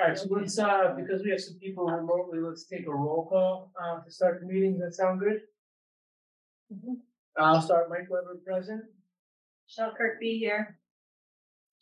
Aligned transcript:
Alright, 0.00 0.16
so 0.16 0.26
let's, 0.30 0.58
uh, 0.58 0.94
because 0.96 1.24
we 1.24 1.30
have 1.30 1.40
some 1.40 1.58
people 1.58 1.86
remotely, 1.86 2.38
let's 2.38 2.64
take 2.64 2.86
a 2.86 2.90
roll 2.90 3.26
call, 3.28 3.72
uh, 3.82 4.00
to 4.04 4.10
start 4.10 4.40
the 4.40 4.46
meeting. 4.46 4.78
Does 4.78 4.90
that 4.90 4.94
sound 4.94 5.20
good? 5.20 5.40
I'll 7.36 7.60
start 7.60 7.90
Mike 7.90 8.08
Weber 8.08 8.38
present. 8.46 8.82
Shall 9.66 9.92
Kirk 9.92 10.20
be 10.20 10.38
here? 10.38 10.78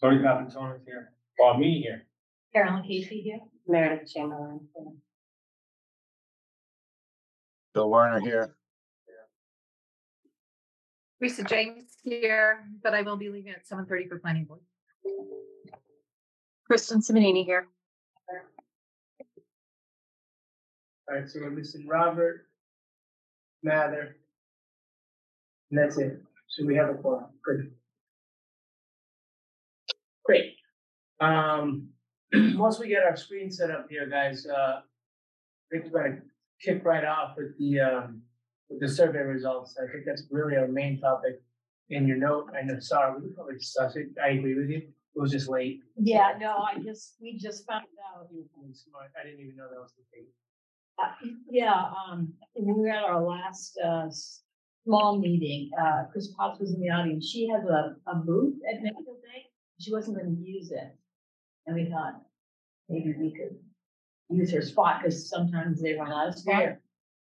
Tony 0.00 0.18
Papatonis 0.18 0.80
here, 0.87 1.12
or 1.38 1.58
me 1.58 1.80
here. 1.82 2.06
Carolyn 2.54 2.82
Casey 2.84 3.21
here? 3.21 3.40
Meredith 3.66 4.11
Chamberlain. 4.12 4.61
Bill 7.75 7.91
Warner 7.91 8.21
here. 8.21 8.55
Lisa 11.21 11.45
James 11.45 11.96
here, 12.03 12.64
but 12.83 12.95
I 12.95 13.03
will 13.03 13.17
be 13.17 13.29
leaving 13.29 13.53
at 13.53 13.67
seven 13.67 13.87
thirty 13.87 14.07
for 14.07 14.19
planning 14.19 14.45
board. 14.45 14.61
Kristen 16.67 17.01
Simonini 17.01 17.45
here. 17.45 17.69
Alright, 21.09 21.28
so 21.28 21.41
we're 21.41 21.51
missing 21.51 21.87
Robert. 21.87 22.46
Mather. 23.62 24.16
And 25.70 25.79
that's 25.79 25.98
it. 25.98 26.20
So 26.48 26.65
we 26.65 26.77
have 26.77 26.91
a 26.91 27.02
forum. 27.02 27.27
Good. 27.45 27.73
Great. 30.24 30.55
Um, 31.20 31.88
once 32.55 32.79
we 32.79 32.88
get 32.88 33.05
our 33.05 33.16
screen 33.16 33.51
set 33.51 33.70
up 33.70 33.87
here, 33.88 34.09
guys, 34.09 34.46
uh, 34.46 34.80
I 34.80 34.82
think 35.70 35.92
we're 35.92 36.02
gonna 36.02 36.20
kick 36.60 36.84
right 36.84 37.05
off 37.05 37.37
with 37.37 37.57
the, 37.59 37.80
um, 37.80 38.23
with 38.68 38.80
the 38.80 38.88
survey 38.88 39.20
results. 39.20 39.77
I 39.80 39.91
think 39.91 40.04
that's 40.04 40.24
really 40.30 40.57
our 40.57 40.68
main 40.68 41.01
topic 41.01 41.41
in 41.91 42.07
your 42.07 42.16
note. 42.16 42.51
I 42.57 42.62
know, 42.62 42.79
sorry, 42.80 43.20
we 43.20 43.29
probably 43.30 43.54
discussed 43.54 43.96
it. 43.96 44.09
I 44.23 44.30
agree 44.30 44.54
with 44.54 44.70
you. 44.70 44.79
It 44.79 45.20
was 45.20 45.30
just 45.30 45.48
late. 45.48 45.80
Yeah, 45.96 46.34
no, 46.38 46.57
I 46.59 46.79
just, 46.80 47.15
we 47.20 47.38
just 47.38 47.66
found 47.66 47.87
out. 48.15 48.29
You 48.32 48.45
were 48.57 48.74
smart. 48.74 49.10
I 49.18 49.24
didn't 49.24 49.41
even 49.41 49.57
know 49.57 49.68
that 49.70 49.80
was 49.80 49.93
the 49.96 50.04
case. 50.15 50.29
Uh, 50.98 51.12
Yeah, 51.50 51.74
um, 52.09 52.32
we 52.59 52.73
were 52.73 52.88
at 52.88 53.04
our 53.04 53.23
last, 53.23 53.79
uh, 53.84 54.09
small 54.84 55.18
meeting, 55.18 55.71
uh, 55.80 56.04
Chris 56.12 56.29
Potts 56.29 56.60
was 56.60 56.73
in 56.73 56.80
the 56.80 56.88
audience. 56.90 57.29
She 57.29 57.48
has 57.48 57.65
a, 57.65 57.96
a 58.07 58.15
booth 58.16 58.54
at 58.73 58.82
Medfield 58.82 59.21
Day. 59.23 59.46
She 59.80 59.93
wasn't 59.93 60.16
gonna 60.18 60.37
use 60.40 60.71
it. 60.71 60.96
And 61.66 61.74
we 61.76 61.90
thought, 61.90 62.23
maybe 62.88 63.12
we 63.18 63.32
could 63.32 63.56
use 64.31 64.53
her 64.53 64.62
spot, 64.62 65.00
because 65.03 65.28
sometimes 65.28 65.82
they 65.82 65.94
run 65.94 66.12
out 66.12 66.28
of 66.28 66.34
spot. 66.38 66.62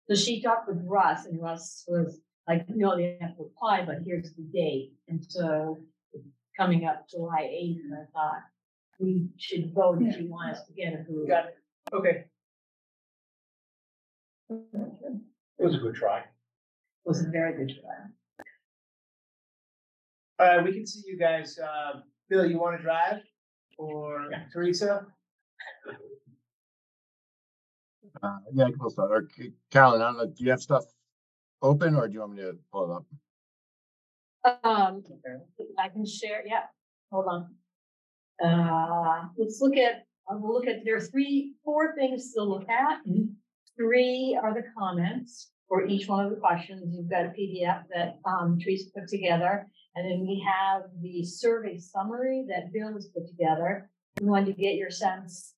So 0.10 0.16
she 0.16 0.42
talked 0.42 0.68
with 0.68 0.82
Russ, 0.86 1.26
and 1.26 1.42
Russ 1.42 1.86
was 1.88 2.20
like, 2.48 2.66
no, 2.70 2.96
they 2.96 3.18
have 3.22 3.36
to 3.38 3.44
apply, 3.44 3.86
but 3.86 4.00
here's 4.06 4.34
the 4.36 4.44
date. 4.44 4.94
And 5.08 5.24
so 5.28 5.78
coming 6.58 6.86
up 6.86 7.08
July 7.10 7.50
eighth, 7.52 7.82
and 7.86 7.94
I 7.94 8.06
thought 8.14 8.42
we 9.00 9.30
should 9.38 9.74
vote 9.74 10.02
if 10.02 10.20
you 10.20 10.30
want 10.30 10.52
us 10.52 10.64
to 10.68 10.74
get 10.74 10.94
a 10.94 10.98
booth. 11.10 11.28
Got 11.28 11.46
it. 11.48 11.58
Okay. 11.94 12.26
It 14.50 14.60
was 15.60 15.76
a 15.76 15.80
good 15.80 15.96
try. 15.96 16.20
It 16.20 16.26
Was 17.06 17.26
a 17.26 17.30
very 17.30 17.54
good 17.58 17.74
try. 17.80 17.96
Uh, 20.38 20.62
we 20.64 20.74
can 20.74 20.86
see 20.86 21.02
you 21.06 21.18
guys, 21.18 21.58
uh, 21.60 22.02
Bill, 22.30 22.46
you 22.46 22.60
wanna 22.60 22.82
drive? 22.82 23.22
Or 23.78 24.30
Teresa? 24.54 25.08
Uh, 28.22 28.38
yeah, 28.54 28.68
we'll 28.80 28.90
start. 28.90 29.12
Or 29.12 29.28
Carolyn, 29.72 30.02
I 30.02 30.06
don't 30.06 30.18
know, 30.18 30.28
do 30.28 30.44
you 30.44 30.52
have 30.52 30.62
stuff 30.62 30.84
open 31.62 31.96
or 31.96 32.08
do 32.08 32.14
you 32.14 32.20
want 32.22 32.34
me 32.34 32.42
to 32.44 32.58
pull 32.72 32.92
it 32.92 32.96
up? 32.96 34.64
Um, 34.64 35.04
I 35.80 35.90
can 35.90 36.06
share, 36.06 36.44
yeah, 36.46 36.66
hold 37.12 37.26
on. 37.26 37.56
Uh, 38.44 39.30
let's 39.38 39.60
look 39.62 39.76
at, 39.76 40.06
uh, 40.30 40.36
we'll 40.38 40.54
look 40.54 40.68
at, 40.68 40.86
there 40.86 40.98
are 40.98 41.02
three, 41.02 41.56
four 41.64 41.96
things 41.96 42.34
to 42.34 42.44
look 42.44 42.70
at. 42.70 43.00
Three 43.78 44.40
are 44.42 44.54
the 44.54 44.64
comments 44.78 45.52
for 45.68 45.86
each 45.86 46.08
one 46.08 46.26
of 46.26 46.32
the 46.32 46.38
questions. 46.38 46.96
You've 46.96 47.10
got 47.10 47.26
a 47.26 47.30
PDF 47.30 47.84
that, 47.94 48.20
um, 48.26 48.58
Teresa 48.60 48.90
put 48.96 49.08
together. 49.08 49.68
And 49.96 50.10
then 50.10 50.22
we 50.22 50.46
have 50.48 50.84
the 51.02 51.24
survey 51.24 51.78
summary 51.78 52.46
that 52.50 52.72
Bill 52.72 52.94
has 52.94 53.08
put 53.08 53.28
together. 53.28 53.90
We 54.22 54.28
wanted 54.28 54.56
to 54.56 54.62
get 54.62 54.76
your 54.76 54.92
sense 54.92 55.56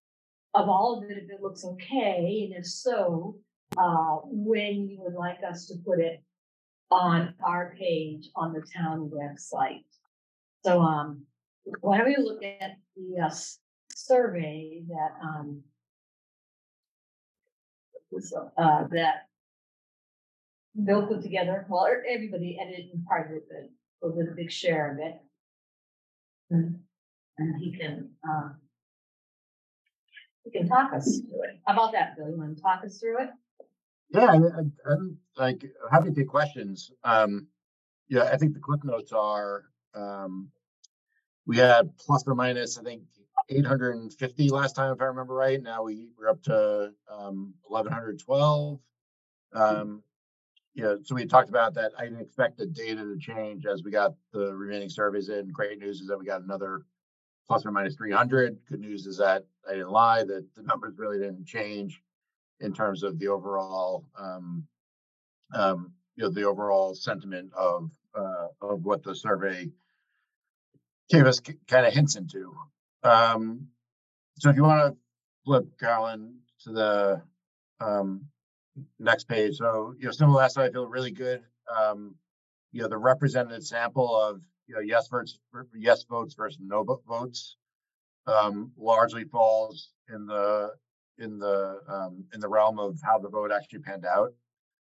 of 0.53 0.69
all 0.69 0.97
of 0.97 1.09
it, 1.09 1.17
if 1.17 1.29
it 1.29 1.41
looks 1.41 1.65
okay, 1.65 2.45
and 2.45 2.59
if 2.59 2.65
so, 2.65 3.37
uh, 3.77 4.17
when 4.23 4.87
you 4.87 4.99
would 5.01 5.13
like 5.13 5.39
us 5.47 5.67
to 5.67 5.75
put 5.85 5.99
it 5.99 6.23
on 6.89 7.33
our 7.43 7.75
page 7.77 8.29
on 8.35 8.53
the 8.53 8.65
town 8.75 9.11
website. 9.13 9.83
So, 10.63 10.81
um, 10.81 11.25
why 11.81 11.97
don't 11.97 12.07
we 12.07 12.15
look 12.17 12.43
at 12.43 12.77
the, 12.95 13.19
uh, 13.25 13.35
survey 13.93 14.83
that, 14.87 15.11
um, 15.21 15.63
uh, 18.57 18.83
that 18.91 19.27
Bill 20.85 21.07
put 21.07 21.21
together, 21.21 21.65
well, 21.69 21.85
er- 21.85 22.05
everybody 22.07 22.57
edited 22.61 22.91
and 22.93 23.05
part 23.05 23.27
of 23.27 23.37
it, 23.37 23.47
but 24.01 24.15
did 24.15 24.27
a 24.27 24.35
big 24.35 24.51
share 24.51 24.91
of 24.91 24.99
it. 24.99 25.19
And, 26.49 26.79
and 27.37 27.61
he 27.61 27.77
can, 27.77 28.09
uh, 28.27 28.49
he 30.43 30.51
can 30.51 30.67
talk 30.67 30.93
us 30.93 31.19
through 31.19 31.43
it. 31.43 31.59
How 31.65 31.73
about 31.73 31.91
that, 31.93 32.15
Bill? 32.15 32.29
You 32.29 32.37
want 32.37 32.55
to 32.55 32.61
talk 32.61 32.83
us 32.85 32.99
through 32.99 33.23
it? 33.23 33.29
Yeah, 34.13 34.27
I, 34.27 34.91
I'm 34.91 35.17
like 35.35 35.65
happy 35.91 36.09
to 36.09 36.15
take 36.15 36.29
questions. 36.29 36.91
Um, 37.03 37.47
yeah, 38.07 38.23
I 38.23 38.37
think 38.37 38.53
the 38.53 38.59
clip 38.61 38.83
notes 38.85 39.11
are, 39.11 39.65
um, 39.93 40.49
we 41.45 41.57
had 41.57 41.97
plus 41.97 42.23
or 42.27 42.35
minus, 42.35 42.77
I 42.77 42.83
think, 42.83 43.03
eight 43.49 43.65
hundred 43.65 43.95
and 43.95 44.13
fifty 44.13 44.49
last 44.49 44.75
time, 44.75 44.93
if 44.93 45.01
I 45.01 45.05
remember 45.05 45.33
right. 45.33 45.61
Now 45.61 45.83
we, 45.83 46.09
we're 46.17 46.29
up 46.29 46.41
to, 46.43 46.91
um, 47.11 47.53
eleven 47.69 47.91
hundred 47.91 48.19
twelve. 48.19 48.79
Um, 49.53 50.03
yeah, 50.75 50.95
so 51.03 51.15
we 51.15 51.25
talked 51.25 51.49
about 51.49 51.73
that. 51.73 51.91
I 51.97 52.03
didn't 52.03 52.21
expect 52.21 52.57
the 52.57 52.67
data 52.67 53.03
to 53.03 53.17
change 53.17 53.65
as 53.65 53.81
we 53.83 53.89
got 53.89 54.13
the 54.31 54.53
remaining 54.53 54.89
surveys 54.89 55.29
in. 55.29 55.49
Great 55.51 55.79
news 55.79 56.01
is 56.01 56.07
that 56.07 56.19
we 56.19 56.25
got 56.25 56.41
another 56.41 56.83
plus 57.47 57.65
or 57.65 57.71
minus 57.71 57.95
three 57.95 58.11
hundred. 58.11 58.57
Good 58.69 58.81
news 58.81 59.07
is 59.07 59.17
that 59.17 59.45
I 59.67 59.73
didn't 59.73 59.89
lie, 59.89 60.23
that 60.23 60.45
the 60.55 60.61
numbers 60.63 60.93
really 60.97 61.17
didn't 61.17 61.45
change 61.45 62.01
in 62.59 62.73
terms 62.73 63.03
of 63.03 63.19
the 63.19 63.27
overall, 63.27 64.05
um, 64.17 64.67
um, 65.53 65.91
you 66.15 66.23
know, 66.23 66.29
the 66.29 66.43
overall 66.43 66.95
sentiment 66.95 67.51
of, 67.55 67.89
uh, 68.15 68.47
of 68.61 68.83
what 68.83 69.03
the 69.03 69.15
survey 69.15 69.69
gave 71.09 71.25
us 71.25 71.39
kind 71.67 71.85
of 71.85 71.93
hints 71.93 72.15
into. 72.15 72.55
Um, 73.03 73.67
so 74.37 74.49
if 74.49 74.55
you 74.55 74.63
want 74.63 74.93
to 74.93 74.99
flip, 75.45 75.65
Carolyn, 75.79 76.35
to 76.63 76.71
the, 76.71 77.21
um, 77.79 78.25
next 78.99 79.27
page. 79.27 79.57
So, 79.57 79.93
you 79.97 80.05
know, 80.05 80.11
to 80.11 80.27
last 80.27 80.53
time, 80.53 80.65
I 80.65 80.71
feel 80.71 80.87
really 80.87 81.11
good. 81.11 81.41
Um, 81.75 82.15
you 82.71 82.81
know, 82.81 82.87
the 82.87 82.97
representative 82.97 83.63
sample 83.63 84.15
of, 84.19 84.41
you 84.67 84.75
know, 84.75 84.81
yes 84.81 85.07
votes, 85.07 85.39
yes 85.75 86.03
votes 86.03 86.35
versus 86.35 86.59
no 86.61 86.83
votes, 87.07 87.55
um, 88.27 88.71
largely 88.77 89.23
falls 89.23 89.89
in 90.13 90.25
the, 90.27 90.71
in 91.17 91.39
the, 91.39 91.79
um, 91.87 92.25
in 92.33 92.39
the 92.39 92.47
realm 92.47 92.79
of 92.79 92.99
how 93.03 93.17
the 93.17 93.29
vote 93.29 93.51
actually 93.51 93.79
panned 93.79 94.05
out. 94.05 94.33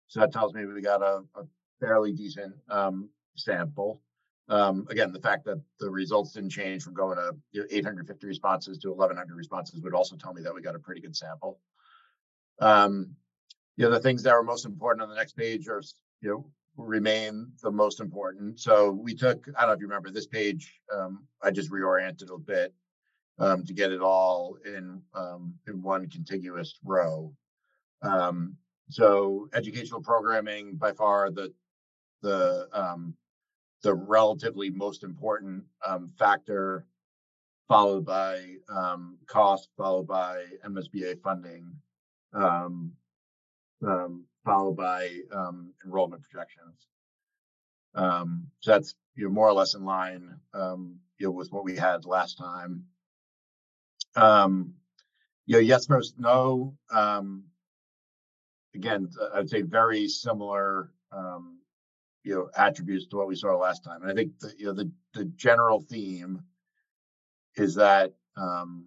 So 0.07 0.21
that 0.21 0.33
tells 0.33 0.55
me 0.55 0.65
we 0.67 0.83
got 0.83 1.03
a, 1.03 1.23
a 1.34 1.45
fairly 1.81 2.13
decent, 2.13 2.55
um, 2.71 3.09
sample. 3.37 4.01
Um, 4.48 4.86
again, 4.91 5.12
the 5.12 5.20
fact 5.20 5.44
that 5.44 5.60
the 5.78 5.91
results 5.91 6.32
didn't 6.32 6.50
change 6.50 6.82
from 6.82 6.94
going 6.94 7.16
to 7.16 7.34
you 7.53 7.60
know, 7.60 7.66
850 7.70 8.26
responses 8.26 8.78
to 8.78 8.91
1100 8.91 9.34
responses 9.34 9.80
would 9.80 9.94
also 9.94 10.16
tell 10.16 10.34
me 10.34 10.42
that 10.42 10.54
we 10.54 10.62
got 10.62 10.75
a 10.75 10.80
pretty 10.80 11.00
good 11.00 11.16
sample. 11.16 11.60
Um, 12.60 13.14
you 13.76 13.84
know, 13.84 13.91
the 13.91 14.00
things 14.00 14.22
that 14.22 14.34
were 14.34 14.42
most 14.42 14.66
important 14.66 15.03
on 15.03 15.08
the 15.08 15.14
next 15.14 15.36
page 15.36 15.69
are, 15.69 15.82
you 16.20 16.30
know, 16.30 16.47
remain 16.76 17.53
the 17.62 17.70
most 17.70 18.00
important. 18.00 18.60
So 18.60 18.91
we 18.91 19.14
took, 19.14 19.47
I 19.56 19.60
don't 19.60 19.69
know 19.69 19.75
if 19.75 19.80
you 19.80 19.86
remember 19.86 20.10
this 20.10 20.26
page, 20.26 20.80
um, 20.94 21.24
I 21.42 21.50
just 21.50 21.70
reoriented 21.70 22.34
a 22.34 22.38
bit 22.38 22.74
um, 23.38 23.64
to 23.64 23.72
get 23.72 23.92
it 23.92 24.00
all 24.00 24.56
in, 24.64 25.00
um, 25.14 25.54
in 25.66 25.82
one 25.82 26.09
contiguous 26.09 26.78
row. 26.84 27.33
Um, 28.03 28.56
so 28.88 29.48
educational 29.54 30.03
programming 30.03 30.77
by 30.77 30.92
far 30.92 31.30
the, 31.30 31.53
the, 32.22 32.68
um, 32.72 33.15
the 33.83 33.95
relatively 33.95 34.71
most 34.71 35.03
important, 35.05 35.65
um, 35.87 36.09
factor, 36.19 36.87
followed 37.69 38.05
by, 38.05 38.57
um, 38.69 39.19
cost, 39.27 39.69
followed 39.77 40.07
by 40.07 40.45
MSBA 40.65 41.21
funding, 41.23 41.81
um, 42.33 42.93
um, 43.87 44.27
followed 44.45 44.77
by, 44.77 45.21
um, 45.33 45.73
enrollment 45.84 46.23
projections. 46.23 46.87
Um, 47.95 48.51
so 48.61 48.73
that's, 48.73 48.95
you 49.15 49.25
know, 49.25 49.31
more 49.31 49.49
or 49.49 49.53
less 49.53 49.75
in 49.75 49.84
line, 49.84 50.41
you 50.55 51.27
know, 51.27 51.31
with 51.31 51.53
what 51.53 51.65
we 51.65 51.77
had 51.77 52.05
last 52.05 52.39
time. 52.39 52.87
You 55.47 55.57
know, 55.57 55.59
yes 55.59 55.87
versus 55.87 56.15
no, 56.19 56.77
again, 58.75 59.11
I'd 59.34 59.51
say 59.51 59.63
very 59.63 60.09
similar, 60.09 60.93
um, 61.11 61.59
you 62.24 62.34
know, 62.34 62.51
attributes 62.57 63.07
to 63.07 63.16
what 63.16 63.27
we 63.27 63.34
saw 63.34 63.57
last 63.57 63.83
time. 63.83 64.03
And 64.03 64.10
I 64.10 64.15
think 64.15 64.39
the, 64.39 64.53
you 64.57 64.66
know, 64.66 64.72
the, 64.72 64.91
the 65.15 65.24
general 65.24 65.80
theme 65.80 66.42
is 67.57 67.74
that, 67.74 68.15
um, 68.36 68.86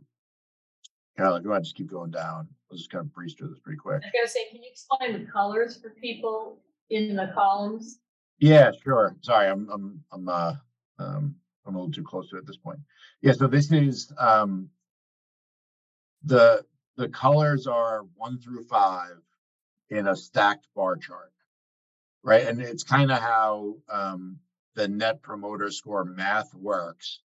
Carol, 1.18 1.36
if 1.36 1.44
you 1.44 1.50
want 1.50 1.64
to 1.64 1.68
just 1.68 1.78
keep 1.78 1.90
going 1.90 2.12
down, 2.12 2.48
we'll 2.70 2.78
just 2.78 2.90
kind 2.90 3.02
of 3.02 3.14
breeze 3.14 3.34
through 3.34 3.50
this 3.50 3.60
pretty 3.60 3.78
quick. 3.78 4.02
I 4.04 4.08
was 4.08 4.12
gonna 4.14 4.28
say, 4.30 4.50
can 4.52 4.64
you 4.64 4.70
explain 4.72 5.26
the 5.26 5.32
colors 5.32 5.80
for 5.82 5.90
people 5.92 6.60
in 6.90 7.16
the 7.16 7.32
columns? 7.34 8.00
Yeah, 8.40 8.72
sure. 8.84 9.16
Sorry, 9.22 9.48
I'm, 9.48 9.70
I'm, 9.70 10.04
I'm, 10.12 10.28
uh, 10.28 10.54
um, 11.00 11.36
I'm 11.66 11.76
a 11.76 11.78
little 11.78 11.92
too 11.92 12.04
close 12.04 12.30
to 12.30 12.36
it 12.36 12.40
at 12.40 12.48
this 12.48 12.58
point. 12.58 12.80
Yeah, 13.22 13.34
so 13.34 13.48
this 13.48 13.72
is, 13.72 14.12
um, 14.18 14.70
the, 16.24 16.66
the 16.98 17.10
colors 17.10 17.68
are 17.68 18.06
one 18.16 18.40
through 18.40 18.64
five 18.64 19.18
in 19.90 20.08
a 20.08 20.16
stacked 20.16 20.68
bar 20.76 20.96
chart. 20.96 21.32
Right, 22.26 22.48
and 22.48 22.60
it's 22.60 22.84
kind 22.84 23.12
of 23.12 23.20
how, 23.20 23.76
um, 23.88 24.40
the 24.74 24.88
net 24.88 25.22
promoter 25.22 25.70
score 25.70 26.04
math 26.04 26.54
works. 26.56 27.22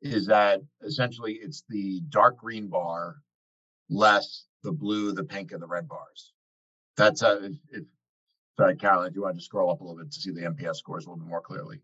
Is 0.00 0.26
that 0.26 0.62
essentially 0.82 1.34
it's 1.34 1.64
the 1.68 2.00
dark 2.08 2.38
green 2.38 2.68
bar 2.68 3.16
less 3.90 4.46
the 4.62 4.72
blue, 4.72 5.12
the 5.12 5.24
pink 5.24 5.52
and 5.52 5.62
the 5.62 5.66
red 5.66 5.86
bars. 5.86 6.32
That's, 6.96 7.22
uh, 7.22 7.40
if, 7.42 7.52
if 7.70 7.84
Sorry, 8.58 8.76
Carol, 8.76 9.02
if 9.02 9.14
you 9.14 9.22
want 9.22 9.36
to 9.36 9.44
scroll 9.44 9.70
up 9.70 9.80
a 9.80 9.84
little 9.84 9.98
bit 9.98 10.10
to 10.10 10.20
see 10.20 10.32
the 10.32 10.40
NPS 10.40 10.76
scores 10.76 11.06
a 11.06 11.10
little 11.10 11.22
bit 11.22 11.28
more 11.28 11.40
clearly. 11.40 11.80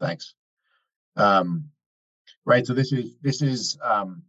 Thanks. 0.00 0.34
Um, 1.16 1.66
right, 2.44 2.66
so 2.66 2.72
this 2.72 2.92
is, 2.92 3.14
this 3.22 3.42
is, 3.42 3.78
um, 3.82 4.22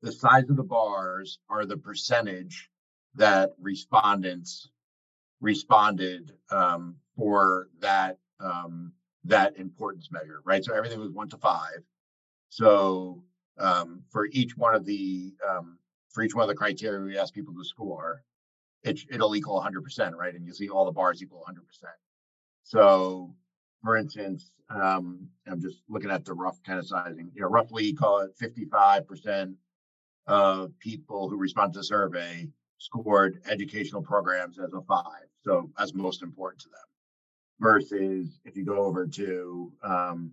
the 0.00 0.12
size 0.12 0.48
of 0.48 0.56
the 0.56 0.62
bars 0.62 1.38
are 1.50 1.66
the 1.66 1.76
percentage 1.76 2.70
that 3.16 3.50
respondents 3.60 4.70
responded, 5.42 6.32
um, 6.50 6.96
for 7.16 7.68
that, 7.80 8.16
um, 8.40 8.92
that 9.24 9.58
importance 9.58 10.08
measure, 10.10 10.40
right? 10.44 10.64
So 10.64 10.74
everything 10.74 11.00
was 11.00 11.10
one 11.10 11.28
to 11.28 11.36
five. 11.36 11.82
So, 12.48 13.22
um, 13.58 14.02
for 14.10 14.28
each 14.32 14.56
one 14.56 14.74
of 14.74 14.86
the, 14.86 15.34
um, 15.46 15.78
for 16.10 16.22
each 16.22 16.34
one 16.34 16.44
of 16.44 16.48
the 16.48 16.54
criteria 16.54 17.04
we 17.04 17.18
asked 17.18 17.34
people 17.34 17.54
to 17.54 17.64
score, 17.64 18.22
it, 18.82 19.00
it'll 19.10 19.36
equal 19.36 19.60
hundred 19.60 19.82
percent, 19.82 20.16
right? 20.16 20.34
And 20.34 20.46
you 20.46 20.54
see 20.54 20.68
all 20.68 20.86
the 20.86 20.92
bars 20.92 21.22
equal 21.22 21.44
hundred 21.44 21.66
percent. 21.66 21.92
So, 22.64 23.34
for 23.82 23.96
instance, 23.96 24.50
um, 24.70 25.28
I'm 25.46 25.60
just 25.60 25.82
looking 25.88 26.10
at 26.10 26.24
the 26.24 26.34
rough 26.34 26.62
kind 26.62 26.78
of 26.78 26.86
sizing, 26.86 27.30
you 27.34 27.42
know, 27.42 27.48
roughly 27.48 27.92
call 27.92 28.20
it 28.20 28.36
fifty-five 28.38 29.06
percent 29.06 29.56
of 30.26 30.78
people 30.78 31.28
who 31.28 31.36
respond 31.36 31.72
to 31.72 31.80
the 31.80 31.84
survey 31.84 32.48
scored 32.82 33.40
educational 33.48 34.02
programs 34.02 34.58
as 34.58 34.72
a 34.72 34.82
five, 34.82 35.28
so 35.44 35.70
as 35.78 35.94
most 35.94 36.22
important 36.22 36.62
to 36.62 36.68
them. 36.68 36.88
Versus 37.60 38.40
if 38.44 38.56
you 38.56 38.64
go 38.64 38.78
over 38.78 39.06
to, 39.06 39.72
um, 39.84 40.32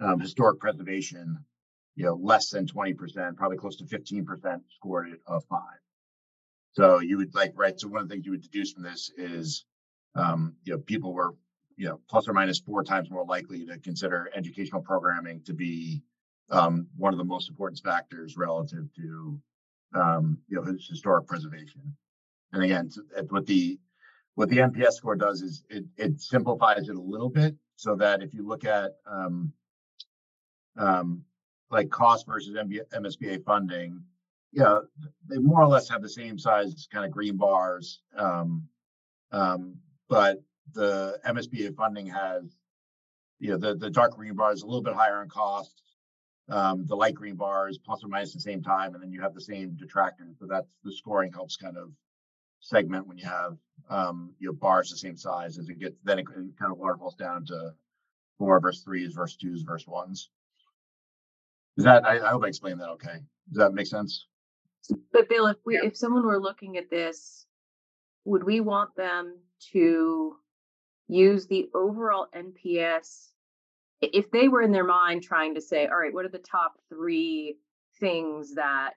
um, 0.00 0.18
historic 0.18 0.58
preservation, 0.58 1.44
you 1.94 2.04
know, 2.04 2.18
less 2.20 2.50
than 2.50 2.66
twenty 2.66 2.92
percent, 2.92 3.36
probably 3.36 3.56
close 3.56 3.76
to 3.76 3.86
fifteen 3.86 4.24
percent 4.24 4.62
scored 4.76 5.10
it 5.10 5.20
a 5.28 5.40
five. 5.40 5.80
So 6.72 6.98
you 7.00 7.18
would 7.18 7.34
like, 7.36 7.52
right, 7.54 7.78
so 7.78 7.86
one 7.86 8.02
of 8.02 8.08
the 8.08 8.14
things 8.14 8.26
you 8.26 8.32
would 8.32 8.42
deduce 8.42 8.72
from 8.72 8.82
this 8.82 9.12
is, 9.16 9.64
um, 10.16 10.56
you 10.64 10.72
know, 10.72 10.80
people 10.80 11.12
were, 11.12 11.36
you 11.76 11.86
know, 11.86 12.00
plus 12.10 12.26
or 12.26 12.32
minus 12.32 12.58
four 12.58 12.82
times 12.82 13.08
more 13.10 13.24
likely 13.24 13.64
to 13.66 13.78
consider 13.78 14.28
educational 14.34 14.82
programming 14.82 15.42
to 15.44 15.54
be 15.54 16.02
um, 16.50 16.88
one 16.96 17.14
of 17.14 17.18
the 17.18 17.24
most 17.24 17.48
important 17.48 17.80
factors 17.84 18.36
relative 18.36 18.92
to, 18.96 19.40
um, 19.94 20.38
you 20.48 20.56
know, 20.56 20.62
his- 20.64 20.88
historic 20.88 21.26
preservation. 21.26 21.96
And 22.52 22.62
again, 22.62 22.90
what 23.28 23.46
the, 23.46 23.78
what 24.34 24.48
the 24.48 24.58
NPS 24.58 24.92
score 24.94 25.16
does 25.16 25.42
is 25.42 25.64
it, 25.68 25.84
it 25.96 26.20
simplifies 26.20 26.88
it 26.88 26.96
a 26.96 27.00
little 27.00 27.30
bit 27.30 27.56
so 27.76 27.96
that 27.96 28.22
if 28.22 28.34
you 28.34 28.46
look 28.46 28.64
at, 28.64 28.92
um, 29.06 29.52
um, 30.76 31.24
like 31.70 31.90
cost 31.90 32.26
versus 32.26 32.56
MSBA 32.56 33.44
funding, 33.44 34.02
yeah, 34.52 34.78
they 35.28 35.38
more 35.38 35.62
or 35.62 35.66
less 35.66 35.88
have 35.88 36.02
the 36.02 36.08
same 36.08 36.38
size 36.38 36.86
kind 36.92 37.04
of 37.04 37.10
green 37.10 37.36
bars. 37.36 38.00
Um, 38.16 38.68
um, 39.32 39.76
but 40.08 40.42
the 40.72 41.18
MSBA 41.26 41.74
funding 41.74 42.06
has, 42.06 42.56
you 43.40 43.50
know, 43.50 43.58
the, 43.58 43.74
the 43.74 43.90
dark 43.90 44.12
green 44.12 44.34
bar 44.34 44.52
is 44.52 44.62
a 44.62 44.66
little 44.66 44.82
bit 44.82 44.94
higher 44.94 45.22
in 45.22 45.28
cost. 45.28 45.82
Um, 46.50 46.84
the 46.86 46.94
light 46.96 47.14
green 47.14 47.36
bar 47.36 47.68
is 47.68 47.78
plus 47.78 48.04
or 48.04 48.08
minus 48.08 48.34
the 48.34 48.40
same 48.40 48.62
time, 48.62 48.94
and 48.94 49.02
then 49.02 49.10
you 49.10 49.20
have 49.22 49.34
the 49.34 49.40
same 49.40 49.76
detractors. 49.76 50.36
So 50.38 50.46
that's 50.46 50.68
the 50.84 50.92
scoring 50.92 51.32
helps 51.32 51.56
kind 51.56 51.76
of 51.78 51.90
segment 52.60 53.06
when 53.06 53.16
you 53.18 53.26
have, 53.26 53.56
um, 53.88 54.34
you 54.38 54.48
know, 54.48 54.52
bars 54.54 54.90
the 54.90 54.96
same 54.96 55.16
size 55.16 55.58
as 55.58 55.68
it 55.68 55.78
gets, 55.78 55.96
then 56.04 56.18
it 56.18 56.26
kind 56.26 56.70
of 56.70 56.78
waterfalls 56.78 57.14
down 57.14 57.44
to 57.46 57.72
four 58.38 58.60
versus 58.60 58.82
threes 58.82 59.12
versus 59.14 59.36
twos 59.36 59.62
versus 59.62 59.86
ones. 59.88 60.30
Is 61.76 61.84
that, 61.84 62.06
I, 62.06 62.24
I 62.26 62.30
hope 62.30 62.44
I 62.44 62.48
explained 62.48 62.80
that 62.80 62.90
okay. 62.90 63.18
Does 63.50 63.58
that 63.58 63.74
make 63.74 63.86
sense? 63.86 64.26
But 65.12 65.28
Bill, 65.28 65.46
if 65.46 65.56
we, 65.64 65.74
Yeah. 65.76 65.84
if 65.84 65.96
someone 65.96 66.26
were 66.26 66.40
looking 66.40 66.76
at 66.76 66.90
this, 66.90 67.46
would 68.24 68.44
we 68.44 68.60
want 68.60 68.94
them 68.96 69.38
to 69.72 70.36
use 71.08 71.46
the 71.46 71.68
overall 71.74 72.28
NPS? 72.34 73.30
If 74.12 74.30
they 74.30 74.48
were 74.48 74.62
in 74.62 74.72
their 74.72 74.84
mind 74.84 75.22
trying 75.22 75.54
to 75.54 75.60
say, 75.60 75.86
all 75.86 75.98
right, 75.98 76.12
what 76.12 76.24
are 76.24 76.30
the 76.30 76.38
top 76.38 76.74
three 76.88 77.56
things 78.00 78.54
that, 78.54 78.94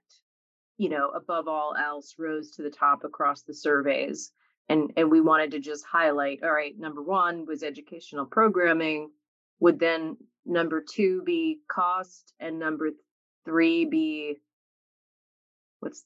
you 0.77 0.89
know, 0.89 1.09
above 1.09 1.47
all 1.47 1.75
else 1.75 2.15
rose 2.17 2.51
to 2.51 2.63
the 2.63 2.69
top 2.69 3.03
across 3.03 3.43
the 3.43 3.53
surveys? 3.53 4.31
And, 4.69 4.91
and 4.97 5.09
we 5.09 5.21
wanted 5.21 5.51
to 5.51 5.59
just 5.59 5.85
highlight, 5.85 6.43
all 6.43 6.51
right, 6.51 6.77
number 6.77 7.01
one 7.01 7.45
was 7.45 7.63
educational 7.63 8.25
programming. 8.25 9.11
Would 9.59 9.79
then 9.79 10.17
number 10.45 10.81
two 10.81 11.23
be 11.23 11.59
cost 11.69 12.33
and 12.39 12.59
number 12.59 12.89
three 13.45 13.85
be 13.85 14.35
what's 15.79 16.03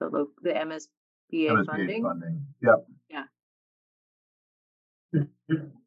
the 0.00 0.08
lo- 0.08 0.30
the 0.42 0.50
MSBA 0.50 0.86
MSBA 1.32 1.66
funding? 1.66 2.02
Funding, 2.02 2.46
yep. 2.62 2.86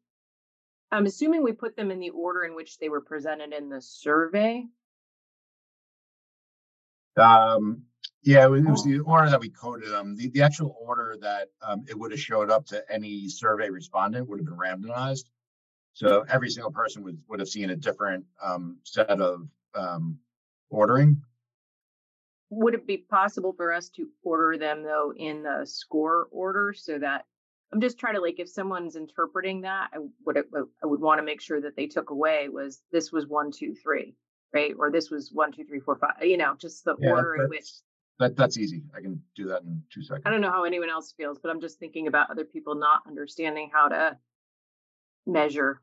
I'm 0.90 1.06
assuming 1.06 1.42
we 1.42 1.52
put 1.52 1.76
them 1.76 1.90
in 1.90 1.98
the 1.98 2.10
order 2.10 2.44
in 2.44 2.54
which 2.54 2.78
they 2.78 2.88
were 2.88 3.00
presented 3.00 3.52
in 3.52 3.68
the 3.68 3.80
survey. 3.80 4.64
Um, 7.16 7.82
yeah, 8.22 8.44
it 8.44 8.50
was, 8.50 8.62
was 8.62 8.84
the 8.84 9.00
order 9.00 9.28
that 9.30 9.40
we 9.40 9.50
coded 9.50 9.90
them. 9.90 10.16
The, 10.16 10.28
the 10.30 10.42
actual 10.42 10.76
order 10.80 11.16
that, 11.20 11.48
um, 11.66 11.84
it 11.88 11.98
would 11.98 12.10
have 12.12 12.20
showed 12.20 12.50
up 12.50 12.66
to 12.66 12.82
any 12.90 13.28
survey 13.28 13.70
respondent 13.70 14.28
would 14.28 14.40
have 14.40 14.46
been 14.46 14.56
randomized. 14.56 15.24
So 15.94 16.24
every 16.28 16.48
single 16.48 16.70
person 16.70 17.02
would, 17.04 17.18
would 17.28 17.40
have 17.40 17.48
seen 17.48 17.70
a 17.70 17.76
different, 17.76 18.24
um, 18.42 18.78
set 18.84 19.10
of, 19.10 19.48
um, 19.74 20.18
ordering. 20.70 21.22
Would 22.50 22.74
it 22.74 22.86
be 22.86 22.98
possible 22.98 23.52
for 23.52 23.72
us 23.72 23.88
to 23.90 24.08
order 24.22 24.56
them 24.56 24.82
though 24.82 25.12
in 25.14 25.42
the 25.42 25.66
score 25.66 26.28
order 26.30 26.72
so 26.72 26.98
that 26.98 27.26
I'm 27.72 27.80
just 27.80 27.98
trying 27.98 28.14
to 28.14 28.20
like 28.20 28.38
if 28.40 28.48
someone's 28.48 28.96
interpreting 28.96 29.60
that, 29.62 29.90
I 29.92 29.98
would 30.24 30.38
uh, 30.38 30.42
I 30.82 30.86
would 30.86 31.00
want 31.00 31.18
to 31.18 31.22
make 31.24 31.40
sure 31.40 31.60
that 31.60 31.76
they 31.76 31.86
took 31.86 32.10
away 32.10 32.48
was 32.48 32.82
this 32.92 33.12
was 33.12 33.26
one, 33.26 33.50
two, 33.50 33.74
three, 33.82 34.14
right? 34.54 34.72
Or 34.78 34.90
this 34.90 35.10
was 35.10 35.30
one, 35.32 35.52
two, 35.52 35.64
three, 35.64 35.80
four, 35.80 35.96
five, 35.96 36.14
you 36.22 36.38
know, 36.38 36.54
just 36.58 36.84
the 36.84 36.96
Yeah, 36.98 37.10
order 37.10 37.34
in 37.36 37.48
which 37.50 37.58
that's- 37.60 37.82
That, 38.20 38.36
that's 38.36 38.56
easy. 38.58 38.82
I 38.96 39.00
can 39.00 39.22
do 39.36 39.46
that 39.48 39.62
in 39.62 39.82
two 39.92 40.02
seconds. 40.02 40.22
I 40.26 40.30
don't 40.30 40.40
know 40.40 40.50
how 40.50 40.64
anyone 40.64 40.88
else 40.90 41.12
feels, 41.16 41.38
but 41.38 41.50
I'm 41.50 41.60
just 41.60 41.78
thinking 41.78 42.06
about 42.08 42.30
other 42.30 42.44
people 42.44 42.74
not 42.74 43.02
understanding 43.06 43.70
how 43.72 43.88
to 43.88 44.16
measure. 45.26 45.80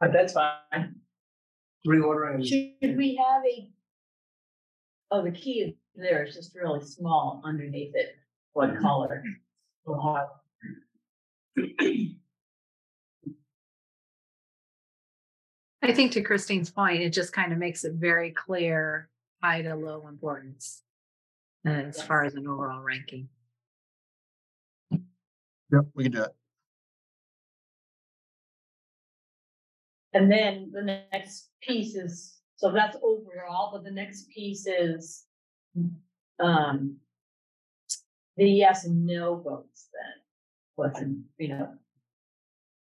But 0.00 0.12
that's 0.12 0.34
fine. 0.34 0.96
Reordering. 1.86 2.42
is- 2.42 2.48
Should 2.48 2.96
we 2.96 3.16
have 3.16 3.42
a? 3.44 3.70
Oh, 5.10 5.22
the 5.24 5.32
key 5.32 5.76
there 5.94 6.24
is 6.24 6.34
just 6.34 6.54
really 6.54 6.84
small 6.84 7.40
underneath 7.44 7.92
it, 7.94 8.16
what 8.54 8.78
color? 8.80 9.22
We'll 9.84 10.00
have- 10.14 10.28
I 15.82 15.92
think 15.92 16.12
to 16.12 16.22
Christine's 16.22 16.70
point, 16.70 17.02
it 17.02 17.10
just 17.10 17.32
kind 17.34 17.52
of 17.52 17.58
makes 17.58 17.84
it 17.84 17.92
very 17.94 18.30
clear, 18.30 19.10
high 19.42 19.60
to 19.62 19.74
low 19.74 20.06
importance. 20.08 20.80
uh, 21.66 21.70
as 21.70 22.02
far 22.02 22.24
as 22.24 22.34
an 22.34 22.46
overall 22.46 22.82
ranking. 22.82 23.28
Yep, 24.90 25.86
we 25.94 26.04
can 26.04 26.12
do 26.12 26.22
it. 26.24 26.30
And 30.12 30.30
then 30.30 30.70
the 30.72 30.82
next 30.82 31.48
piece 31.62 31.94
is, 31.96 32.38
so 32.56 32.70
that's 32.70 32.96
overall, 33.02 33.72
but 33.72 33.82
the 33.82 33.90
next 33.90 34.28
piece 34.28 34.66
is. 34.66 35.24
Um. 36.38 36.98
The 38.36 38.46
yes 38.48 38.84
and 38.84 39.06
no 39.06 39.36
votes 39.36 39.88
then, 39.92 40.92
in, 41.02 41.24
you 41.38 41.48
know. 41.48 41.68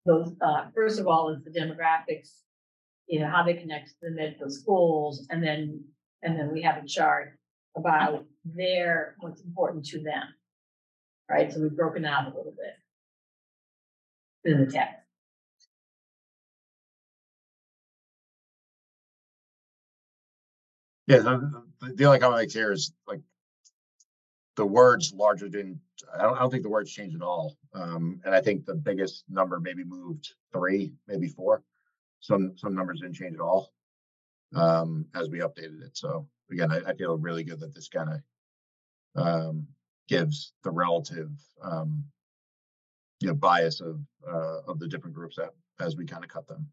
Those, 0.06 0.34
uh, 0.42 0.68
first 0.74 1.00
of 1.00 1.08
all 1.08 1.30
is 1.30 1.44
the 1.44 1.52
demographics. 1.52 2.40
You 3.08 3.20
know, 3.20 3.28
how 3.28 3.44
they 3.44 3.56
connect 3.56 3.90
to 3.90 3.96
the 4.02 4.12
Medfield 4.12 4.54
schools, 4.54 5.28
and 5.30 5.44
then, 5.44 5.84
and 6.24 6.40
then 6.40 6.52
we 6.54 6.62
have 6.62 6.82
a 6.82 6.88
chart 6.88 7.38
about 7.76 8.26
their, 8.46 9.16
what's 9.20 9.42
important 9.42 9.86
to 9.88 10.02
them. 10.02 10.24
Right, 11.30 11.52
so 11.52 11.62
we've 11.62 11.76
broken 11.76 12.06
out 12.06 12.26
a 12.34 12.36
little 12.36 12.54
bit. 12.54 14.52
In 14.52 14.66
the 14.66 14.72
text. 14.72 14.96
Yeah, 21.08 21.18
the- 21.20 21.64
the 21.96 22.06
only 22.06 22.20
comment 22.20 22.38
I 22.38 22.42
make 22.44 22.52
here 22.52 22.72
is 22.72 22.94
like. 23.08 23.22
The 24.58 24.66
words 24.66 25.14
largely 25.14 25.50
didn't, 25.50 25.80
I 26.14 26.24
don't, 26.24 26.36
I 26.36 26.40
don't 26.40 26.52
think 26.52 26.64
the 26.64 26.70
words 26.70 26.92
changed 26.92 27.16
at 27.16 27.22
all. 27.22 27.58
Um, 27.74 28.20
and 28.26 28.36
I 28.36 28.42
think 28.42 28.66
the 28.66 28.76
biggest 28.76 29.24
number 29.30 29.60
maybe 29.60 29.84
moved 29.84 30.34
three, 30.54 30.94
maybe 31.08 31.28
four. 31.28 31.64
Some, 32.20 32.54
some 32.58 32.76
numbers 32.76 33.00
didn't 33.00 33.16
change 33.16 33.36
at 33.36 33.42
all. 33.42 33.74
Um, 34.54 35.06
as 35.16 35.30
we 35.30 35.40
updated 35.40 35.82
it. 35.82 35.98
So 35.98 36.28
again, 36.52 36.72
I, 36.72 36.82
I 36.90 36.94
feel 36.94 37.18
really 37.18 37.44
good 37.44 37.60
that 37.62 37.74
this 37.74 37.88
kind 37.88 38.10
of. 38.10 38.22
Um, 39.16 39.68
gives 40.08 40.54
the 40.64 40.72
relative, 40.72 41.32
um. 41.62 42.04
You 43.24 43.28
know, 43.28 43.36
bias 43.36 43.82
of, 43.82 44.02
uh, 44.28 44.62
of 44.68 44.80
the 44.80 44.88
different 44.88 45.16
groups 45.16 45.36
that, 45.36 45.52
as 45.80 45.96
we 45.96 46.08
kind 46.08 46.24
of 46.24 46.30
cut 46.32 46.48
them. 46.48 46.66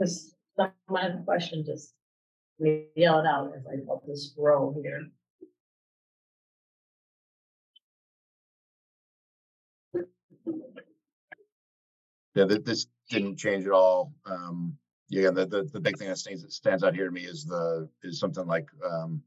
Just 0.00 0.36
a 0.58 0.70
question, 1.26 1.62
just 1.66 1.92
yell 2.60 3.20
it 3.20 3.26
out 3.26 3.52
as 3.56 3.66
I 3.66 3.76
put 3.86 4.06
this 4.06 4.34
row 4.36 4.74
here. 4.82 5.06
Yeah, 12.34 12.44
this 12.44 12.86
didn't 13.08 13.36
change 13.36 13.66
at 13.66 13.72
all. 13.72 14.12
Um, 14.24 14.76
yeah, 15.08 15.30
the, 15.30 15.46
the, 15.46 15.64
the 15.72 15.80
big 15.80 15.98
thing 15.98 16.08
that 16.08 16.18
stands, 16.18 16.42
that 16.42 16.52
stands 16.52 16.84
out 16.84 16.94
here 16.94 17.06
to 17.06 17.10
me 17.10 17.22
is 17.22 17.44
the, 17.44 17.88
is 18.04 18.20
something 18.20 18.46
like, 18.46 18.68
um, 18.88 19.22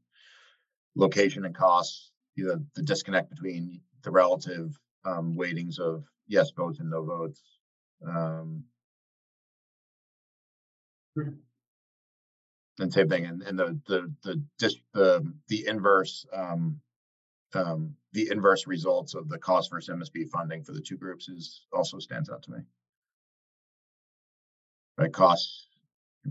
location 0.96 1.44
and 1.44 1.54
costs, 1.54 2.12
you 2.36 2.46
know, 2.46 2.58
the 2.74 2.82
disconnect 2.82 3.28
between 3.30 3.80
the 4.02 4.10
relative, 4.10 4.78
um, 5.04 5.36
weightings 5.36 5.78
of 5.78 6.04
yes 6.28 6.50
votes 6.56 6.78
and 6.80 6.88
no 6.88 7.04
votes. 7.04 7.42
Um, 8.06 8.64
and 12.78 12.92
same 12.92 13.08
thing, 13.08 13.26
and, 13.26 13.42
and 13.42 13.58
the, 13.58 13.78
the, 13.86 14.12
the, 14.22 14.42
just 14.58 14.80
the, 14.92 15.32
the 15.48 15.66
inverse, 15.66 16.26
um, 16.32 16.80
um, 17.54 17.94
the 18.12 18.28
inverse 18.30 18.66
results 18.66 19.14
of 19.14 19.28
the 19.28 19.38
cost 19.38 19.70
versus 19.70 19.94
MSB 19.94 20.28
funding 20.28 20.62
for 20.64 20.72
the 20.72 20.80
two 20.80 20.96
groups 20.96 21.28
is 21.28 21.62
also 21.72 21.98
stands 21.98 22.30
out 22.30 22.42
to 22.42 22.52
me. 22.52 22.58
Right, 24.98 25.12
costs, 25.12 25.68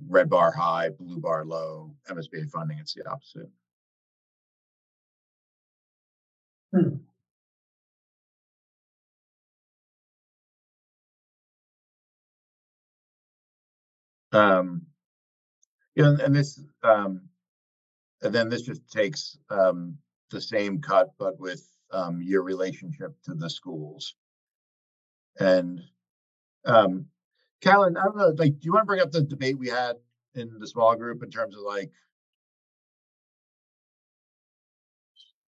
red 0.07 0.29
bar 0.29 0.51
high, 0.51 0.89
blue 0.89 1.19
bar 1.19 1.45
low, 1.45 1.95
MSBA 2.09 2.50
funding, 2.50 2.77
it's 2.79 2.93
the 2.93 3.09
opposite. 3.09 3.50
Um, 14.33 14.88
yeah, 15.95 16.07
and- 16.09 16.21
and 16.21 16.35
this, 16.35 16.59
um, 16.83 17.29
and 18.21 18.33
then 18.33 18.50
this 18.50 18.63
just 18.63 18.88
takes, 18.89 19.38
um, 19.50 19.97
the 20.29 20.41
same 20.41 20.81
cut, 20.81 21.15
but 21.17 21.39
with, 21.39 21.67
um, 21.91 22.21
your 22.21 22.41
relationship 22.43 23.19
to 23.23 23.33
the 23.35 23.50
schools. 23.50 24.15
And, 25.39 25.81
um, 26.65 27.09
Callan, 27.62 27.97
I 27.97 28.03
don't 28.03 28.17
know, 28.17 28.29
like, 28.29 28.59
do 28.59 28.65
you 28.65 28.73
want 28.73 28.83
to 28.83 28.88
bring 28.88 29.01
up 29.01 29.12
the 29.12 29.21
debate 29.21 29.57
we 29.57 29.69
had 29.69 29.97
in 30.35 30.57
the 30.59 30.67
small 30.67 30.95
group 30.95 31.21
in 31.23 31.29
terms 31.29 31.55
of 31.55 31.62
like, 31.63 31.91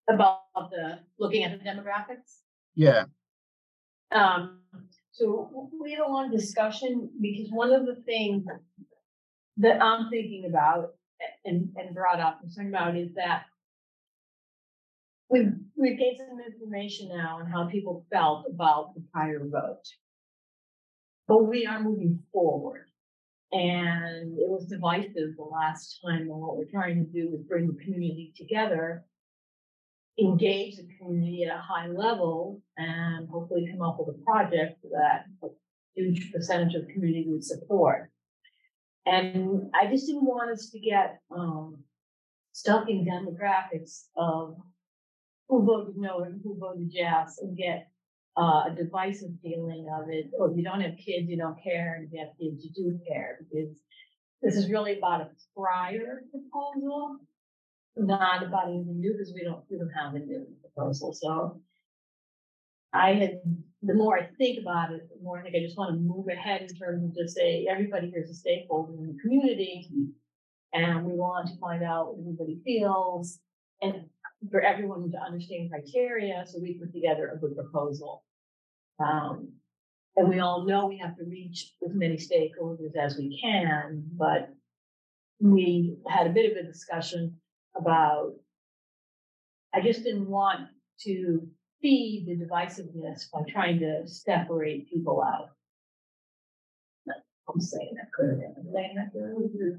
About 0.08 0.44
the, 0.70 1.00
looking 1.18 1.44
at 1.44 1.58
the 1.58 1.66
demographics. 1.66 2.42
yeah, 2.76 3.06
Um, 4.12 4.62
so 5.12 5.72
we 5.82 5.92
had 5.92 6.02
a 6.02 6.08
long 6.08 6.30
discussion 6.30 7.10
because 7.20 7.50
one 7.52 7.74
of 7.74 7.88
the 7.88 7.96
things 7.96 8.46
that 9.58 9.82
I'm 9.82 10.10
thinking 10.10 10.46
about 10.50 10.94
and, 11.44 11.70
and 11.76 11.96
brought 11.96 12.20
up 12.20 12.40
and 12.42 12.52
talking 12.54 12.70
about 12.70 12.98
is 12.98 13.14
that 13.16 13.44
we've, 15.30 15.52
we've 15.76 15.98
gained 15.98 16.18
some 16.18 16.40
information 16.40 17.10
now 17.10 17.40
on 17.40 17.50
how 17.50 17.68
people 17.68 18.06
felt 18.12 18.46
about 18.50 18.94
the 18.96 19.04
prior 19.14 19.40
vote. 19.40 19.86
But 21.28 21.46
we 21.46 21.66
are 21.66 21.82
moving 21.82 22.20
forward. 22.32 22.86
And 23.52 24.38
it 24.38 24.50
was 24.50 24.66
divisive 24.66 25.38
the 25.38 25.44
last 25.44 26.00
time, 26.04 26.24
and 26.24 26.30
what 26.30 26.58
we're 26.58 26.66
trying 26.66 27.06
to 27.06 27.12
do 27.12 27.34
is 27.34 27.42
bring 27.48 27.68
the 27.68 27.84
community 27.84 28.34
together 28.36 29.06
engage 30.20 30.78
the 30.78 30.88
community 30.98 31.44
at 31.44 31.56
a 31.56 31.62
high 31.62 31.88
level 31.88 32.62
and 32.78 33.28
hopefully 33.30 33.68
come 33.72 33.82
up 33.82 33.98
with 34.00 34.16
a 34.16 34.24
project 34.24 34.82
that 34.84 35.26
a 35.44 35.48
huge 35.94 36.32
percentage 36.32 36.74
of 36.76 36.88
the 36.88 36.94
community 36.94 37.26
would 37.28 37.44
support. 37.44 38.12
And 39.06 39.70
I 39.80 39.88
just 39.88 40.08
didn't 40.08 40.26
want 40.26 40.52
us 40.52 40.70
to 40.72 40.80
get 40.80 41.20
um 41.36 41.84
stuck 42.52 42.90
in 42.90 43.06
demographics 43.06 44.06
of 44.16 44.58
who 45.50 45.64
voted 45.66 45.98
no 45.98 46.22
and 46.22 46.42
who 46.44 46.58
voted 46.58 46.90
yes 46.92 47.38
and 47.42 47.58
get 47.58 47.88
uh, 48.38 48.64
a 48.68 48.76
divisive 48.76 49.32
feeling 49.44 49.88
of 49.94 50.10
it. 50.10 50.32
Oh, 50.40 50.54
you 50.54 50.64
don't 50.64 50.82
have 50.82 50.98
kids, 50.98 51.30
you 51.30 51.38
don't 51.38 51.62
care, 51.62 51.96
and 51.96 52.06
if 52.06 52.14
you 52.14 52.20
have 52.20 52.38
kids, 52.40 52.66
you 52.66 52.72
do 52.72 53.00
care 53.08 53.40
because 53.40 53.78
this 54.42 54.56
is 54.56 54.70
really 54.70 54.98
about 54.98 55.22
a 55.22 55.30
prior 55.56 56.24
proposal 56.32 57.20
not 57.98 58.44
about 58.44 58.68
anything 58.68 59.00
new 59.00 59.14
because 59.14 59.34
we 59.34 59.44
don't, 59.44 59.64
we 59.70 59.78
don't 59.78 59.90
have 59.90 60.16
a 60.16 60.20
new 60.20 60.46
proposal, 60.62 61.14
so. 61.14 61.62
I 62.96 63.14
had, 63.14 63.42
the 63.82 63.94
more 63.94 64.18
I 64.18 64.28
think 64.38 64.60
about 64.60 64.92
it, 64.94 65.08
the 65.10 65.24
more 65.24 65.40
I 65.40 65.44
think 65.44 65.56
I 65.56 65.60
just 65.60 65.78
want 65.78 65.94
to 65.94 66.00
move 66.00 66.28
ahead 66.28 66.62
in 66.62 66.76
terms 66.76 67.04
of 67.04 67.16
just 67.16 67.36
say, 67.36 67.68
everybody 67.70 68.10
here's 68.10 68.30
a 68.30 68.34
stakeholder 68.34 68.94
in 68.94 69.08
the 69.08 69.22
community. 69.22 69.88
And 70.74 71.06
we 71.06 71.14
want 71.14 71.48
to 71.48 71.58
find 71.58 71.84
out 71.84 72.16
what 72.18 72.22
everybody 72.22 72.60
feels 72.66 73.40
and 73.82 74.06
for 74.52 74.62
everyone 74.62 75.12
to 75.12 75.18
understand 75.18 75.72
criteria, 75.72 76.44
so 76.46 76.60
we 76.62 76.74
put 76.74 76.94
together 76.94 77.32
a 77.34 77.38
good 77.38 77.56
proposal. 77.56 78.24
Um, 79.00 79.54
and 80.16 80.30
we 80.30 80.40
all 80.40 80.66
know 80.66 80.86
we 80.86 80.98
have 80.98 81.18
to 81.18 81.24
reach 81.26 81.74
as 81.86 81.94
many 81.94 82.18
stakeholders 82.18 82.96
as 82.96 83.18
we 83.18 83.40
can, 83.42 84.04
but 84.18 84.50
we 85.40 85.98
had 86.08 86.28
a 86.28 86.32
bit 86.32 86.52
of 86.52 86.58
a 86.58 86.64
discussion 86.64 87.36
about, 87.76 88.34
I 89.74 89.82
just 89.82 90.04
didn't 90.04 90.30
want 90.30 90.62
to 91.02 91.48
feed 91.82 92.26
the 92.28 92.46
divisiveness 92.46 93.30
by 93.32 93.42
trying 93.48 93.80
to 93.80 94.08
separate 94.08 94.90
people 94.90 95.24
out. 95.24 95.50
I'm 97.48 97.62
saying 97.62 97.94
that 97.96 98.12
clearly, 98.12 98.44
I'm 98.46 98.72
saying 98.74 98.96
that 98.96 99.12
clearly. 99.12 99.78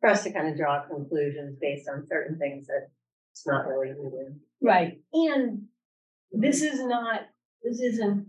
for 0.00 0.10
us 0.10 0.24
to 0.24 0.32
kind 0.32 0.48
of 0.48 0.56
draw 0.56 0.82
conclusions 0.82 1.56
based 1.60 1.88
on 1.88 2.06
certain 2.08 2.38
things 2.38 2.66
that 2.66 2.88
it's 3.32 3.46
not 3.46 3.66
really 3.66 3.92
needed. 3.92 4.40
Right, 4.60 5.00
and 5.12 5.62
this 6.32 6.60
is 6.60 6.84
not, 6.84 7.22
this 7.62 7.80
isn't, 7.80 8.26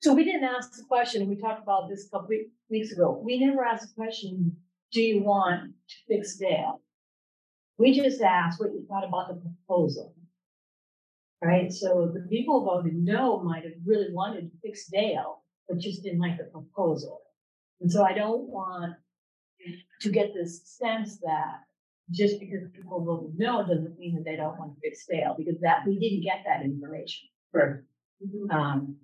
so 0.00 0.12
we 0.12 0.24
didn't 0.24 0.44
ask 0.44 0.76
the 0.76 0.84
question, 0.84 1.22
and 1.22 1.30
we 1.30 1.36
talked 1.36 1.62
about 1.62 1.88
this 1.88 2.06
a 2.06 2.10
couple 2.10 2.36
weeks 2.68 2.92
ago. 2.92 3.20
We 3.24 3.38
never 3.38 3.64
asked 3.64 3.88
the 3.88 3.94
question, 3.94 4.56
do 4.92 5.00
you 5.00 5.22
want 5.22 5.72
to 5.88 5.94
fix 6.08 6.36
Dale? 6.36 6.82
We 7.78 7.98
just 7.98 8.20
asked 8.20 8.60
what 8.60 8.72
you 8.72 8.84
thought 8.88 9.04
about 9.04 9.28
the 9.28 9.40
proposal. 9.66 10.14
Right, 11.42 11.70
so 11.70 12.10
the 12.14 12.26
people 12.30 12.60
who 12.60 12.66
voted 12.66 12.94
no 12.94 13.42
might 13.42 13.64
have 13.64 13.72
really 13.84 14.12
wanted 14.12 14.50
to 14.50 14.58
fix 14.62 14.86
Dale, 14.86 15.42
but 15.68 15.78
just 15.78 16.02
didn't 16.02 16.20
like 16.20 16.38
the 16.38 16.44
proposal. 16.44 17.20
And 17.80 17.90
so 17.92 18.02
I 18.02 18.14
don't 18.14 18.48
want 18.48 18.94
to 20.00 20.08
get 20.10 20.32
this 20.32 20.62
sense 20.64 21.18
that 21.20 21.60
just 22.10 22.40
because 22.40 22.68
people 22.72 23.04
voted 23.04 23.38
no 23.38 23.60
doesn't 23.66 23.98
mean 23.98 24.14
that 24.14 24.24
they 24.24 24.36
don't 24.36 24.58
want 24.58 24.74
to 24.74 24.80
fix 24.80 25.04
Dale, 25.06 25.34
because 25.36 25.60
that, 25.60 25.86
we 25.86 25.98
didn't 25.98 26.22
get 26.22 26.44
that 26.46 26.64
information. 26.64 27.28
Right. 27.52 27.76
Um, 28.50 28.96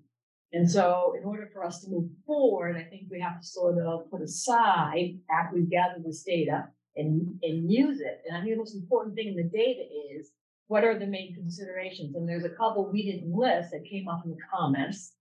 and 0.53 0.71
so 0.71 1.15
in 1.19 1.25
order 1.25 1.51
for 1.53 1.65
us 1.65 1.81
to 1.83 1.91
move 1.91 2.09
forward, 2.27 2.77
I 2.77 2.89
think 2.89 3.03
we 3.11 3.21
have 3.21 3.41
to 3.41 3.47
sort 3.47 3.79
of 3.79 4.11
put 4.11 4.23
aside 4.23 5.19
after 5.31 5.57
we've 5.57 5.71
gathered 5.71 6.05
this 6.05 6.23
data 6.23 6.69
and, 6.97 7.39
and 7.43 7.71
use 7.71 8.01
it. 8.01 8.23
And 8.27 8.37
I 8.37 8.41
think 8.41 8.53
the 8.55 8.59
most 8.59 8.75
important 8.75 9.15
thing 9.15 9.29
in 9.29 9.37
the 9.37 9.45
data 9.45 9.83
is 10.17 10.33
what 10.71 10.85
are 10.85 10.97
the 10.97 11.07
main 11.07 11.35
considerations? 11.35 12.15
And 12.15 12.29
there's 12.29 12.45
a 12.45 12.49
couple 12.50 12.89
we 12.89 13.03
didn't 13.11 13.37
list 13.37 13.73
that 13.73 13.85
came 13.85 14.07
up 14.07 14.23
in 14.25 14.31
the 14.31 14.37
comments. 14.55 15.15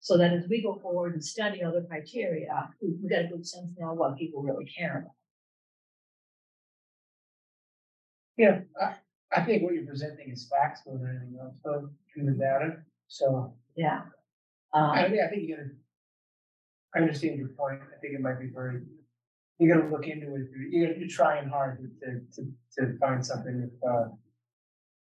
So 0.00 0.18
that 0.18 0.32
as 0.32 0.48
we 0.48 0.60
go 0.60 0.74
forward 0.82 1.12
and 1.14 1.24
study 1.24 1.62
other 1.62 1.82
criteria, 1.88 2.68
we, 2.82 2.96
we 3.00 3.08
got 3.08 3.26
a 3.26 3.28
good 3.28 3.46
sense 3.46 3.70
now 3.78 3.94
what 3.94 4.18
people 4.18 4.42
really 4.42 4.64
care 4.64 4.98
about. 4.98 5.12
Yeah, 8.36 8.60
I, 8.80 8.96
I 9.36 9.44
think 9.44 9.62
what 9.62 9.74
you're 9.74 9.86
presenting 9.86 10.30
is 10.30 10.48
facts 10.50 10.80
more 10.84 10.98
than 10.98 11.10
anything 11.10 11.38
else, 11.40 11.54
so, 11.64 11.90
in 12.16 12.26
the 12.26 12.32
data, 12.32 12.78
so. 13.06 13.54
Yeah. 13.76 14.02
I 14.72 15.04
Um, 15.04 15.12
mean, 15.12 15.20
I 15.24 15.28
think 15.28 15.42
you 15.42 15.56
gotta. 15.56 15.70
I 16.96 16.98
understand 17.00 17.38
your 17.38 17.48
point. 17.50 17.80
I 17.82 18.00
think 18.00 18.14
it 18.14 18.20
might 18.20 18.40
be 18.40 18.48
very, 18.52 18.82
you 19.60 19.72
gotta 19.72 19.88
look 19.88 20.08
into 20.08 20.34
it. 20.34 20.48
You 20.70 20.86
gotta, 20.86 20.98
you're 20.98 21.08
trying 21.08 21.48
hard 21.48 21.88
to, 22.02 22.20
to, 22.34 22.50
to 22.78 22.98
find 22.98 23.24
something 23.24 23.70
if, 23.70 23.88
uh. 23.88 24.08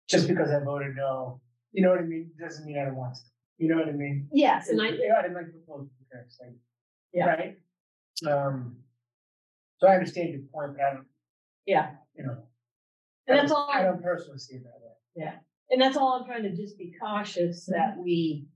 Just 0.09 0.27
because 0.27 0.49
I 0.49 0.63
voted 0.63 0.95
no, 0.95 1.39
you 1.71 1.83
know 1.83 1.91
what 1.91 1.99
I 1.99 2.03
mean? 2.03 2.31
Doesn't 2.39 2.65
mean 2.65 2.79
I 2.79 2.85
don't 2.85 2.95
want 2.95 3.15
to. 3.15 3.21
You 3.59 3.69
know 3.69 3.77
what 3.77 3.89
I 3.89 3.91
mean? 3.91 4.27
yes, 4.31 4.69
and 4.69 4.81
I, 4.81 4.87
Yeah, 4.87 5.17
I 5.19 5.21
didn't 5.21 5.35
like 5.35 5.47
the 5.51 5.71
okay, 5.71 6.25
so, 6.29 6.45
Yeah. 7.13 7.25
Right? 7.25 7.57
Um, 8.27 8.77
so 9.77 9.87
I 9.87 9.93
understand 9.95 10.29
your 10.29 10.41
point, 10.53 10.77
but 10.77 10.83
I 10.83 10.93
don't, 10.93 11.05
Yeah, 11.65 11.91
you 12.15 12.23
know. 12.25 12.37
and 13.27 13.37
that's 13.37 13.51
all. 13.51 13.69
I 13.71 13.83
don't 13.83 14.01
personally 14.01 14.39
see 14.39 14.55
it 14.55 14.63
that 14.63 14.79
way. 14.81 14.93
Yeah, 15.15 15.35
and 15.69 15.81
that's 15.81 15.97
all 15.97 16.13
I'm 16.13 16.25
trying 16.25 16.43
to 16.43 16.55
just 16.55 16.77
be 16.77 16.93
cautious 16.99 17.65
that 17.67 17.97
we. 17.97 18.47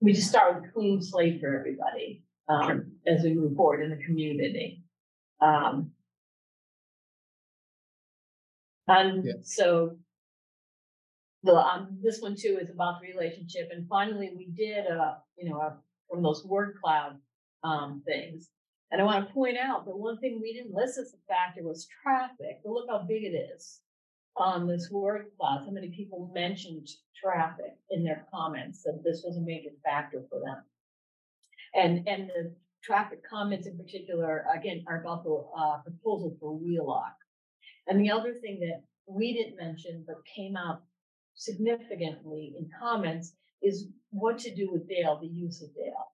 We 0.00 0.12
just 0.12 0.28
start 0.28 0.54
with 0.54 0.70
a 0.70 0.72
clean 0.72 1.02
slate 1.02 1.40
for 1.40 1.58
everybody, 1.58 2.22
um, 2.48 2.92
as 3.04 3.24
we 3.24 3.34
move 3.34 3.56
forward 3.56 3.82
in 3.82 3.90
the 3.90 4.04
community. 4.04 4.84
Um. 5.40 5.90
Yeah. 8.88 9.00
And 9.00 9.46
so. 9.46 9.96
The, 11.44 11.54
um, 11.54 12.00
this 12.02 12.20
one 12.20 12.34
too 12.34 12.58
is 12.60 12.68
about 12.68 13.00
the 13.00 13.06
relationship, 13.06 13.68
and 13.70 13.86
finally, 13.88 14.32
we 14.36 14.46
did, 14.46 14.86
uh, 14.88 15.14
you 15.36 15.48
know, 15.48 15.60
uh, 15.60 15.74
from 16.10 16.20
those 16.20 16.44
word 16.44 16.74
cloud, 16.82 17.16
um, 17.62 18.02
things. 18.04 18.50
And 18.90 19.00
I 19.00 19.04
wanna 19.04 19.30
point 19.32 19.56
out 19.56 19.84
that 19.86 19.96
one 19.96 20.18
thing 20.18 20.40
we 20.42 20.52
didn't 20.52 20.74
list 20.74 20.98
as 20.98 21.14
a 21.14 21.18
factor 21.32 21.62
was 21.62 21.86
traffic, 22.02 22.60
but 22.64 22.72
look 22.72 22.88
how 22.90 23.06
big 23.06 23.22
it 23.22 23.36
is 23.54 23.80
on 24.36 24.66
this 24.66 24.90
word 24.90 25.26
cloud, 25.38 25.62
how 25.64 25.70
many 25.70 25.90
people 25.90 26.28
mentioned 26.34 26.88
traffic 27.14 27.76
in 27.90 28.02
their 28.02 28.26
comments, 28.34 28.82
that 28.82 29.02
this 29.04 29.22
was 29.24 29.36
a 29.36 29.40
major 29.40 29.70
factor 29.84 30.24
for 30.28 30.40
them. 30.40 30.64
And, 31.72 32.08
and 32.08 32.28
the 32.30 32.52
traffic 32.82 33.22
comments 33.24 33.68
in 33.68 33.78
particular, 33.78 34.44
again, 34.52 34.84
are 34.88 35.00
about 35.02 35.22
the, 35.22 35.44
uh, 35.56 35.78
proposal 35.82 36.36
for 36.40 36.52
Wheelock. 36.58 37.14
And 37.88 38.00
the 38.00 38.10
other 38.10 38.34
thing 38.34 38.60
that 38.60 38.82
we 39.06 39.32
didn't 39.32 39.56
mention, 39.56 40.04
but 40.06 40.16
came 40.36 40.56
out 40.56 40.82
significantly 41.34 42.54
in 42.58 42.68
comments, 42.80 43.32
is 43.62 43.88
what 44.10 44.38
to 44.40 44.54
do 44.54 44.70
with 44.70 44.88
Dale, 44.88 45.18
the 45.20 45.26
use 45.26 45.62
of 45.62 45.74
Dale. 45.74 46.12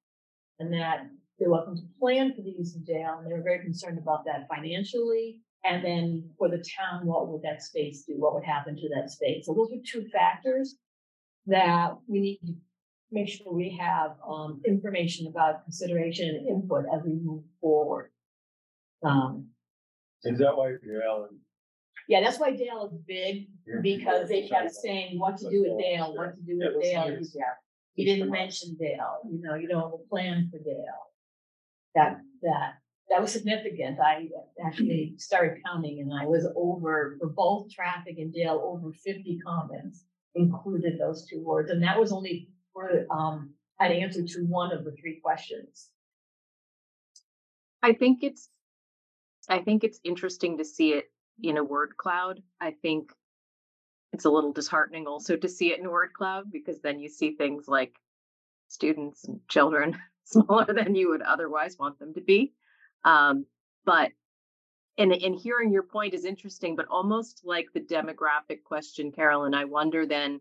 And 0.59 0.73
that 0.73 1.09
there 1.39 1.51
wasn't 1.51 1.81
a 1.81 2.01
plan 2.01 2.33
for 2.35 2.43
the 2.43 2.55
use 2.57 2.77
of 2.77 2.87
Dale, 2.87 3.17
and 3.19 3.27
they 3.27 3.35
were 3.35 3.43
very 3.43 3.61
concerned 3.61 3.99
about 3.99 4.25
that 4.25 4.47
financially, 4.49 5.41
and 5.65 5.85
then 5.85 6.31
for 6.39 6.49
the 6.49 6.65
town, 6.79 7.07
what 7.07 7.29
would 7.29 7.43
that 7.43 7.63
space 7.63 8.05
do? 8.07 8.15
What 8.17 8.35
would 8.35 8.45
happen 8.45 8.77
to 8.77 8.89
that 8.95 9.11
space? 9.11 9.47
So 9.47 9.55
those 9.55 9.73
are 9.73 9.83
two 9.85 10.07
factors 10.11 10.77
that 11.47 11.97
we 12.07 12.21
need 12.21 12.41
to 12.47 12.55
make 13.11 13.29
sure 13.29 13.53
we 13.53 13.77
have 13.81 14.13
um 14.27 14.61
information 14.67 15.27
about 15.27 15.63
consideration 15.65 16.29
and 16.29 16.49
input 16.49 16.85
as 16.95 17.03
we 17.05 17.15
move 17.15 17.43
forward. 17.61 18.11
Um, 19.03 19.49
Is 20.23 20.39
that 20.39 20.57
why 20.57 20.75
Alan? 21.07 21.41
Yeah, 22.09 22.21
that's 22.21 22.39
why 22.39 22.51
Dale 22.51 22.91
is 22.93 22.99
big, 23.07 23.49
because 23.83 24.29
they 24.29 24.47
kept 24.47 24.73
saying 24.73 25.19
what 25.19 25.39
to 25.39 25.51
do 25.51 25.63
with 25.67 25.83
Dale, 25.83 26.15
what 26.15 26.35
to 26.35 26.43
do 26.43 26.59
with 26.59 26.83
Dale. 26.83 27.17
You 27.95 28.05
didn't 28.05 28.31
mention 28.31 28.77
Dale, 28.79 29.19
you 29.31 29.41
know, 29.41 29.55
you 29.55 29.69
don't 29.69 29.83
have 29.83 29.93
a 29.93 30.09
plan 30.09 30.51
for 30.51 30.59
Dale. 30.59 30.85
That, 31.95 32.19
that, 32.43 32.75
that 33.09 33.21
was 33.21 33.33
significant. 33.33 33.99
I 34.01 34.29
actually 34.67 35.15
started 35.19 35.63
counting 35.65 36.01
and 36.01 36.13
I 36.13 36.27
was 36.27 36.47
over, 36.57 37.17
for 37.21 37.29
both 37.29 37.71
traffic 37.73 38.17
and 38.19 38.33
Dale, 38.33 38.61
over 38.63 38.93
fifty 38.93 39.39
comments 39.47 40.05
included 40.35 40.99
those 40.99 41.27
two 41.27 41.41
words. 41.43 41.71
And 41.71 41.83
that 41.85 41.99
was 41.99 42.13
only 42.13 42.49
for, 42.73 43.07
um, 43.11 43.55
an 43.79 43.93
answer 43.93 44.25
to 44.25 44.41
one 44.43 44.73
of 44.73 44.85
the 44.85 44.93
three 44.93 45.21
questions. 45.23 45.91
I 47.83 47.93
think 47.93 48.23
it's, 48.23 48.49
I 49.49 49.61
think 49.61 49.85
it's 49.85 50.01
interesting 50.05 50.59
to 50.59 50.65
see 50.65 50.95
it 50.95 51.05
in 51.43 51.57
a 51.57 51.65
word 51.65 51.97
cloud. 51.97 52.43
I 52.61 52.73
think 52.73 53.13
it's 54.13 54.25
a 54.25 54.31
little 54.31 54.53
disheartening 54.53 55.07
also 55.07 55.37
to 55.37 55.49
see 55.49 55.73
it 55.73 55.81
in 55.81 55.87
a 55.87 55.91
word 55.91 56.13
cloud 56.13 56.51
because 56.53 56.81
then 56.81 57.01
you 57.01 57.09
see 57.09 57.33
things 57.33 57.67
like 57.67 57.97
students 58.69 59.25
and 59.25 59.41
children 59.49 59.97
smaller 60.25 60.73
than 60.73 60.95
you 60.95 61.11
would 61.11 61.23
otherwise 61.23 61.79
want 61.79 61.99
them 61.99 62.15
to 62.15 62.21
be. 62.21 62.53
Um, 63.05 63.47
but 63.85 64.13
and 64.97 65.13
and 65.13 65.35
hearing 65.35 65.73
your 65.73 65.83
point 65.83 66.15
is 66.15 66.25
interesting, 66.25 66.77
but 66.77 66.87
almost 66.89 67.43
like 67.45 67.67
the 67.75 67.81
demographic 67.81 68.63
question, 68.65 69.11
Carolyn, 69.11 69.55
I 69.55 69.65
wonder 69.65 70.07
then 70.07 70.41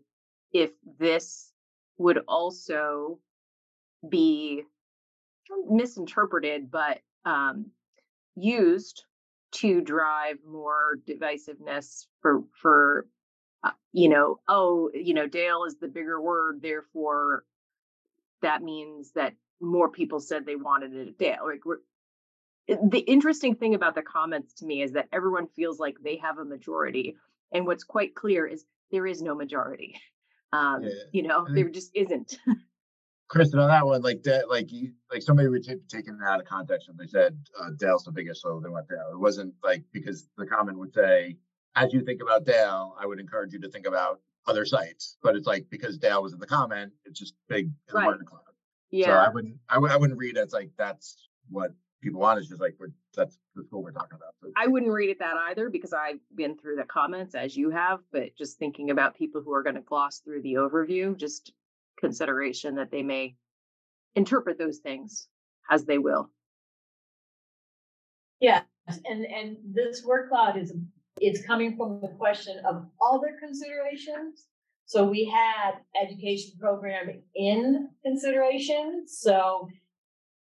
if 0.52 0.70
this 0.98 1.52
would 1.98 2.20
also 2.28 3.18
be 4.08 4.62
misinterpreted, 5.68 6.70
but 6.70 7.00
um, 7.24 7.66
used 8.36 9.04
to 9.54 9.80
drive 9.80 10.36
more 10.46 10.98
divisiveness 11.08 12.06
for 12.20 12.42
for 12.60 13.06
uh, 13.62 13.70
you 13.92 14.08
know 14.08 14.40
oh 14.48 14.90
you 14.94 15.14
know 15.14 15.26
Dale 15.26 15.64
is 15.64 15.76
the 15.78 15.88
bigger 15.88 16.20
word, 16.20 16.60
therefore 16.62 17.44
that 18.42 18.62
means 18.62 19.12
that 19.12 19.34
more 19.60 19.88
people 19.88 20.20
said 20.20 20.44
they 20.44 20.56
wanted 20.56 20.94
it 20.94 21.08
at 21.08 21.18
Dale. 21.18 21.46
Like 21.46 21.64
we're, 21.64 21.78
the 22.66 22.98
interesting 22.98 23.54
thing 23.54 23.74
about 23.74 23.94
the 23.94 24.02
comments 24.02 24.54
to 24.54 24.66
me 24.66 24.82
is 24.82 24.92
that 24.92 25.08
everyone 25.12 25.46
feels 25.54 25.78
like 25.78 25.96
they 26.02 26.16
have 26.16 26.38
a 26.38 26.44
majority, 26.44 27.16
and 27.52 27.66
what's 27.66 27.84
quite 27.84 28.14
clear 28.14 28.46
is 28.46 28.64
there 28.90 29.06
is 29.06 29.22
no 29.22 29.34
majority. 29.34 30.00
Um, 30.52 30.82
Yeah, 30.82 30.90
you 31.12 31.22
know, 31.22 31.46
there 31.48 31.68
just 31.68 31.90
isn't. 31.94 32.38
Kristen, 33.28 33.58
on 33.58 33.68
that 33.68 33.86
one, 33.86 34.02
like 34.02 34.22
that, 34.24 34.48
like 34.50 34.70
you, 34.70 34.92
like 35.10 35.22
somebody 35.22 35.48
would 35.48 35.64
take 35.64 35.86
taken 35.88 36.18
it 36.20 36.26
out 36.26 36.40
of 36.40 36.46
context 36.46 36.88
and 36.88 36.98
they 36.98 37.06
said 37.06 37.36
uh, 37.60 37.70
Dale's 37.78 38.04
the 38.04 38.12
biggest, 38.12 38.42
so 38.42 38.60
they 38.62 38.68
went 38.68 38.88
Dale. 38.88 39.10
It 39.12 39.18
wasn't 39.18 39.54
like 39.62 39.82
because 39.92 40.28
the 40.36 40.46
comment 40.46 40.78
would 40.78 40.92
say, 40.92 41.36
as 41.74 41.92
you 41.92 42.02
think 42.02 42.20
about 42.22 42.44
Dale, 42.44 42.94
I 43.00 43.06
would 43.06 43.18
encourage 43.18 43.52
you 43.52 43.60
to 43.60 43.70
think 43.70 43.86
about 43.86 44.20
other 44.46 44.64
sites. 44.64 45.16
But 45.22 45.36
it's 45.36 45.46
like 45.46 45.66
because 45.70 45.96
Dale 45.98 46.22
was 46.22 46.32
in 46.34 46.38
the 46.38 46.46
comment, 46.46 46.92
it's 47.04 47.18
just 47.18 47.34
big 47.48 47.66
in 47.88 47.94
Right. 47.94 48.06
word 48.06 48.24
cloud. 48.26 48.42
So 48.46 48.50
yeah. 48.90 49.24
I 49.24 49.28
wouldn't, 49.28 49.56
I 49.68 49.78
would, 49.78 49.90
I 49.90 49.96
wouldn't 49.96 50.18
read 50.18 50.36
it 50.36 50.40
as 50.40 50.52
like 50.52 50.70
that's 50.76 51.28
what 51.50 51.72
people 52.00 52.20
want. 52.20 52.38
It's 52.38 52.48
just 52.48 52.60
like 52.60 52.76
we're 52.78 52.92
that's 53.16 53.38
that's 53.56 53.72
what 53.72 53.82
we're 53.82 53.90
talking 53.90 54.16
about. 54.16 54.34
So, 54.40 54.52
I 54.56 54.66
wouldn't 54.68 54.92
read 54.92 55.10
it 55.10 55.18
that 55.18 55.34
either 55.48 55.70
because 55.70 55.92
I've 55.92 56.20
been 56.34 56.56
through 56.56 56.76
the 56.76 56.84
comments 56.84 57.34
as 57.34 57.56
you 57.56 57.70
have, 57.70 58.00
but 58.12 58.36
just 58.36 58.58
thinking 58.58 58.90
about 58.90 59.16
people 59.16 59.40
who 59.42 59.52
are 59.52 59.62
going 59.62 59.76
to 59.76 59.80
gloss 59.80 60.20
through 60.20 60.42
the 60.42 60.54
overview, 60.54 61.16
just 61.16 61.52
consideration 61.98 62.74
that 62.76 62.90
they 62.90 63.02
may 63.02 63.34
interpret 64.14 64.58
those 64.58 64.78
things 64.78 65.28
as 65.70 65.84
they 65.84 65.98
will. 65.98 66.30
Yes, 68.40 68.64
and, 69.06 69.24
and 69.24 69.56
this 69.64 70.04
word 70.04 70.28
cloud 70.28 70.58
is, 70.58 70.72
is 71.20 71.44
coming 71.46 71.76
from 71.76 72.00
the 72.00 72.08
question 72.08 72.60
of 72.68 72.86
other 73.00 73.36
considerations. 73.40 74.46
So 74.86 75.04
we 75.04 75.24
had 75.24 75.76
education 76.00 76.58
program 76.60 77.22
in 77.34 77.88
consideration, 78.04 79.04
so 79.06 79.68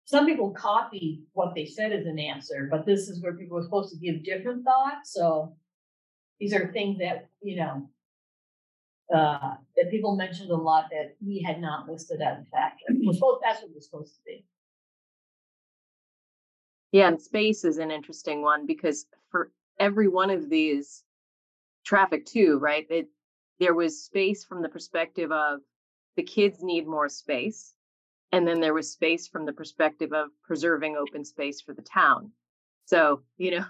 some 0.06 0.26
people 0.26 0.50
copy 0.50 1.24
what 1.34 1.54
they 1.54 1.66
said 1.66 1.92
as 1.92 2.08
an 2.08 2.18
answer, 2.18 2.68
but 2.72 2.86
this 2.86 3.08
is 3.08 3.22
where 3.22 3.34
people 3.34 3.60
are 3.60 3.64
supposed 3.64 3.94
to 3.94 4.00
give 4.00 4.26
different 4.26 4.66
thoughts, 4.66 5.14
so 5.14 5.56
these 6.40 6.56
are 6.56 6.72
things 6.74 6.98
that, 6.98 7.30
you 7.44 7.56
know, 7.58 7.88
uh, 9.14 9.56
that 9.76 9.92
people 9.92 10.16
mentioned 10.16 10.52
a 10.52 10.56
lot 10.56 10.86
that 10.92 11.16
we 11.26 11.42
had 11.42 11.60
not 11.60 11.88
listed 11.88 12.22
as 12.22 12.40
a 12.40 12.46
factor. 12.52 12.86
Supposed, 13.14 13.42
that's 13.44 13.62
what 13.62 13.72
we're 13.74 13.82
supposed 13.82 14.16
to 14.16 14.22
be. 14.26 14.46
Yeah, 16.92 17.08
and 17.08 17.22
space 17.22 17.64
is 17.64 17.78
an 17.78 17.92
interesting 17.92 18.42
one 18.42 18.66
because 18.66 19.06
for 19.30 19.52
every 19.80 20.08
one 20.08 20.30
of 20.30 20.50
these 20.50 21.04
traffic 21.86 22.26
too, 22.26 22.60
right? 22.60 22.86
It, 22.90 23.08
there 23.60 23.74
was 23.74 24.04
space 24.04 24.44
from 24.44 24.62
the 24.62 24.70
perspective 24.70 25.32
of 25.32 25.60
the 26.18 26.24
kids 26.24 26.62
need 26.62 26.88
more 26.88 27.10
space. 27.10 27.74
And 28.34 28.48
then 28.48 28.62
there 28.62 28.74
was 28.74 28.92
space 28.92 29.28
from 29.28 29.46
the 29.46 29.54
perspective 29.54 30.14
of 30.14 30.30
preserving 30.44 30.96
open 30.96 31.26
space 31.26 31.62
for 31.62 31.74
the 31.74 31.82
town. 31.82 32.32
So, 32.86 33.22
you 33.38 33.52
know, 33.52 33.66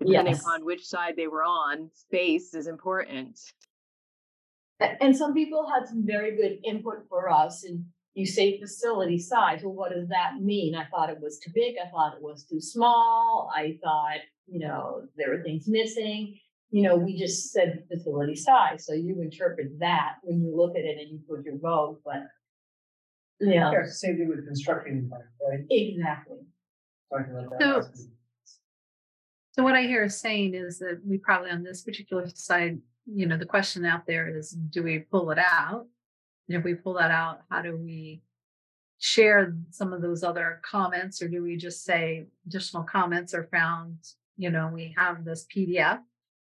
depending 0.00 0.34
Yes. 0.34 0.42
upon 0.42 0.64
which 0.64 0.86
side 0.86 1.14
they 1.16 1.26
were 1.26 1.42
on, 1.42 1.90
space 1.94 2.54
is 2.54 2.66
important. 2.66 3.38
A- 4.80 5.02
And 5.02 5.16
some 5.16 5.34
people 5.34 5.68
had 5.70 5.86
some 5.88 6.04
very 6.06 6.36
good 6.36 6.58
input 6.64 7.06
for 7.08 7.28
us 7.30 7.64
and 7.64 7.84
you 8.14 8.26
say 8.26 8.58
facility 8.60 9.18
size, 9.18 9.60
well, 9.62 9.74
what 9.74 9.92
does 9.92 10.08
that 10.08 10.40
mean? 10.40 10.74
I 10.74 10.84
thought 10.86 11.10
it 11.10 11.20
was 11.20 11.38
too 11.38 11.50
big, 11.54 11.76
I 11.84 11.88
thought 11.90 12.16
it 12.16 12.22
was 12.22 12.44
too 12.44 12.60
small, 12.60 13.50
I 13.54 13.78
thought, 13.82 14.20
you 14.46 14.58
know, 14.60 15.02
there 15.16 15.30
were 15.30 15.42
things 15.42 15.68
missing. 15.68 16.38
You 16.70 16.82
know, 16.82 16.96
we 16.96 17.16
just 17.16 17.52
said 17.52 17.84
facility 17.90 18.34
size, 18.34 18.86
so 18.86 18.92
you 18.92 19.20
interpret 19.22 19.78
that 19.78 20.14
when 20.22 20.40
you 20.42 20.54
look 20.56 20.76
at 20.76 20.84
it 20.84 20.98
and 20.98 21.10
you 21.10 21.20
put 21.28 21.44
your 21.44 21.58
vote, 21.58 22.00
but. 22.04 22.24
Yeah, 23.38 23.70
Yeah, 23.70 23.84
same 23.86 24.16
thing 24.16 24.28
with 24.28 24.46
construction, 24.46 25.10
right? 25.10 25.60
exactly. 25.70 26.38
Talking 27.12 27.32
about 27.36 27.50
that 27.50 27.84
So- 27.84 27.90
So 29.52 29.62
what 29.62 29.74
I 29.74 29.82
hear 29.82 30.04
is 30.04 30.18
saying 30.18 30.54
is 30.54 30.78
that 30.80 31.00
we 31.06 31.18
probably 31.18 31.50
on 31.50 31.62
this 31.62 31.82
particular 31.82 32.28
side, 32.28 32.80
you 33.06 33.26
know, 33.26 33.36
the 33.36 33.46
question 33.46 33.84
out 33.84 34.06
there 34.06 34.28
is, 34.28 34.50
do 34.50 34.82
we 34.82 34.98
pull 34.98 35.30
it 35.30 35.38
out? 35.38 35.86
And 36.48 36.58
if 36.58 36.64
we 36.64 36.74
pull 36.74 36.94
that 36.94 37.10
out, 37.10 37.42
how 37.50 37.62
do 37.62 37.76
we 37.76 38.22
share 38.98 39.54
some 39.70 39.92
of 39.92 40.02
those 40.02 40.22
other 40.22 40.60
comments 40.62 41.20
or 41.20 41.28
do 41.28 41.42
we 41.42 41.56
just 41.56 41.84
say 41.84 42.26
additional 42.46 42.82
comments 42.82 43.34
are 43.34 43.48
found, 43.52 43.98
you 44.36 44.50
know, 44.50 44.70
we 44.72 44.94
have 44.96 45.24
this 45.24 45.46
PDF, 45.54 46.00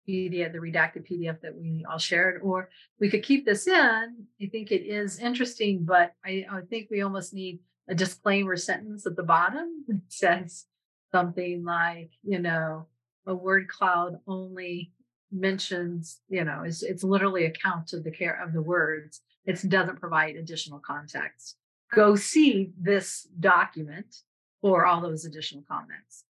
PDF, 0.08 0.52
the 0.52 0.58
redacted 0.58 1.08
PDF 1.10 1.40
that 1.40 1.56
we 1.56 1.84
all 1.90 1.98
shared, 1.98 2.40
or 2.42 2.68
we 3.00 3.08
could 3.08 3.22
keep 3.22 3.46
this 3.46 3.66
in. 3.66 4.26
I 4.42 4.46
think 4.46 4.70
it 4.70 4.82
is 4.82 5.18
interesting, 5.18 5.84
but 5.84 6.12
I, 6.24 6.44
I 6.50 6.60
think 6.68 6.88
we 6.90 7.02
almost 7.02 7.32
need 7.32 7.60
a 7.88 7.94
disclaimer 7.94 8.56
sentence 8.56 9.06
at 9.06 9.16
the 9.16 9.22
bottom 9.22 9.84
that 9.88 10.00
says 10.08 10.66
something 11.12 11.64
like, 11.64 12.10
you 12.22 12.38
know, 12.38 12.86
a 13.26 13.34
word 13.34 13.68
cloud 13.68 14.18
only 14.26 14.92
mentions, 15.34 16.20
you 16.28 16.44
know, 16.44 16.62
it's 16.64 16.82
it's 16.82 17.02
literally 17.04 17.44
a 17.46 17.50
count 17.50 17.92
of 17.92 18.04
the 18.04 18.10
care 18.10 18.40
of 18.42 18.52
the 18.52 18.62
words. 18.62 19.20
It 19.44 19.60
doesn't 19.68 20.00
provide 20.00 20.36
additional 20.36 20.78
context. 20.78 21.56
Go 21.94 22.16
see 22.16 22.72
this 22.80 23.28
document 23.40 24.16
for 24.62 24.86
all 24.86 25.00
those 25.00 25.24
additional 25.24 25.64
comments. 25.68 26.24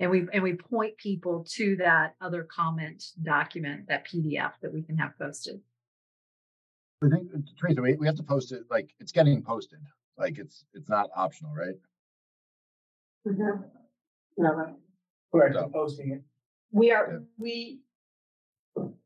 And 0.00 0.10
we 0.10 0.26
and 0.32 0.42
we 0.42 0.54
point 0.54 0.96
people 0.98 1.44
to 1.56 1.76
that 1.76 2.14
other 2.20 2.44
comment 2.44 3.02
document, 3.22 3.88
that 3.88 4.06
PDF 4.06 4.52
that 4.62 4.72
we 4.72 4.82
can 4.82 4.96
have 4.98 5.12
posted. 5.18 5.60
I 7.02 7.08
think, 7.08 7.30
Teresa, 7.60 7.80
we, 7.80 7.94
we 7.94 8.06
have 8.06 8.16
to 8.16 8.24
post 8.24 8.50
it, 8.50 8.64
like, 8.70 8.90
it's 8.98 9.12
getting 9.12 9.40
posted, 9.40 9.78
like, 10.18 10.36
it's, 10.36 10.64
it's 10.74 10.88
not 10.88 11.10
optional, 11.14 11.54
right? 11.54 11.76
Mhm. 13.24 13.70
No, 14.36 14.76
We're 15.32 15.52
So- 15.52 15.68
posting 15.72 16.10
it. 16.10 16.22
We 16.70 16.88
Yeah. 16.88 16.94
are, 16.94 17.22
we, 17.38 17.80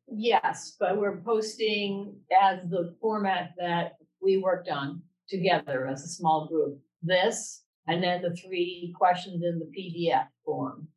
yes, 0.08 0.76
but 0.78 0.98
we're 0.98 1.18
posting 1.18 2.16
as 2.40 2.68
the 2.68 2.94
format 3.00 3.52
that 3.58 3.96
we 4.20 4.38
worked 4.38 4.68
on 4.68 5.02
together 5.28 5.86
as 5.86 6.04
a 6.04 6.08
small 6.08 6.46
group. 6.48 6.78
This, 7.02 7.64
and 7.88 8.02
then 8.02 8.22
the 8.22 8.34
three 8.34 8.94
questions 8.96 9.42
in 9.42 9.58
the 9.58 9.66
PDF 9.76 10.26
form. 10.44 10.88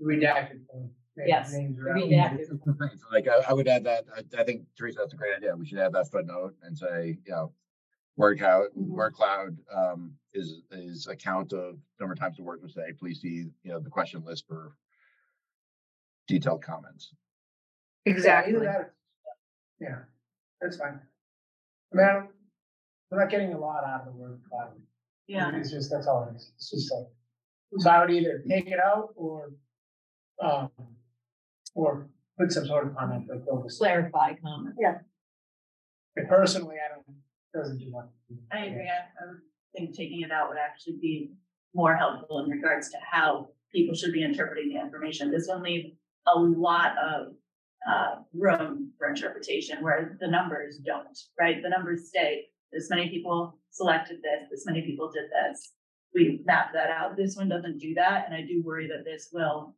Redacted. 0.00 0.66
form. 0.70 0.90
Yes, 1.26 1.52
names 1.52 1.76
the 1.76 1.82
are 1.82 1.90
out. 1.90 1.96
redacted. 1.96 2.38
It's 2.40 2.48
the 2.48 2.56
thing, 2.56 2.90
so, 2.98 3.06
Like, 3.12 3.28
I, 3.28 3.50
I 3.50 3.52
would 3.52 3.68
add 3.68 3.84
that, 3.84 4.04
I, 4.16 4.40
I 4.40 4.44
think 4.44 4.62
Teresa, 4.78 4.98
that's 5.00 5.12
a 5.12 5.16
great 5.16 5.36
idea. 5.36 5.54
We 5.56 5.66
should 5.66 5.78
add 5.78 5.92
that 5.92 6.10
footnote 6.10 6.54
and 6.62 6.76
say, 6.76 7.18
you 7.24 7.32
know, 7.32 7.52
word 8.16 8.38
cloud, 8.38 8.68
word 8.74 9.12
cloud, 9.14 9.56
um, 9.74 10.14
is, 10.32 10.62
is 10.70 11.06
a 11.08 11.16
count 11.16 11.52
of 11.52 11.76
number 12.00 12.14
of 12.14 12.18
times 12.18 12.36
the 12.36 12.42
word 12.42 12.62
was 12.62 12.74
say, 12.74 12.92
please 12.98 13.20
see, 13.20 13.46
you 13.62 13.70
know, 13.70 13.78
the 13.78 13.90
question 13.90 14.22
list 14.24 14.46
for 14.48 14.72
detailed 16.32 16.62
comments. 16.62 17.12
Exactly. 18.06 18.54
either 18.54 18.64
that 18.64 18.94
Yeah, 19.80 19.98
that's 20.60 20.78
fine. 20.78 20.98
I 21.92 21.96
mean, 21.96 22.06
I 22.06 22.12
don't, 22.14 22.30
we're 23.10 23.20
not 23.20 23.30
getting 23.30 23.52
a 23.52 23.58
lot 23.58 23.84
out 23.84 24.00
of 24.00 24.06
the 24.06 24.12
word 24.12 24.40
cloud. 24.48 24.72
Yeah. 25.26 25.50
It's 25.54 25.70
just, 25.70 25.90
that's 25.90 26.06
all 26.06 26.28
it 26.30 26.36
is. 26.36 26.52
It's 26.56 26.70
just 26.70 26.92
like, 26.92 27.06
so 27.78 27.90
I 27.90 28.00
would 28.00 28.10
either 28.10 28.42
take 28.48 28.66
it 28.66 28.78
out 28.80 29.10
or, 29.14 29.52
um, 30.42 30.70
or 31.74 32.08
put 32.38 32.50
some 32.50 32.66
sort 32.66 32.86
of 32.86 32.96
comment 32.96 33.28
like 33.28 33.44
those. 33.44 33.76
Clarify 33.78 34.34
comment. 34.42 34.74
But 36.16 36.28
Personally, 36.28 36.76
I 36.76 36.94
don't, 36.94 37.16
doesn't 37.54 37.78
do 37.78 37.90
much. 37.90 38.06
I 38.50 38.66
agree. 38.66 38.88
I, 38.88 39.22
I 39.22 39.28
would 39.28 39.40
think 39.76 39.94
taking 39.94 40.22
it 40.22 40.32
out 40.32 40.48
would 40.48 40.58
actually 40.58 40.96
be 41.00 41.32
more 41.74 41.94
helpful 41.94 42.38
in 42.40 42.50
regards 42.50 42.88
to 42.90 42.96
how 43.10 43.48
people 43.74 43.94
should 43.94 44.12
be 44.12 44.22
interpreting 44.22 44.70
the 44.72 44.80
information. 44.80 45.30
This 45.30 45.46
will 45.48 45.60
leave 45.60 45.92
a 46.26 46.38
lot 46.38 46.92
of 46.98 47.28
uh, 47.88 48.22
room 48.32 48.92
for 48.98 49.08
interpretation 49.08 49.82
where 49.82 50.16
the 50.20 50.28
numbers 50.28 50.78
don't, 50.84 51.18
right? 51.38 51.62
The 51.62 51.68
numbers 51.68 52.10
say 52.12 52.46
this 52.72 52.88
many 52.90 53.08
people 53.08 53.58
selected 53.70 54.18
this, 54.18 54.48
this 54.50 54.66
many 54.66 54.82
people 54.82 55.10
did 55.10 55.24
this. 55.24 55.72
We 56.14 56.42
map 56.44 56.72
that 56.74 56.90
out. 56.90 57.16
This 57.16 57.36
one 57.36 57.48
doesn't 57.48 57.78
do 57.78 57.94
that. 57.94 58.26
And 58.26 58.34
I 58.34 58.42
do 58.42 58.62
worry 58.64 58.86
that 58.88 59.04
this 59.04 59.30
will, 59.32 59.74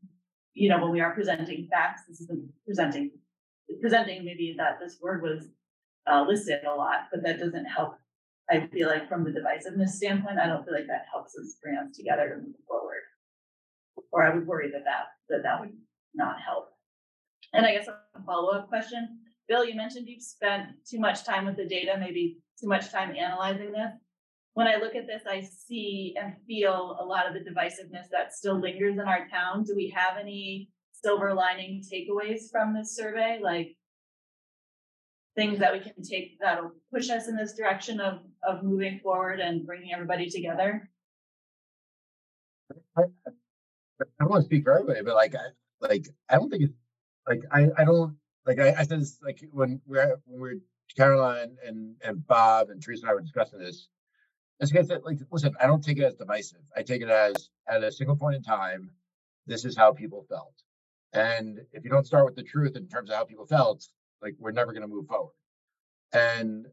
you 0.52 0.68
know, 0.68 0.82
when 0.82 0.90
we 0.90 1.00
are 1.00 1.14
presenting 1.14 1.68
facts, 1.70 2.02
this 2.08 2.20
isn't 2.20 2.48
presenting, 2.66 3.10
presenting 3.80 4.24
maybe 4.24 4.54
that 4.58 4.78
this 4.80 4.98
word 5.00 5.22
was 5.22 5.46
uh, 6.10 6.24
listed 6.26 6.64
a 6.64 6.74
lot, 6.74 7.08
but 7.10 7.22
that 7.22 7.38
doesn't 7.38 7.64
help 7.64 7.96
I 8.50 8.66
feel 8.66 8.88
like 8.88 9.08
from 9.08 9.24
the 9.24 9.30
divisiveness 9.30 9.90
standpoint, 9.90 10.38
I 10.38 10.46
don't 10.46 10.64
feel 10.64 10.74
like 10.74 10.86
that 10.88 11.06
helps 11.10 11.36
us 11.36 11.56
bring 11.62 11.76
us 11.76 11.96
together 11.96 12.28
to 12.28 12.36
move 12.36 12.56
forward. 12.68 13.00
Or 14.12 14.22
I 14.22 14.34
would 14.34 14.46
worry 14.46 14.70
that 14.70 14.84
that, 14.84 15.06
that 15.28 15.42
that 15.42 15.60
would 15.60 15.72
not 16.14 16.36
help. 16.40 16.70
And 17.52 17.64
I 17.66 17.72
guess 17.72 17.88
a 17.88 18.22
follow-up 18.24 18.68
question, 18.68 19.18
Bill, 19.48 19.64
you 19.64 19.74
mentioned 19.74 20.08
you've 20.08 20.22
spent 20.22 20.68
too 20.88 20.98
much 20.98 21.24
time 21.24 21.46
with 21.46 21.56
the 21.56 21.66
data, 21.66 21.96
maybe 21.98 22.38
too 22.60 22.66
much 22.66 22.90
time 22.90 23.14
analyzing 23.16 23.72
this. 23.72 23.92
When 24.54 24.66
I 24.66 24.76
look 24.76 24.94
at 24.94 25.06
this, 25.06 25.22
I 25.28 25.40
see 25.42 26.14
and 26.20 26.34
feel 26.46 26.96
a 27.00 27.04
lot 27.04 27.26
of 27.26 27.34
the 27.34 27.40
divisiveness 27.40 28.08
that 28.12 28.32
still 28.32 28.60
lingers 28.60 28.94
in 28.94 29.00
our 29.00 29.28
town. 29.28 29.64
Do 29.64 29.74
we 29.74 29.88
have 29.90 30.16
any 30.18 30.70
silver 30.92 31.34
lining 31.34 31.82
takeaways 31.82 32.50
from 32.50 32.72
this 32.72 32.94
survey? 32.94 33.40
Like, 33.42 33.76
things 35.36 35.58
that 35.58 35.72
we 35.72 35.80
can 35.80 36.00
take 36.02 36.38
that'll 36.40 36.70
push 36.92 37.10
us 37.10 37.26
in 37.26 37.36
this 37.36 37.54
direction 37.54 38.00
of 38.00 38.20
of 38.46 38.62
moving 38.62 39.00
forward 39.00 39.40
and 39.40 39.66
bringing 39.66 39.92
everybody 39.92 40.30
together. 40.30 40.88
I 42.96 43.02
don't 44.20 44.30
want 44.30 44.42
to 44.42 44.46
speak 44.46 44.64
for 44.64 44.74
everybody, 44.74 45.02
but 45.02 45.14
like, 45.14 45.34
I, 45.34 45.48
like, 45.88 46.08
I 46.28 46.36
don't 46.36 46.50
think 46.50 46.64
it's, 46.64 46.74
like, 47.28 47.42
I, 47.52 47.68
I 47.78 47.84
don't, 47.84 48.16
like, 48.46 48.58
I, 48.58 48.74
I 48.78 48.82
said 48.84 49.00
this, 49.00 49.18
like, 49.22 49.40
when 49.52 49.80
we're, 49.86 50.16
when 50.24 50.40
we're, 50.40 50.54
Caroline 50.96 51.56
and, 51.66 51.96
and 52.04 52.24
Bob 52.26 52.68
and 52.70 52.80
Teresa 52.80 53.02
and 53.02 53.10
I 53.10 53.14
were 53.14 53.20
discussing 53.20 53.58
this. 53.58 53.88
I 54.60 54.66
just 54.66 54.88
said, 54.88 55.00
like, 55.04 55.18
listen, 55.32 55.54
I 55.60 55.66
don't 55.66 55.82
take 55.82 55.98
it 55.98 56.04
as 56.04 56.14
divisive. 56.14 56.60
I 56.76 56.82
take 56.82 57.02
it 57.02 57.08
as, 57.08 57.50
at 57.68 57.82
a 57.82 57.90
single 57.90 58.16
point 58.16 58.36
in 58.36 58.42
time, 58.42 58.90
this 59.46 59.64
is 59.64 59.76
how 59.76 59.92
people 59.92 60.24
felt. 60.28 60.54
And 61.12 61.60
if 61.72 61.84
you 61.84 61.90
don't 61.90 62.06
start 62.06 62.26
with 62.26 62.36
the 62.36 62.42
truth 62.42 62.76
in 62.76 62.86
terms 62.86 63.10
of 63.10 63.16
how 63.16 63.24
people 63.24 63.46
felt, 63.46 63.86
like, 64.22 64.34
we're 64.38 64.52
never 64.52 64.72
gonna 64.72 64.86
move 64.86 65.06
forward. 65.06 65.32
And, 66.12 66.66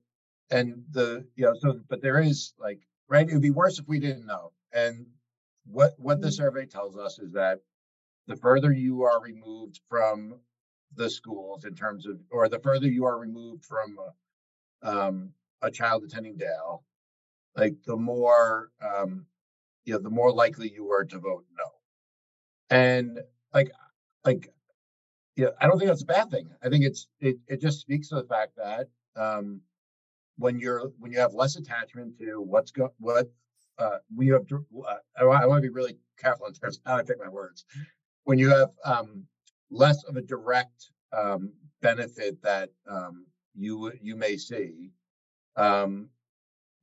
and 0.52 0.84
the, 0.92 1.26
you 1.36 1.46
know, 1.46 1.54
so, 1.58 1.80
but 1.90 2.02
there 2.02 2.20
is 2.20 2.54
like, 2.60 2.82
right, 3.08 3.28
it 3.28 3.34
would 3.34 3.42
be 3.42 3.50
worse 3.50 3.80
if 3.80 3.88
we 3.88 4.00
didn't 4.00 4.26
know. 4.26 4.52
And 4.74 5.06
what 5.66 5.94
what 5.98 6.22
the 6.22 6.28
mm-hmm. 6.28 6.34
survey 6.34 6.66
tells 6.66 6.98
us 6.98 7.20
is 7.20 7.32
that 7.34 7.60
the 8.32 8.38
further 8.38 8.72
you 8.72 9.04
are 9.04 9.22
removed 9.22 9.82
from 9.90 10.36
the 10.96 11.10
schools 11.10 11.66
in 11.66 11.76
terms 11.76 12.06
of 12.06 12.18
or 12.32 12.48
the 12.48 12.60
further 12.60 12.88
you 12.88 13.06
are 13.06 13.20
removed 13.20 13.66
from 13.66 13.98
uh, 14.84 14.90
um, 14.90 15.32
a 15.62 15.70
child 15.70 16.04
attending 16.06 16.38
Dale, 16.38 16.82
like 17.58 17.76
the 17.86 17.98
more 17.98 18.70
um, 18.82 19.26
you 19.84 19.94
know, 19.94 20.00
the 20.00 20.10
more 20.10 20.32
likely 20.32 20.72
you 20.72 20.90
are 20.92 21.04
to 21.04 21.20
vote 21.20 21.44
no. 21.58 21.66
And 22.70 23.20
like 23.54 23.70
like 24.24 24.54
yeah, 25.36 25.50
I 25.60 25.68
don't 25.68 25.78
think 25.78 25.90
that's 25.90 26.04
a 26.04 26.06
bad 26.06 26.32
thing. 26.32 26.50
I 26.64 26.70
think 26.70 26.86
it's 26.86 27.08
it 27.20 27.36
it 27.48 27.60
just 27.60 27.82
speaks 27.82 28.08
to 28.10 28.16
the 28.16 28.24
fact 28.24 28.54
that 28.56 28.88
um 29.18 29.60
when 30.38 30.58
you're 30.58 30.94
when 31.00 31.12
you 31.12 31.20
have 31.20 31.34
less 31.34 31.58
attachment 31.58 32.18
to 32.20 32.40
what's 32.40 32.72
go 32.72 32.94
what 32.98 33.30
uh, 33.78 33.98
we 34.16 34.28
have, 34.28 34.46
uh, 34.52 34.96
I, 35.18 35.24
I 35.24 35.46
want 35.48 35.58
to 35.58 35.68
be 35.68 35.74
really 35.74 35.98
careful 36.18 36.46
in 36.46 36.54
terms 36.54 36.78
of 36.78 36.84
how 36.86 36.98
I 36.98 37.04
pick 37.04 37.18
my 37.20 37.30
words. 37.30 37.66
When 38.24 38.38
you 38.38 38.50
have 38.50 38.70
um, 38.86 39.26
less 39.70 40.04
of 40.04 40.16
a 40.16 40.22
direct 40.22 40.92
um, 41.12 41.54
benefit 41.82 42.42
that 42.44 42.70
um, 42.90 43.26
you 43.56 43.92
you 44.02 44.16
may 44.16 44.38
see, 44.38 44.92
um, 45.56 46.10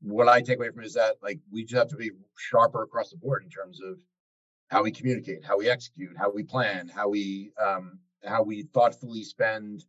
what 0.02 0.28
I 0.28 0.40
take 0.40 0.58
away 0.58 0.70
from 0.70 0.84
is 0.84 0.94
that 0.94 1.16
like 1.22 1.40
we 1.50 1.64
just 1.64 1.78
have 1.78 1.88
to 1.88 1.96
be 1.96 2.10
sharper 2.36 2.82
across 2.82 3.10
the 3.10 3.16
board 3.16 3.42
in 3.44 3.50
terms 3.50 3.80
of 3.80 3.98
how 4.68 4.82
we 4.82 4.90
communicate, 4.90 5.44
how 5.44 5.58
we 5.58 5.68
execute, 5.68 6.16
how 6.16 6.30
we 6.30 6.42
plan, 6.42 6.88
how 6.88 7.08
we 7.08 7.52
um, 7.64 7.98
how 8.24 8.42
we 8.42 8.64
thoughtfully 8.74 9.22
spend 9.22 9.84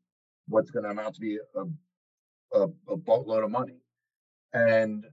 what's 0.47 0.71
going 0.71 0.83
to 0.83 0.91
amount 0.91 1.15
to 1.15 1.21
be 1.21 1.37
a, 1.55 2.59
a, 2.59 2.67
a 2.87 2.97
boatload 2.97 3.43
of 3.43 3.51
money, 3.51 3.81
and 4.53 5.05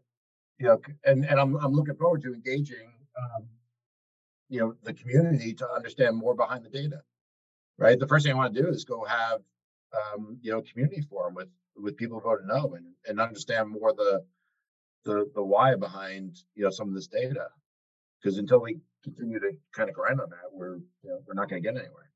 you 0.59 0.67
know, 0.67 0.81
and, 1.05 1.25
and 1.25 1.39
I'm, 1.39 1.57
I'm 1.57 1.73
looking 1.73 1.97
forward 1.97 2.23
to 2.23 2.33
engaging, 2.33 2.91
um, 3.19 3.47
you 4.49 4.61
know, 4.61 4.75
the 4.83 4.95
community 4.95 5.53
to 5.55 5.69
understand 5.71 6.17
more 6.17 6.35
behind 6.35 6.65
the 6.65 6.71
data. 6.71 7.01
Right. 7.79 7.99
The 7.99 8.09
first 8.09 8.25
thing 8.25 8.35
I 8.35 8.37
want 8.37 8.55
to 8.55 8.63
do 8.63 8.69
is 8.69 8.85
go 8.85 9.05
have, 9.05 9.41
um, 9.95 10.39
you 10.41 10.51
know, 10.51 10.63
community 10.63 11.03
forum 11.03 11.35
with, 11.35 11.49
with 11.77 11.97
people 11.97 12.19
who 12.19 12.29
voted 12.29 12.47
no 12.47 12.75
and, 12.75 12.87
and 13.07 13.21
understand 13.21 13.69
more 13.69 13.93
the, 13.93 14.25
the, 15.05 15.31
the 15.35 15.43
why 15.43 15.75
behind, 15.75 16.39
you 16.55 16.65
know, 16.65 16.71
some 16.71 16.89
of 16.89 16.95
this 16.95 17.07
data. 17.07 17.49
Because 18.23 18.39
until 18.39 18.61
we 18.61 18.79
continue 19.05 19.39
to 19.39 19.53
kind 19.75 19.91
of 19.91 19.95
grind 19.95 20.21
on 20.21 20.31
that, 20.31 20.51
we're, 20.53 20.77
you 20.77 21.11
know, 21.11 21.19
we're 21.27 21.35
not 21.35 21.51
going 21.51 21.63
to 21.63 21.69
get 21.69 21.79
anywhere. 21.79 22.11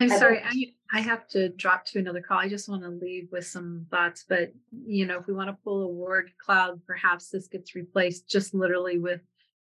I'm 0.00 0.08
sorry, 0.08 0.40
I, 0.42 0.72
I 0.94 1.00
have 1.00 1.28
to 1.28 1.50
drop 1.50 1.84
to 1.86 1.98
another 1.98 2.22
call. 2.22 2.38
I 2.38 2.48
just 2.48 2.70
want 2.70 2.82
to 2.82 2.88
leave 2.88 3.28
with 3.30 3.46
some 3.46 3.86
thoughts, 3.90 4.24
but 4.26 4.52
you 4.86 5.04
know, 5.06 5.18
if 5.18 5.26
we 5.26 5.34
want 5.34 5.48
to 5.48 5.56
pull 5.62 5.82
a 5.82 5.88
word 5.88 6.30
cloud, 6.38 6.80
perhaps 6.86 7.28
this 7.28 7.48
gets 7.48 7.74
replaced 7.74 8.26
just 8.26 8.54
literally 8.54 8.98
with 8.98 9.20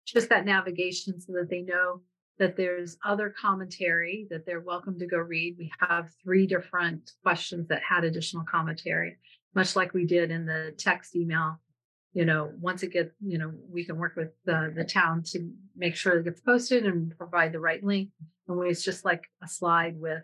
just 0.08 0.30
that 0.30 0.46
navigation 0.46 1.20
so 1.20 1.34
that 1.34 1.50
they 1.50 1.62
know 1.62 2.02
that 2.40 2.56
there's 2.56 2.98
other 3.04 3.34
commentary 3.40 4.28
that 4.30 4.46
they're 4.46 4.62
welcome 4.62 4.98
to 5.00 5.08
go 5.08 5.18
read. 5.18 5.56
We 5.58 5.72
have 5.80 6.10
three 6.24 6.48
different 6.48 7.12
questions 7.24 7.68
that 7.68 7.82
had 7.82 8.04
additional 8.04 8.46
commentary, 8.50 9.18
much 9.54 9.76
like 9.76 9.94
we 9.94 10.06
did 10.06 10.32
in 10.32 10.46
the 10.46 10.74
text 10.78 11.16
email. 11.16 11.60
You 12.14 12.26
know, 12.26 12.52
once 12.60 12.84
it 12.84 12.94
gets, 12.94 13.14
you 13.24 13.38
know, 13.38 13.52
we 13.70 13.84
can 13.84 13.98
work 13.98 14.16
with 14.16 14.30
the, 14.46 14.74
the 14.76 14.86
town 14.86 15.24
to 15.32 15.52
make 15.76 15.96
sure 15.96 16.18
it 16.18 16.24
gets 16.24 16.42
posted 16.42 16.86
and 16.86 17.16
provide 17.18 17.52
the 17.52 17.60
right 17.60 17.84
link. 17.84 18.10
And 18.48 18.66
it's 18.66 18.84
just 18.84 19.04
like 19.04 19.26
a 19.44 19.48
slide 19.48 20.00
with, 20.00 20.24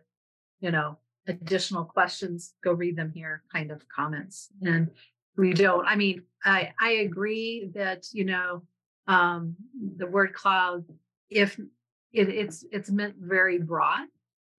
you 0.59 0.71
know, 0.71 0.97
additional 1.27 1.83
questions, 1.83 2.53
go 2.63 2.71
read 2.73 2.95
them 2.95 3.11
here 3.13 3.43
kind 3.51 3.69
of 3.69 3.81
comments. 3.89 4.49
And 4.61 4.91
we 5.35 5.53
don't, 5.53 5.85
I 5.85 5.95
mean, 5.95 6.23
I, 6.45 6.73
I 6.79 6.91
agree 6.91 7.71
that, 7.75 8.05
you 8.11 8.25
know, 8.25 8.63
um, 9.07 9.55
the 9.97 10.07
word 10.07 10.33
cloud, 10.33 10.85
if 11.29 11.57
it, 12.11 12.29
it's, 12.29 12.63
it's 12.71 12.89
meant 12.89 13.15
very 13.19 13.59
broad. 13.59 14.07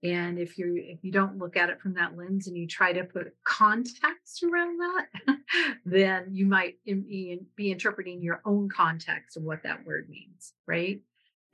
And 0.02 0.38
if 0.38 0.58
you, 0.58 0.74
if 0.76 0.98
you 1.02 1.10
don't 1.12 1.38
look 1.38 1.56
at 1.56 1.70
it 1.70 1.80
from 1.80 1.94
that 1.94 2.14
lens 2.14 2.46
and 2.46 2.56
you 2.56 2.66
try 2.66 2.92
to 2.92 3.04
put 3.04 3.34
context 3.44 4.42
around 4.42 4.78
that, 4.78 5.06
then 5.86 6.28
you 6.32 6.44
might 6.44 6.74
be 6.84 7.40
interpreting 7.58 8.22
your 8.22 8.42
own 8.44 8.68
context 8.68 9.38
of 9.38 9.44
what 9.44 9.62
that 9.62 9.86
word 9.86 10.10
means, 10.10 10.52
right? 10.66 11.00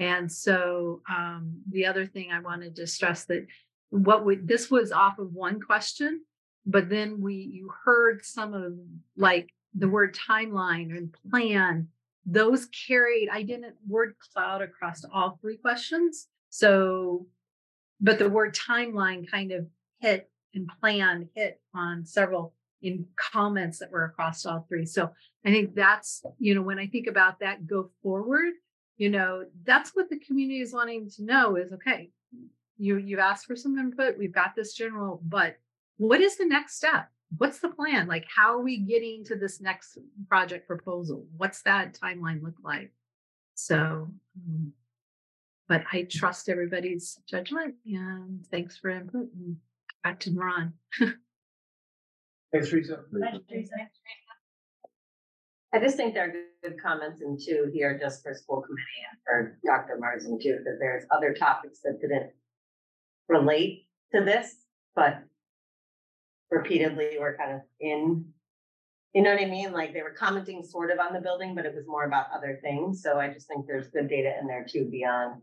And 0.00 0.32
so 0.32 1.02
um, 1.08 1.60
the 1.70 1.86
other 1.86 2.06
thing 2.06 2.32
I 2.32 2.40
wanted 2.40 2.74
to 2.76 2.86
stress 2.86 3.24
that 3.26 3.46
what 3.90 4.24
would 4.24 4.48
this 4.48 4.70
was 4.70 4.90
off 4.90 5.18
of 5.18 5.32
one 5.34 5.60
question, 5.60 6.22
but 6.64 6.88
then 6.88 7.20
we 7.20 7.34
you 7.34 7.70
heard 7.84 8.24
some 8.24 8.54
of 8.54 8.74
like 9.16 9.50
the 9.74 9.88
word 9.88 10.16
timeline 10.16 10.96
and 10.96 11.14
plan 11.30 11.88
those 12.26 12.66
carried 12.86 13.28
i 13.32 13.42
didn't 13.42 13.74
word 13.88 14.14
cloud 14.32 14.62
across 14.62 15.04
all 15.12 15.38
three 15.40 15.56
questions 15.56 16.28
so 16.50 17.26
but 18.00 18.18
the 18.18 18.28
word 18.28 18.54
timeline 18.54 19.28
kind 19.30 19.52
of 19.52 19.66
hit 20.00 20.30
and 20.54 20.70
plan 20.80 21.28
hit 21.34 21.60
on 21.74 22.04
several 22.04 22.54
in 22.82 23.06
comments 23.16 23.78
that 23.78 23.90
were 23.90 24.04
across 24.04 24.44
all 24.44 24.64
three 24.68 24.86
so 24.86 25.10
i 25.44 25.50
think 25.50 25.74
that's 25.74 26.22
you 26.38 26.54
know 26.54 26.62
when 26.62 26.78
i 26.78 26.86
think 26.86 27.06
about 27.06 27.38
that 27.40 27.66
go 27.66 27.90
forward 28.02 28.52
you 28.96 29.08
know 29.08 29.44
that's 29.64 29.90
what 29.94 30.08
the 30.10 30.18
community 30.18 30.60
is 30.60 30.74
wanting 30.74 31.08
to 31.08 31.24
know 31.24 31.56
is 31.56 31.72
okay 31.72 32.10
you 32.76 32.96
you've 32.96 33.18
asked 33.18 33.46
for 33.46 33.56
some 33.56 33.78
input 33.78 34.18
we've 34.18 34.34
got 34.34 34.54
this 34.54 34.74
general 34.74 35.20
but 35.26 35.56
what 35.96 36.20
is 36.20 36.36
the 36.36 36.46
next 36.46 36.76
step 36.76 37.08
what's 37.38 37.60
the 37.60 37.68
plan? 37.70 38.08
Like 38.08 38.26
how 38.34 38.54
are 38.54 38.62
we 38.62 38.78
getting 38.78 39.24
to 39.24 39.36
this 39.36 39.60
next 39.60 39.98
project 40.28 40.66
proposal? 40.66 41.26
What's 41.36 41.62
that 41.62 41.98
timeline 42.00 42.42
look 42.42 42.56
like? 42.62 42.92
So 43.54 43.76
um, 43.76 44.72
but 45.68 45.84
i 45.92 46.02
trust 46.10 46.48
everybody's 46.48 47.20
judgment 47.28 47.76
and 47.86 48.44
thanks 48.50 48.76
for 48.76 48.90
input 48.90 49.28
and 49.34 49.56
back 50.02 50.18
to 50.20 50.32
ron. 50.32 50.72
Thanks, 52.52 52.68
Teresa. 52.70 52.98
I 55.72 55.78
just 55.78 55.96
think 55.96 56.14
there 56.14 56.28
are 56.28 56.32
good 56.68 56.82
comments 56.82 57.20
in 57.22 57.38
two 57.38 57.70
here 57.72 57.96
just 57.96 58.24
for 58.24 58.34
school 58.34 58.60
committee 58.60 59.04
and 59.08 59.20
for 59.24 59.58
Dr. 59.64 59.98
Marsden 60.00 60.38
too, 60.42 60.58
because 60.58 60.80
there's 60.80 61.04
other 61.14 61.32
topics 61.32 61.78
that 61.84 62.00
didn't 62.00 62.32
relate 63.28 63.86
to 64.12 64.24
this, 64.24 64.56
but 64.96 65.22
repeatedly 66.50 67.16
were 67.18 67.36
kind 67.38 67.52
of 67.54 67.60
in, 67.80 68.24
you 69.14 69.22
know 69.22 69.32
what 69.32 69.40
I 69.40 69.46
mean? 69.46 69.72
Like 69.72 69.92
they 69.92 70.02
were 70.02 70.14
commenting 70.18 70.62
sort 70.64 70.90
of 70.90 70.98
on 70.98 71.12
the 71.12 71.20
building, 71.20 71.54
but 71.54 71.66
it 71.66 71.74
was 71.74 71.86
more 71.86 72.04
about 72.04 72.26
other 72.34 72.58
things. 72.62 73.02
So 73.02 73.18
I 73.18 73.32
just 73.32 73.48
think 73.48 73.66
there's 73.66 73.88
good 73.88 74.08
data 74.08 74.32
in 74.40 74.46
there 74.46 74.66
too 74.68 74.88
beyond. 74.90 75.40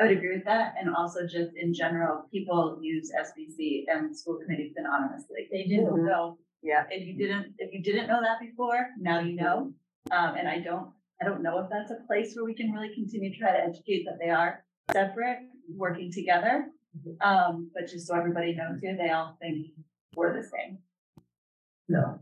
I 0.00 0.04
would 0.06 0.16
agree 0.16 0.34
with 0.34 0.44
that, 0.44 0.74
and 0.80 0.92
also 0.92 1.20
just 1.22 1.52
in 1.56 1.72
general, 1.72 2.26
people 2.32 2.78
use 2.82 3.12
SBC 3.16 3.84
and 3.86 4.16
school 4.16 4.40
committees 4.42 4.72
anonymously. 4.76 5.48
They 5.52 5.64
do. 5.64 5.82
Mhm. 5.82 6.08
So 6.08 6.38
Yeah, 6.62 6.84
if 6.90 7.06
you 7.06 7.14
didn't, 7.14 7.54
if 7.58 7.72
you 7.72 7.82
didn't 7.82 8.08
know 8.08 8.20
that 8.22 8.40
before, 8.40 8.88
now 8.98 9.20
you 9.20 9.36
know. 9.36 9.72
Um, 10.10 10.34
and 10.36 10.48
I 10.48 10.58
don't, 10.60 10.90
I 11.20 11.24
don't 11.26 11.42
know 11.42 11.58
if 11.60 11.68
that's 11.70 11.90
a 11.90 12.02
place 12.06 12.34
where 12.34 12.44
we 12.44 12.54
can 12.54 12.72
really 12.72 12.92
continue 12.94 13.30
to 13.32 13.38
try 13.38 13.52
to 13.52 13.62
educate 13.62 14.04
that 14.06 14.18
they 14.18 14.30
are 14.30 14.64
separate, 14.90 15.40
working 15.68 16.10
together. 16.10 16.70
Um, 17.20 17.70
but 17.74 17.88
just 17.88 18.06
so 18.06 18.16
everybody 18.16 18.54
knows 18.54 18.80
here, 18.80 18.96
they 18.96 19.10
all 19.10 19.36
think 19.40 19.68
we're 20.14 20.34
the 20.40 20.46
same. 20.46 20.78
No. 21.88 22.20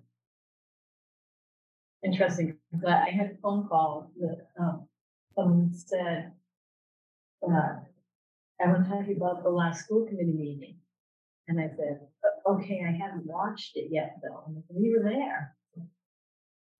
Interesting, 2.04 2.56
but 2.72 2.90
I 2.90 3.10
had 3.10 3.30
a 3.30 3.34
phone 3.42 3.68
call 3.68 4.10
that, 4.20 4.48
um, 4.58 4.88
someone 5.36 5.72
said, 5.72 6.32
uh, 7.48 7.76
I 8.60 8.66
want 8.66 8.84
to 8.84 8.90
talk 8.90 9.04
to 9.04 9.10
you 9.10 9.16
about 9.16 9.42
the 9.44 9.50
last 9.50 9.84
school 9.84 10.04
committee 10.06 10.32
meeting. 10.32 10.76
And 11.48 11.60
I 11.60 11.68
said, 11.76 12.00
okay, 12.46 12.82
I 12.86 12.92
haven't 12.92 13.26
watched 13.26 13.76
it 13.76 13.88
yet 13.90 14.16
though, 14.22 14.42
and 14.46 14.62
we 14.70 14.90
were 14.90 15.02
there. 15.04 15.56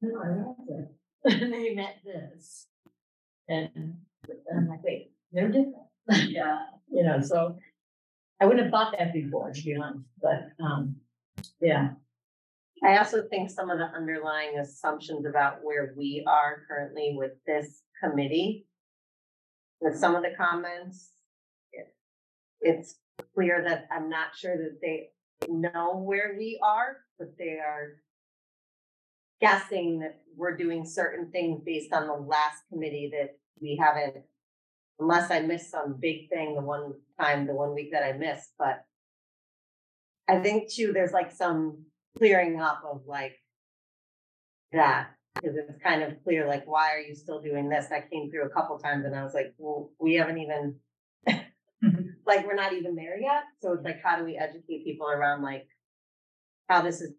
No, 0.00 0.20
I 0.20 0.28
wasn't. 0.31 0.88
And 1.42 1.52
they 1.52 1.74
met 1.74 1.96
this. 2.05 2.66
And 3.48 3.70
and 3.74 3.94
I'm 4.57 4.68
like, 4.68 4.83
wait, 4.83 5.12
they're 5.33 5.48
different, 5.48 5.76
Yeah. 6.31 6.59
you 6.90 7.05
know, 7.05 7.20
so 7.20 7.59
I 8.42 8.44
wouldn't 8.44 8.64
have 8.64 8.72
thought 8.72 8.92
that 8.98 9.12
before, 9.12 9.52
to 9.52 9.62
be 9.62 9.76
honest, 9.76 10.05
but, 10.20 10.48
um, 10.61 10.96
yeah. 11.61 11.90
I 12.83 12.98
also 12.98 13.22
think 13.28 13.48
some 13.48 13.70
of 13.70 13.78
the 13.78 13.85
underlying 13.85 14.59
assumptions 14.59 15.24
about 15.26 15.62
where 15.62 15.94
we 15.96 16.24
are 16.26 16.64
currently 16.66 17.14
with 17.16 17.35
this 17.46 17.85
committee. 18.02 18.66
With 19.81 19.96
some 19.96 20.16
of 20.16 20.24
the 20.24 20.35
comments. 20.37 21.12
it- 21.72 21.94
It's 22.61 22.98
clear 23.33 23.62
that 23.62 23.87
I'm 23.92 24.09
not 24.09 24.35
sure 24.35 24.57
that 24.57 24.81
they 24.81 25.12
know 25.48 25.98
where 25.98 26.35
we 26.37 26.59
are, 26.61 27.05
but 27.20 27.38
they 27.38 27.61
are. 27.61 28.00
Guessing 29.40 30.00
that 30.00 30.20
we're 30.35 30.57
doing 30.57 30.85
certain 30.85 31.31
things 31.31 31.62
based 31.64 31.92
on 31.92 32.09
the 32.09 32.14
last 32.14 32.66
committee 32.68 33.09
that 33.12 33.38
we 33.61 33.76
haven't. 33.76 34.24
Unless 34.98 35.31
I 35.31 35.40
missed 35.40 35.70
some 35.70 35.94
big 36.00 36.28
thing 36.28 36.55
the 36.55 36.61
one 36.61 37.00
time, 37.22 37.46
the 37.46 37.54
one 37.54 37.74
week 37.74 37.90
that 37.92 38.04
I 38.04 38.12
missed, 38.12 38.50
but. 38.58 38.76
I 40.28 40.37
think 40.40 40.72
too, 40.72 40.92
there's 40.92 41.12
like 41.12 41.32
some 41.32 41.85
clearing 42.18 42.61
up 42.61 42.82
of 42.90 43.02
like. 43.06 43.35
That, 44.72 45.08
because 45.35 45.54
it's 45.56 45.82
kind 45.82 46.02
of 46.02 46.11
clear, 46.24 46.46
like, 46.48 46.64
why 46.66 46.92
are 46.94 46.98
you 47.00 47.14
still 47.14 47.40
doing 47.42 47.68
this? 47.68 47.88
That 47.88 48.11
came 48.11 48.30
through 48.30 48.46
a 48.46 48.48
couple 48.56 48.78
times 48.78 49.04
and 49.04 49.14
I 49.14 49.22
was 49.22 49.35
like, 49.35 49.52
well, 49.58 49.90
we 50.00 50.14
haven't 50.14 50.38
even. 50.38 50.76
Like, 52.24 52.46
we're 52.46 52.54
not 52.54 52.72
even 52.72 52.94
there 52.94 53.18
yet, 53.20 53.42
so 53.61 53.72
it's 53.72 53.85
like, 53.85 54.00
how 54.04 54.16
do 54.16 54.24
we 54.24 54.37
educate 54.38 54.85
people 54.85 55.08
around 55.08 55.42
like? 55.42 55.66
How 56.68 56.80
this 56.80 57.00
is, 57.00 57.12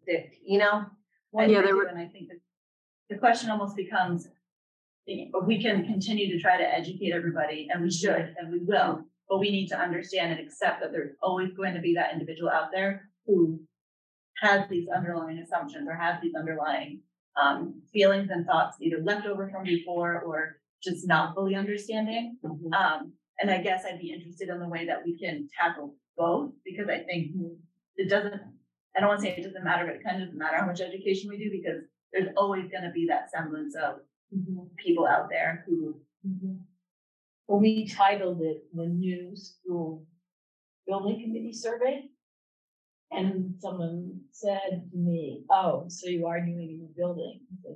you 0.45 0.57
know? 0.57 0.85
I 1.37 1.45
Yeah, 1.45 1.61
there 1.61 1.75
were- 1.75 1.83
and 1.91 1.99
I 1.99 2.07
think 2.07 2.29
that 2.29 2.39
the 3.09 3.17
question 3.17 3.49
almost 3.49 3.75
becomes, 3.75 4.27
eh, 5.09 5.25
we 5.45 5.61
can 5.61 5.83
continue 5.85 6.27
to 6.31 6.39
try 6.41 6.55
to 6.57 6.63
educate 6.63 7.11
everybody, 7.13 7.67
and 7.69 7.83
we 7.83 7.91
should, 7.91 8.33
and 8.37 8.45
we 8.53 8.59
will, 8.59 9.03
but 9.29 9.39
we 9.39 9.51
need 9.51 9.67
to 9.67 9.77
understand 9.79 10.31
and 10.31 10.39
accept 10.45 10.81
that 10.81 10.91
there's 10.91 11.15
always 11.21 11.51
going 11.53 11.73
to 11.73 11.81
be 11.81 11.93
that 11.95 12.13
individual 12.13 12.49
out 12.49 12.71
there 12.71 13.09
who 13.25 13.59
has 14.41 14.67
these 14.69 14.87
underlying 14.93 15.39
assumptions 15.39 15.87
or 15.87 15.95
has 15.95 16.21
these 16.21 16.35
underlying 16.35 17.01
um, 17.41 17.81
feelings 17.91 18.29
and 18.31 18.45
thoughts 18.45 18.77
either 18.81 19.01
left 19.01 19.25
over 19.25 19.49
from 19.49 19.63
before 19.63 20.21
or 20.21 20.57
just 20.83 21.07
not 21.07 21.33
fully 21.33 21.55
understanding. 21.55 22.37
Um, 22.77 23.13
and 23.39 23.49
I 23.49 23.59
guess 23.61 23.85
I'd 23.85 23.99
be 23.99 24.11
interested 24.11 24.49
in 24.49 24.59
the 24.59 24.67
way 24.67 24.85
that 24.85 25.03
we 25.03 25.17
can 25.17 25.47
tackle 25.59 25.95
both, 26.17 26.51
because 26.65 26.89
I 26.89 26.99
think 26.99 27.31
it 27.95 28.09
doesn't, 28.09 28.41
I 28.95 28.99
don't 28.99 29.09
want 29.09 29.21
to 29.21 29.25
say 29.25 29.35
it 29.35 29.43
doesn't 29.43 29.63
matter, 29.63 29.85
but 29.85 29.95
it 29.95 30.03
kind 30.03 30.21
of 30.21 30.27
doesn't 30.27 30.37
matter 30.37 30.57
how 30.57 30.65
much 30.65 30.81
education 30.81 31.29
we 31.29 31.37
do, 31.37 31.49
because 31.49 31.81
there's 32.11 32.29
always 32.37 32.65
gonna 32.71 32.91
be 32.91 33.07
that 33.09 33.31
semblance 33.31 33.75
of 33.75 34.01
people 34.77 35.07
out 35.07 35.29
there 35.29 35.63
who, 35.67 35.95
Well, 36.23 36.57
we 37.47 37.87
titled 37.87 38.41
it 38.41 38.63
the 38.73 38.85
new 38.85 39.35
school 39.35 40.05
building 40.87 41.21
committee 41.21 41.53
survey. 41.53 42.09
And 43.11 43.53
someone 43.59 44.21
said 44.31 44.89
to 44.91 44.97
me, 44.97 45.43
oh, 45.51 45.85
so 45.87 46.07
you 46.09 46.25
are 46.25 46.39
doing 46.39 46.57
a 46.57 46.77
new 46.81 46.89
building? 46.97 47.41
I 47.51 47.55
said, 47.61 47.75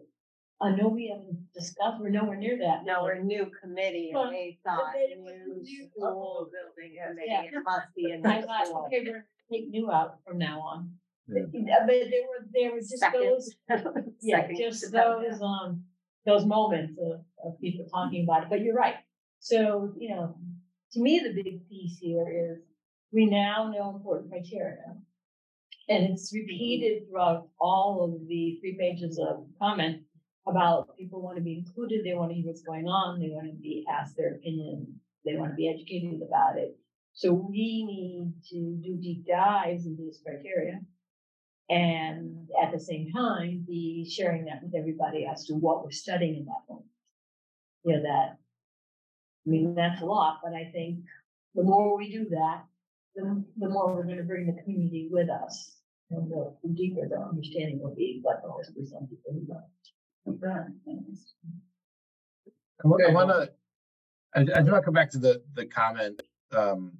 I 0.59 0.71
know 0.75 0.87
we 0.87 1.09
haven't 1.15 1.45
discussed, 1.53 1.99
we're 2.01 2.09
nowhere 2.09 2.37
near 2.37 2.57
that. 2.57 2.85
No, 2.85 3.03
we're 3.03 3.11
a 3.11 3.23
new 3.23 3.45
committee 3.61 4.09
Well, 4.11 4.23
and 4.23 4.33
they 4.33 4.57
thought 4.65 4.93
they 4.95 5.13
new 5.15 5.61
new- 5.61 5.89
school 5.91 6.49
building 6.51 6.95
Yeah. 6.95 7.09
committee, 7.09 7.55
it 7.55 7.61
must 7.65 7.87
be 7.95 8.11
a 8.11 8.15
I 8.27 8.39
new 8.39 8.45
thought, 8.47 8.65
school. 8.65 8.85
okay, 8.87 9.01
we're 9.05 9.11
gonna 9.11 9.23
take 9.51 9.69
new 9.69 9.91
out 9.91 10.15
from 10.25 10.39
now 10.39 10.59
on. 10.61 10.89
Yeah. 11.27 11.43
Uh, 11.43 11.85
But 11.85 11.87
there 11.87 12.23
were, 12.27 12.47
there 12.51 12.71
were 12.71 12.79
just 12.79 12.97
Second. 12.97 13.21
those, 13.21 13.51
yeah, 14.23 14.41
Second. 14.41 14.57
just 14.57 14.91
those, 14.91 15.39
um, 15.39 15.83
those 16.25 16.45
moments 16.45 16.97
of, 16.99 17.21
of 17.45 17.61
people 17.61 17.85
talking 17.93 18.23
about 18.23 18.43
it, 18.43 18.49
but 18.49 18.61
you're 18.61 18.73
right. 18.73 18.95
So, 19.39 19.93
you 19.97 20.09
know, 20.09 20.35
to 20.93 20.99
me, 20.99 21.19
the 21.19 21.33
big 21.33 21.67
piece 21.69 21.97
here 21.99 22.27
is 22.29 22.59
we 23.11 23.25
now 23.25 23.71
know 23.71 23.95
important 23.95 24.31
criteria. 24.31 24.95
And 25.89 26.05
it's 26.05 26.33
mm-hmm. 26.33 26.41
repeated 26.41 27.07
throughout 27.07 27.49
all 27.59 28.03
of 28.03 28.27
the 28.27 28.57
three 28.59 28.77
pages 28.79 29.19
of 29.19 29.45
comment 29.59 30.01
about 30.47 30.97
people 30.97 31.21
want 31.21 31.37
to 31.37 31.43
be 31.43 31.57
included, 31.57 32.05
they 32.05 32.13
want 32.13 32.31
to 32.31 32.35
hear 32.35 32.45
what's 32.45 32.61
going 32.61 32.87
on, 32.87 33.19
they 33.19 33.29
want 33.29 33.47
to 33.47 33.55
be 33.57 33.85
asked 33.91 34.15
their 34.15 34.35
opinion, 34.35 34.87
they 35.25 35.35
want 35.35 35.51
to 35.51 35.55
be 35.55 35.69
educated 35.69 36.21
about 36.25 36.57
it. 36.57 36.77
So 37.13 37.33
we 37.33 37.83
need 37.83 38.33
to 38.51 38.79
do 38.81 38.97
deep 39.01 39.25
dives 39.27 39.85
into 39.85 40.03
these 40.03 40.21
criteria. 40.25 40.79
And 41.69 42.47
at 42.61 42.71
the 42.71 42.79
same 42.79 43.11
time, 43.11 43.65
be 43.67 44.09
sharing 44.09 44.45
that 44.45 44.63
with 44.63 44.73
everybody 44.77 45.27
as 45.29 45.43
to 45.45 45.53
what 45.53 45.83
we're 45.83 45.91
studying 45.91 46.37
in 46.37 46.45
that 46.45 46.63
moment. 46.69 46.87
You 47.83 47.95
know, 47.95 48.03
that, 48.03 48.37
I 49.47 49.49
mean, 49.49 49.75
that's 49.75 50.01
a 50.01 50.05
lot, 50.05 50.39
but 50.43 50.53
I 50.53 50.69
think 50.73 50.99
the 51.55 51.63
more 51.63 51.97
we 51.97 52.11
do 52.11 52.27
that, 52.31 52.65
the, 53.15 53.43
the 53.57 53.69
more 53.69 53.95
we're 53.95 54.03
gonna 54.03 54.23
bring 54.23 54.45
the 54.45 54.61
community 54.61 55.07
with 55.09 55.29
us. 55.29 55.73
And 56.11 56.29
the 56.31 56.53
deeper 56.73 57.07
the 57.07 57.19
understanding 57.19 57.79
will 57.81 57.95
be, 57.95 58.21
but 58.23 58.41
obviously 58.47 58.85
some 58.85 59.07
people 59.07 59.33
who 59.33 59.45
don't. 59.45 59.63
I 62.83 62.87
wa- 62.87 62.97
I 63.07 63.11
wanna, 63.11 63.49
I, 64.35 64.41
I 64.41 64.43
just 64.43 64.69
wanna 64.71 64.83
come 64.83 64.93
back 64.93 65.09
to 65.11 65.17
the, 65.17 65.41
the 65.55 65.65
comment, 65.65 66.21
um, 66.51 66.97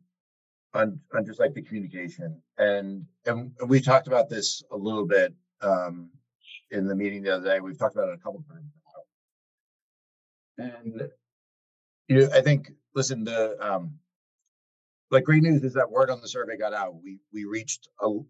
on, 0.74 1.00
on 1.16 1.26
just 1.26 1.40
like 1.40 1.54
the 1.54 1.62
communication 1.62 2.42
and, 2.58 3.06
and 3.26 3.52
we 3.68 3.80
talked 3.82 4.08
about 4.08 4.30
this 4.30 4.64
a 4.72 4.78
little 4.78 5.06
bit, 5.06 5.34
um, 5.62 6.10
in 6.72 6.88
the 6.88 6.96
meeting 6.96 7.24
the 7.24 7.36
other 7.36 7.46
day. 7.46 7.60
We've 7.60 7.78
talked 7.78 7.96
about 7.96 8.10
it 8.10 8.16
a 8.16 8.18
couple 8.18 8.44
times. 8.50 8.72
And, 10.58 11.10
you 12.08 12.20
know, 12.20 12.30
I 12.34 12.42
think, 12.42 12.72
listen, 12.96 13.24
the, 13.24 13.58
um, 13.60 14.00
like 15.10 15.24
great 15.24 15.44
news 15.44 15.64
is 15.64 15.74
that 15.74 15.90
word 15.90 16.10
on 16.10 16.22
the 16.22 16.28
survey 16.28 16.58
got 16.58 16.74
out. 16.74 17.02
We, 17.02 17.20
we 17.32 17.46
reached 17.46 17.88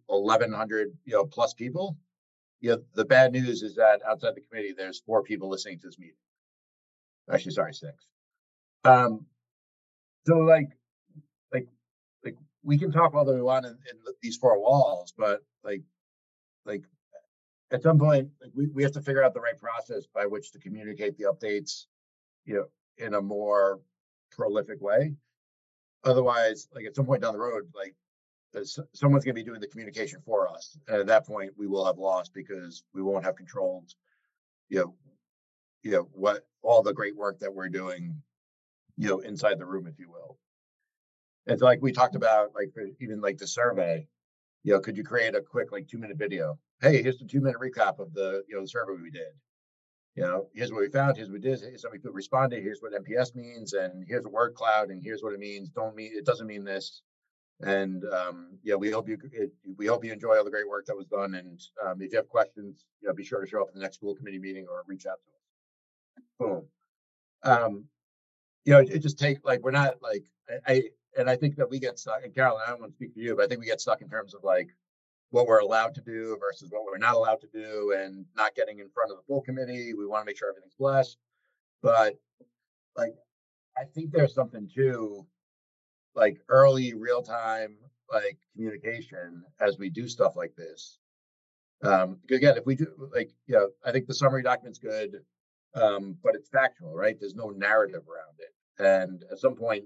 eleven 0.10 0.54
hundred, 0.54 0.90
you 1.06 1.13
know, 1.13 1.26
plus 1.26 1.54
people. 1.54 1.98
You 2.60 2.72
know, 2.72 2.84
the 2.94 3.06
bad 3.06 3.32
news 3.32 3.63
is 3.63 3.76
that 3.76 4.02
outside 4.08 4.36
the 4.36 4.42
committee, 4.42 4.74
there's 4.78 5.00
four 5.00 5.24
people 5.24 5.50
listening 5.50 5.80
to 5.80 5.88
this 5.88 5.98
meeting. 5.98 6.16
Actually, 7.32 7.54
sorry, 7.54 7.74
six. 7.74 8.08
Um, 8.84 9.26
so 10.26 10.38
like, 10.38 10.70
like, 11.52 11.68
like, 12.24 12.36
we 12.63 12.78
can 12.78 12.92
talk 12.92 13.13
all 13.13 13.26
that 13.26 13.34
we 13.34 13.42
want 13.42 13.66
in, 13.66 13.72
in 13.72 13.98
these 14.22 14.38
four 14.38 14.60
walls, 14.62 15.13
but 15.18 15.42
like, 15.63 15.82
like, 16.66 16.84
at 17.72 17.82
some 17.82 17.98
point, 18.00 18.30
like, 18.42 18.52
we, 18.56 18.68
we 18.68 18.84
have 18.84 18.94
to 18.94 19.02
figure 19.02 19.24
out 19.24 19.34
the 19.34 19.42
right 19.42 19.58
process 19.60 20.06
by 20.13 20.26
which 20.26 20.52
to 20.52 20.60
communicate 20.60 21.18
the 21.18 21.26
updates, 21.26 21.86
you 22.46 22.56
know, 22.56 22.66
in 22.97 23.13
a 23.13 23.21
more 23.21 23.79
prolific 24.31 24.81
way. 24.81 25.13
Otherwise, 26.03 26.67
like, 26.73 26.86
at 26.86 26.95
some 26.95 27.05
point 27.05 27.21
down 27.21 27.33
the 27.33 27.39
road, 27.39 27.63
like, 27.75 27.95
uh, 28.55 28.63
someone's 28.93 29.25
gonna 29.25 29.33
be 29.33 29.43
doing 29.43 29.60
the 29.60 29.67
communication 29.67 30.21
for 30.21 30.47
us. 30.47 30.77
And 30.88 30.97
at 30.97 31.07
that 31.07 31.25
point, 31.25 31.53
we 31.57 31.67
will 31.67 31.86
have 31.86 31.97
lost 31.97 32.33
because 32.33 32.83
we 32.93 33.01
won't 33.01 33.25
have 33.25 33.36
controlled, 33.36 33.93
you 34.69 34.79
know, 34.79 34.95
you 35.83 35.91
know, 35.91 36.10
what, 36.13 36.47
all 36.62 36.81
the 36.81 36.93
great 36.93 37.15
work 37.15 37.39
that 37.39 37.53
we're 37.53 37.69
doing, 37.69 38.21
you 38.97 39.10
know, 39.10 39.19
inside 39.19 39.60
the 39.60 39.65
room, 39.65 39.88
if 39.88 39.99
you 39.99 40.10
will. 40.10 40.38
It's 41.45 41.62
like 41.62 41.81
we 41.81 41.91
talked 41.91 42.15
about, 42.15 42.53
like, 42.55 42.73
even 42.99 43.21
like 43.21 43.38
the 43.38 43.47
survey, 43.47 44.07
you 44.63 44.73
know, 44.73 44.79
could 44.79 44.97
you 44.97 45.03
create 45.03 45.36
a 45.36 45.41
quick, 45.41 45.71
like, 45.71 45.88
two 45.88 45.97
minute 45.97 46.17
video? 46.17 46.60
Hey, 46.81 47.01
here's 47.01 47.17
the 47.17 47.25
two 47.25 47.41
minute 47.41 47.60
recap 47.60 47.99
of 47.99 48.13
the, 48.13 48.43
you 48.47 48.55
know, 48.55 48.62
the 48.62 48.67
survey 48.67 48.93
we 49.01 49.12
did. 49.12 49.33
You 50.17 50.23
know, 50.23 50.47
here's 50.51 50.71
what 50.71 50.82
we 50.82 50.89
found, 50.89 51.15
here's 51.15 51.30
what 51.30 51.36
we 51.36 51.39
did, 51.39 51.60
here's 51.60 51.84
how 51.84 51.91
we 51.91 51.99
responded, 52.12 52.63
here's 52.63 52.80
what 52.82 52.91
NPS 52.91 53.36
means, 53.36 53.73
and 53.73 54.03
here's 54.08 54.25
a 54.25 54.30
word 54.30 54.56
cloud, 54.56 54.89
and 54.89 54.99
here's 54.99 55.21
what 55.21 55.32
it 55.32 55.39
means. 55.39 55.69
Don't 55.69 55.95
mean, 55.95 56.12
it 56.12 56.25
doesn't 56.25 56.47
mean 56.47 56.63
this. 56.63 57.03
And, 57.62 58.03
um, 58.06 58.58
yeah, 58.63 58.73
we 58.73 58.89
hope 58.89 59.08
you, 59.08 59.19
it, 59.32 59.51
we 59.77 59.86
hope 59.86 60.03
you 60.03 60.12
enjoy 60.12 60.36
all 60.36 60.43
the 60.43 60.49
great 60.49 60.67
work 60.67 60.88
that 60.88 60.97
was 60.97 61.06
done. 61.06 61.36
And, 61.36 61.62
um, 61.86 62.01
if 62.01 62.12
you 62.12 62.17
have 62.17 62.27
questions, 62.27 62.88
you 62.99 63.08
know, 63.08 63.13
be 63.13 63.23
sure 63.23 63.41
to 63.41 63.47
show 63.47 63.62
up 63.62 63.67
at 63.67 63.75
the 63.75 63.80
next 63.80 63.97
school 63.97 64.15
committee 64.15 64.39
meeting 64.39 64.65
or 64.67 64.84
reach 64.88 65.06
out 65.06 65.19
to 65.23 66.49
us. 66.49 66.63
Boom. 66.63 66.67
Um, 67.43 67.84
you 68.65 68.73
know, 68.73 68.80
it, 68.80 68.89
it 68.89 68.99
just 68.99 69.19
take, 69.19 69.45
like, 69.45 69.62
we're 69.62 69.69
not 69.69 70.01
like, 70.01 70.23
I, 70.67 70.86
and 71.15 71.30
I 71.30 71.36
think 71.36 71.58
that 71.58 71.69
we 71.69 71.77
get 71.77 71.99
stuck, 71.99 72.23
and 72.23 72.34
Carolyn, 72.34 72.63
I 72.65 72.71
don't 72.71 72.80
want 72.80 72.91
to 72.91 72.95
speak 72.95 73.13
for 73.13 73.19
you, 73.19 73.36
but 73.36 73.45
I 73.45 73.47
think 73.47 73.60
we 73.60 73.67
get 73.67 73.82
stuck 73.82 74.01
in 74.01 74.10
terms 74.10 74.34
of 74.34 74.43
like 74.43 74.69
what 75.32 75.48
we're 75.48 75.60
allowed 75.60 75.94
to 75.96 76.02
do 76.02 76.38
versus 76.40 76.70
what 76.72 76.86
we're 76.86 76.98
not 76.98 77.16
allowed 77.16 77.42
to 77.42 77.48
do 77.54 77.94
and 77.98 78.26
not 78.36 78.56
getting 78.56 78.80
in 78.80 78.90
front 78.90 79.12
of 79.12 79.18
the 79.18 79.24
full 79.28 79.42
committee. 79.42 79.94
We 79.94 80.06
want 80.06 80.22
to 80.22 80.26
make 80.26 80.38
sure 80.38 80.50
everything's 80.50 80.76
blessed. 80.76 81.18
But 81.82 82.16
like, 82.96 83.16
I 83.78 83.84
think 83.94 84.12
there's 84.12 84.34
something 84.34 84.70
to 84.76 85.26
like 86.16 86.40
early 86.50 86.94
real 86.94 87.22
time 87.22 87.78
like 88.12 88.38
communication 88.56 89.44
as 89.60 89.78
we 89.78 89.90
do 89.90 90.08
stuff 90.08 90.36
like 90.36 90.56
this. 90.56 91.00
Um, 91.84 92.18
again, 92.32 92.58
if 92.58 92.66
we 92.66 92.76
do 92.76 92.88
like, 93.13 93.32
you 93.46 93.56
know, 93.56 93.70
I 93.86 93.92
think 93.92 94.08
the 94.08 94.13
summary 94.13 94.42
document's 94.42 94.80
good, 94.80 95.18
um, 95.76 96.18
but 96.24 96.34
it's 96.34 96.50
factual, 96.50 96.96
right? 96.96 97.18
There's 97.20 97.36
no 97.36 97.50
narrative 97.50 98.04
around 98.08 98.40
it. 98.40 98.54
And 98.80 99.24
at 99.32 99.40
some 99.40 99.56
point, 99.56 99.86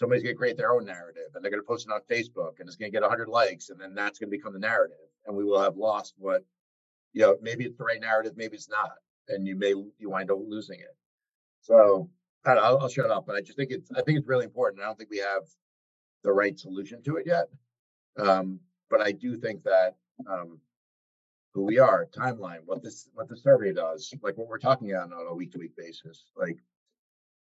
somebody's 0.00 0.22
gonna 0.22 0.34
create 0.34 0.56
their 0.56 0.72
own 0.72 0.86
narrative 0.86 1.28
and 1.34 1.44
they're 1.44 1.50
gonna 1.50 1.62
post 1.62 1.86
it 1.86 1.92
on 1.92 2.00
Facebook 2.10 2.58
and 2.58 2.66
it's 2.66 2.76
gonna 2.76 2.90
get 2.90 3.02
hundred 3.02 3.28
likes 3.28 3.68
and 3.68 3.78
then 3.78 3.94
that's 3.94 4.18
gonna 4.18 4.30
become 4.30 4.54
the 4.54 4.58
narrative. 4.58 4.96
And 5.26 5.36
we 5.36 5.44
will 5.44 5.60
have 5.60 5.76
lost 5.76 6.14
what, 6.16 6.42
you 7.12 7.20
know, 7.20 7.36
maybe 7.42 7.64
it's 7.64 7.76
the 7.76 7.84
right 7.84 8.00
narrative, 8.00 8.32
maybe 8.34 8.56
it's 8.56 8.70
not. 8.70 8.92
And 9.28 9.46
you 9.46 9.56
may, 9.56 9.74
you 9.98 10.10
wind 10.10 10.30
up 10.30 10.38
losing 10.44 10.80
it. 10.80 10.96
So 11.60 12.08
I 12.46 12.54
don't, 12.54 12.64
I'll, 12.64 12.78
I'll 12.78 12.88
shut 12.88 13.10
up, 13.10 13.26
but 13.26 13.36
I 13.36 13.42
just 13.42 13.58
think 13.58 13.70
it's, 13.70 13.90
I 13.92 14.00
think 14.00 14.18
it's 14.18 14.26
really 14.26 14.46
important. 14.46 14.82
I 14.82 14.86
don't 14.86 14.96
think 14.96 15.10
we 15.10 15.18
have 15.18 15.42
the 16.24 16.32
right 16.32 16.58
solution 16.58 17.02
to 17.02 17.16
it 17.16 17.26
yet. 17.26 17.44
Um, 18.18 18.58
but 18.88 19.02
I 19.02 19.12
do 19.12 19.36
think 19.36 19.62
that, 19.64 19.96
um, 20.26 20.58
who 21.52 21.64
we 21.64 21.78
are, 21.78 22.06
timeline, 22.16 22.60
what 22.64 22.82
this, 22.82 23.10
what 23.12 23.28
the 23.28 23.36
survey 23.36 23.72
does, 23.72 24.14
like 24.22 24.38
what 24.38 24.48
we're 24.48 24.58
talking 24.58 24.92
about 24.92 25.12
on 25.12 25.26
a 25.28 25.34
week 25.34 25.52
to 25.52 25.58
week 25.58 25.76
basis, 25.76 26.24
like 26.36 26.56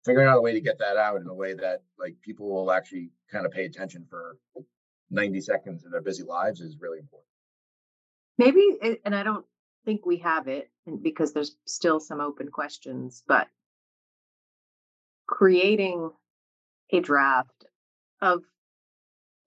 figuring 0.05 0.29
out 0.29 0.39
a 0.39 0.41
way 0.41 0.53
to 0.53 0.61
get 0.61 0.79
that 0.79 0.97
out 0.97 1.21
in 1.21 1.27
a 1.27 1.35
way 1.35 1.55
that 1.55 1.83
like 1.99 2.15
people 2.23 2.49
will 2.49 2.71
actually 2.71 3.11
kind 3.31 3.45
of 3.45 3.53
pay 3.53 3.65
attention 3.65 4.07
for 4.09 4.39
90 5.11 5.41
seconds 5.41 5.85
in 5.85 5.91
their 5.91 6.03
busy 6.03 6.23
lives 6.23 6.61
is 6.61 6.77
really 6.81 6.99
important. 6.99 7.27
Maybe, 8.39 8.99
and 9.05 9.15
I 9.15 9.23
don't 9.23 9.45
think 9.85 10.07
we 10.07 10.19
have 10.19 10.49
it 10.49 10.71
because 11.03 11.33
there's 11.33 11.57
still 11.67 11.99
some 11.99 12.21
open 12.21 12.49
questions, 12.49 13.23
but 13.27 13.49
creating 15.27 16.11
a 16.93 17.01
draft 17.01 17.65
of, 18.21 18.43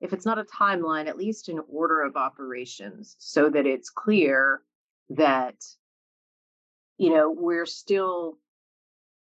if 0.01 0.13
it's 0.13 0.25
not 0.25 0.39
a 0.39 0.43
timeline, 0.43 1.07
at 1.07 1.17
least 1.17 1.47
an 1.47 1.61
order 1.69 2.01
of 2.01 2.17
operations 2.17 3.15
so 3.19 3.49
that 3.49 3.65
it's 3.65 3.89
clear 3.89 4.61
that, 5.09 5.55
you 6.97 7.13
know, 7.13 7.31
we're 7.31 7.65
still, 7.65 8.37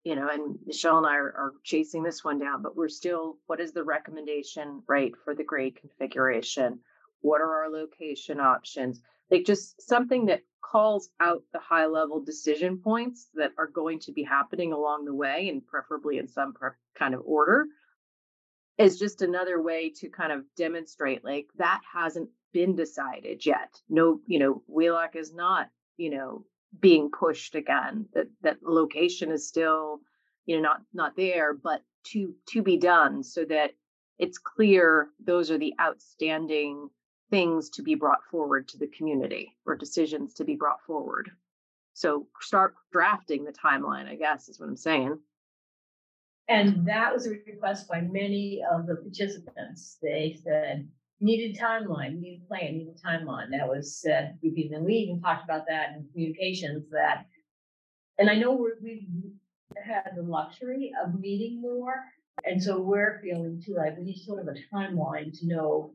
you 0.05 0.17
know, 0.17 0.29
and 0.29 0.59
Michelle 0.67 0.99
and 0.99 1.07
I 1.07 1.17
are, 1.17 1.33
are 1.37 1.53
chasing 1.63 2.03
this 2.03 2.25
one 2.25 2.39
down, 2.39 2.63
but 2.63 2.77
we're 2.77 2.89
still, 2.89 3.39
what 3.47 3.61
is 3.61 3.73
the 3.73 3.85
recommendation, 3.85 4.83
right, 4.89 5.13
for 5.25 5.35
the 5.35 5.45
grade 5.45 5.77
configuration? 5.77 6.81
What 7.21 7.41
are 7.41 7.63
our 7.63 7.71
location 7.71 8.41
options? 8.41 9.01
like 9.33 9.47
just 9.47 9.81
something 9.81 10.27
that 10.27 10.43
calls 10.61 11.09
out 11.19 11.43
the 11.53 11.59
high 11.59 11.87
level 11.87 12.23
decision 12.23 12.79
points 12.79 13.29
that 13.35 13.51
are 13.59 13.67
going 13.67 13.99
to 13.99 14.13
be 14.13 14.23
happening 14.23 14.73
along 14.73 15.05
the 15.05 15.15
way 15.15 15.49
and 15.49 15.67
preferably 15.67 16.19
in 16.19 16.29
some 16.29 16.53
pre- 16.53 16.71
kind 16.95 17.15
of 17.15 17.23
order 17.25 17.67
is 18.79 18.99
just 18.99 19.23
another 19.23 19.61
way 19.61 19.91
to 19.91 20.09
kind 20.09 20.33
of 20.33 20.45
demonstrate 20.57 21.25
like 21.25 21.47
that 21.57 21.81
hasn't 21.93 22.29
been 22.53 22.77
decided 22.77 23.45
yet 23.45 23.75
no 23.89 24.21
you 24.27 24.39
know 24.39 24.63
wheelock 24.67 25.17
is 25.17 25.35
not 25.35 25.69
you 25.97 26.11
know 26.11 26.45
being 26.81 27.11
pushed 27.11 27.55
again 27.55 28.07
that 28.15 28.27
that 28.43 28.63
location 28.63 29.31
is 29.31 29.47
still 29.47 30.01
you 30.47 30.57
know 30.57 30.63
not 30.63 30.81
not 30.93 31.17
there 31.17 31.53
but 31.53 31.83
to 32.05 32.35
to 32.49 32.63
be 32.63 32.77
done 32.77 33.23
so 33.23 33.45
that 33.45 33.73
it's 34.19 34.39
clear 34.39 35.09
those 35.25 35.51
are 35.51 35.59
the 35.59 35.75
outstanding 35.81 36.89
things 37.33 37.71
to 37.71 37.83
be 37.83 37.95
brought 37.95 38.23
forward 38.31 38.69
to 38.69 38.79
the 38.79 38.87
community 38.87 39.57
or 39.67 39.75
decisions 39.75 40.35
to 40.35 40.45
be 40.45 40.55
brought 40.55 40.83
forward. 40.87 41.31
So 41.95 42.27
start 42.41 42.75
drafting 42.93 43.45
the 43.45 43.53
timeline, 43.53 44.07
I 44.07 44.17
guess, 44.17 44.49
is 44.49 44.61
what 44.61 44.69
I'm 44.69 44.77
saying. 44.77 45.19
And 46.49 46.75
mm-hmm. 46.75 46.85
that 46.85 47.13
was 47.13 47.27
a 47.27 47.31
request 47.31 47.89
by 47.89 48.03
many 48.03 48.63
of 48.71 48.87
the 48.87 48.97
participants. 48.97 49.97
They 50.03 50.39
said, 50.45 50.89
needed 51.23 51.57
timeline, 51.59 52.21
needed 52.21 52.43
a 52.45 52.49
plan, 52.49 52.77
needed 52.77 52.95
a 53.03 53.09
timeline. 53.09 53.51
That 53.51 53.69
was 53.69 53.97
said, 54.01 54.39
repeatedly. 54.43 54.77
and 54.77 54.85
we 54.85 54.95
even 54.95 55.21
talked 55.21 55.45
about 55.45 55.63
that 55.69 55.95
in 55.97 56.09
communications 56.13 56.91
that, 56.91 57.27
and 58.19 58.29
I 58.29 58.35
know 58.35 58.53
we're, 58.53 58.75
we 58.83 59.07
had 59.83 60.11
the 60.17 60.23
luxury 60.23 60.93
of 61.03 61.19
meeting 61.19 61.61
more. 61.63 61.95
And 62.45 62.63
so 62.63 62.81
we're 62.81 63.21
feeling 63.23 63.63
too 63.65 63.77
like 63.77 63.97
we 63.97 64.05
need 64.05 64.19
sort 64.19 64.41
of 64.41 64.49
a 64.49 64.75
timeline 64.75 65.39
to 65.39 65.47
know 65.47 65.95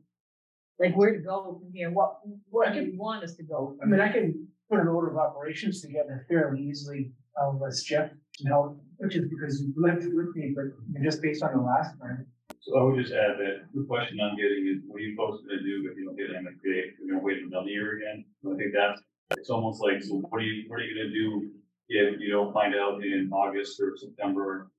like 0.78 0.96
where 0.96 1.12
to 1.12 1.18
go 1.18 1.58
from 1.60 1.72
here, 1.72 1.90
what, 1.90 2.20
what 2.50 2.72
do 2.72 2.80
you 2.80 2.96
want 2.96 3.24
us 3.24 3.34
to 3.34 3.42
go 3.42 3.76
I 3.82 3.86
mean? 3.86 4.00
I 4.00 4.12
can 4.12 4.46
put 4.70 4.78
an 4.78 4.88
order 4.88 5.10
of 5.10 5.16
operations 5.16 5.82
together 5.82 6.24
fairly 6.28 6.62
easily, 6.62 7.12
um, 7.40 7.56
unless 7.56 7.82
Jeff 7.82 8.10
can 8.36 8.46
help, 8.46 8.80
which 8.98 9.16
is 9.16 9.28
because 9.28 9.60
you 9.60 9.74
lived 9.76 10.04
it 10.04 10.14
with 10.14 10.34
me, 10.36 10.54
but 10.54 10.66
just 11.02 11.20
based 11.20 11.42
on 11.42 11.52
the 11.52 11.62
last 11.62 11.98
time. 12.00 12.26
So 12.60 12.76
I 12.78 12.82
would 12.82 12.98
just 13.00 13.12
add 13.14 13.38
that 13.38 13.66
the 13.74 13.84
question 13.84 14.18
I'm 14.20 14.36
getting 14.36 14.66
is, 14.68 14.82
what 14.86 14.96
are 14.98 15.04
you 15.04 15.16
folks 15.16 15.42
gonna 15.46 15.62
do 15.62 15.88
if 15.90 15.96
you 15.96 16.04
don't 16.04 16.16
get 16.16 16.30
MSBA? 16.30 16.98
You're 16.98 17.14
gonna 17.14 17.24
wait 17.24 17.38
another 17.42 17.68
year 17.68 17.96
again? 17.96 18.24
So 18.42 18.52
I 18.52 18.56
think 18.56 18.72
that's, 18.74 19.00
it's 19.38 19.50
almost 19.50 19.82
like, 19.82 20.02
so 20.02 20.16
what 20.16 20.38
are 20.38 20.44
you, 20.44 20.64
what 20.68 20.80
are 20.80 20.84
you 20.84 20.94
gonna 20.96 21.14
do 21.14 21.50
if 21.88 22.20
you 22.20 22.30
don't 22.30 22.52
find 22.52 22.74
out 22.74 23.02
in 23.02 23.30
August 23.32 23.80
or 23.80 23.96
September 23.96 24.70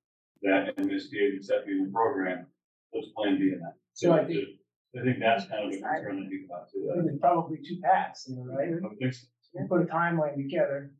that 0.41 0.75
MSBA 0.77 1.37
is 1.39 1.49
accepting 1.49 1.85
the 1.85 1.91
program? 1.91 2.45
What's 2.91 3.09
plan 3.15 3.37
B 3.39 3.51
in 3.53 3.59
that? 3.61 3.73
So 3.93 4.13
I 4.13 4.25
think- 4.25 4.49
I 4.97 5.03
think 5.03 5.19
that's 5.19 5.45
kind 5.47 5.65
of 5.67 5.69
a 5.69 5.77
concern 5.77 6.19
that 6.23 6.29
people 6.31 6.55
have 6.55 6.65
I 6.65 6.71
too. 6.71 6.91
think 6.95 7.05
there's 7.05 7.19
probably 7.19 7.59
two 7.59 7.79
paths, 7.79 8.27
you 8.27 8.37
know, 8.37 8.45
right? 8.45 8.69
I 8.73 8.95
think 8.95 9.13
so. 9.13 9.27
You 9.53 9.67
put 9.69 9.83
a 9.83 9.85
timeline 9.85 10.35
together. 10.35 10.91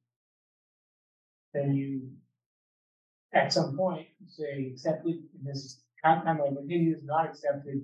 Then 1.56 1.74
you. 1.74 2.12
At 3.34 3.52
some 3.52 3.76
point, 3.76 4.08
say 4.28 4.68
accepted, 4.72 5.24
this 5.44 5.82
timeline 6.06 6.56
continues, 6.56 7.02
not 7.04 7.26
accepted, 7.26 7.82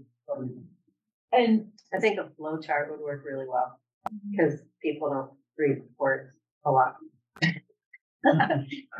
And 1.31 1.67
I 1.93 1.99
think 1.99 2.19
a 2.19 2.29
flow 2.37 2.59
chart 2.59 2.89
would 2.91 2.99
work 2.99 3.23
really 3.25 3.45
well. 3.47 3.79
Mm-hmm. 4.07 4.39
Cause 4.39 4.59
people 4.81 5.09
don't 5.09 5.31
read 5.57 5.81
reports 5.81 6.31
a 6.65 6.71
lot. 6.71 6.95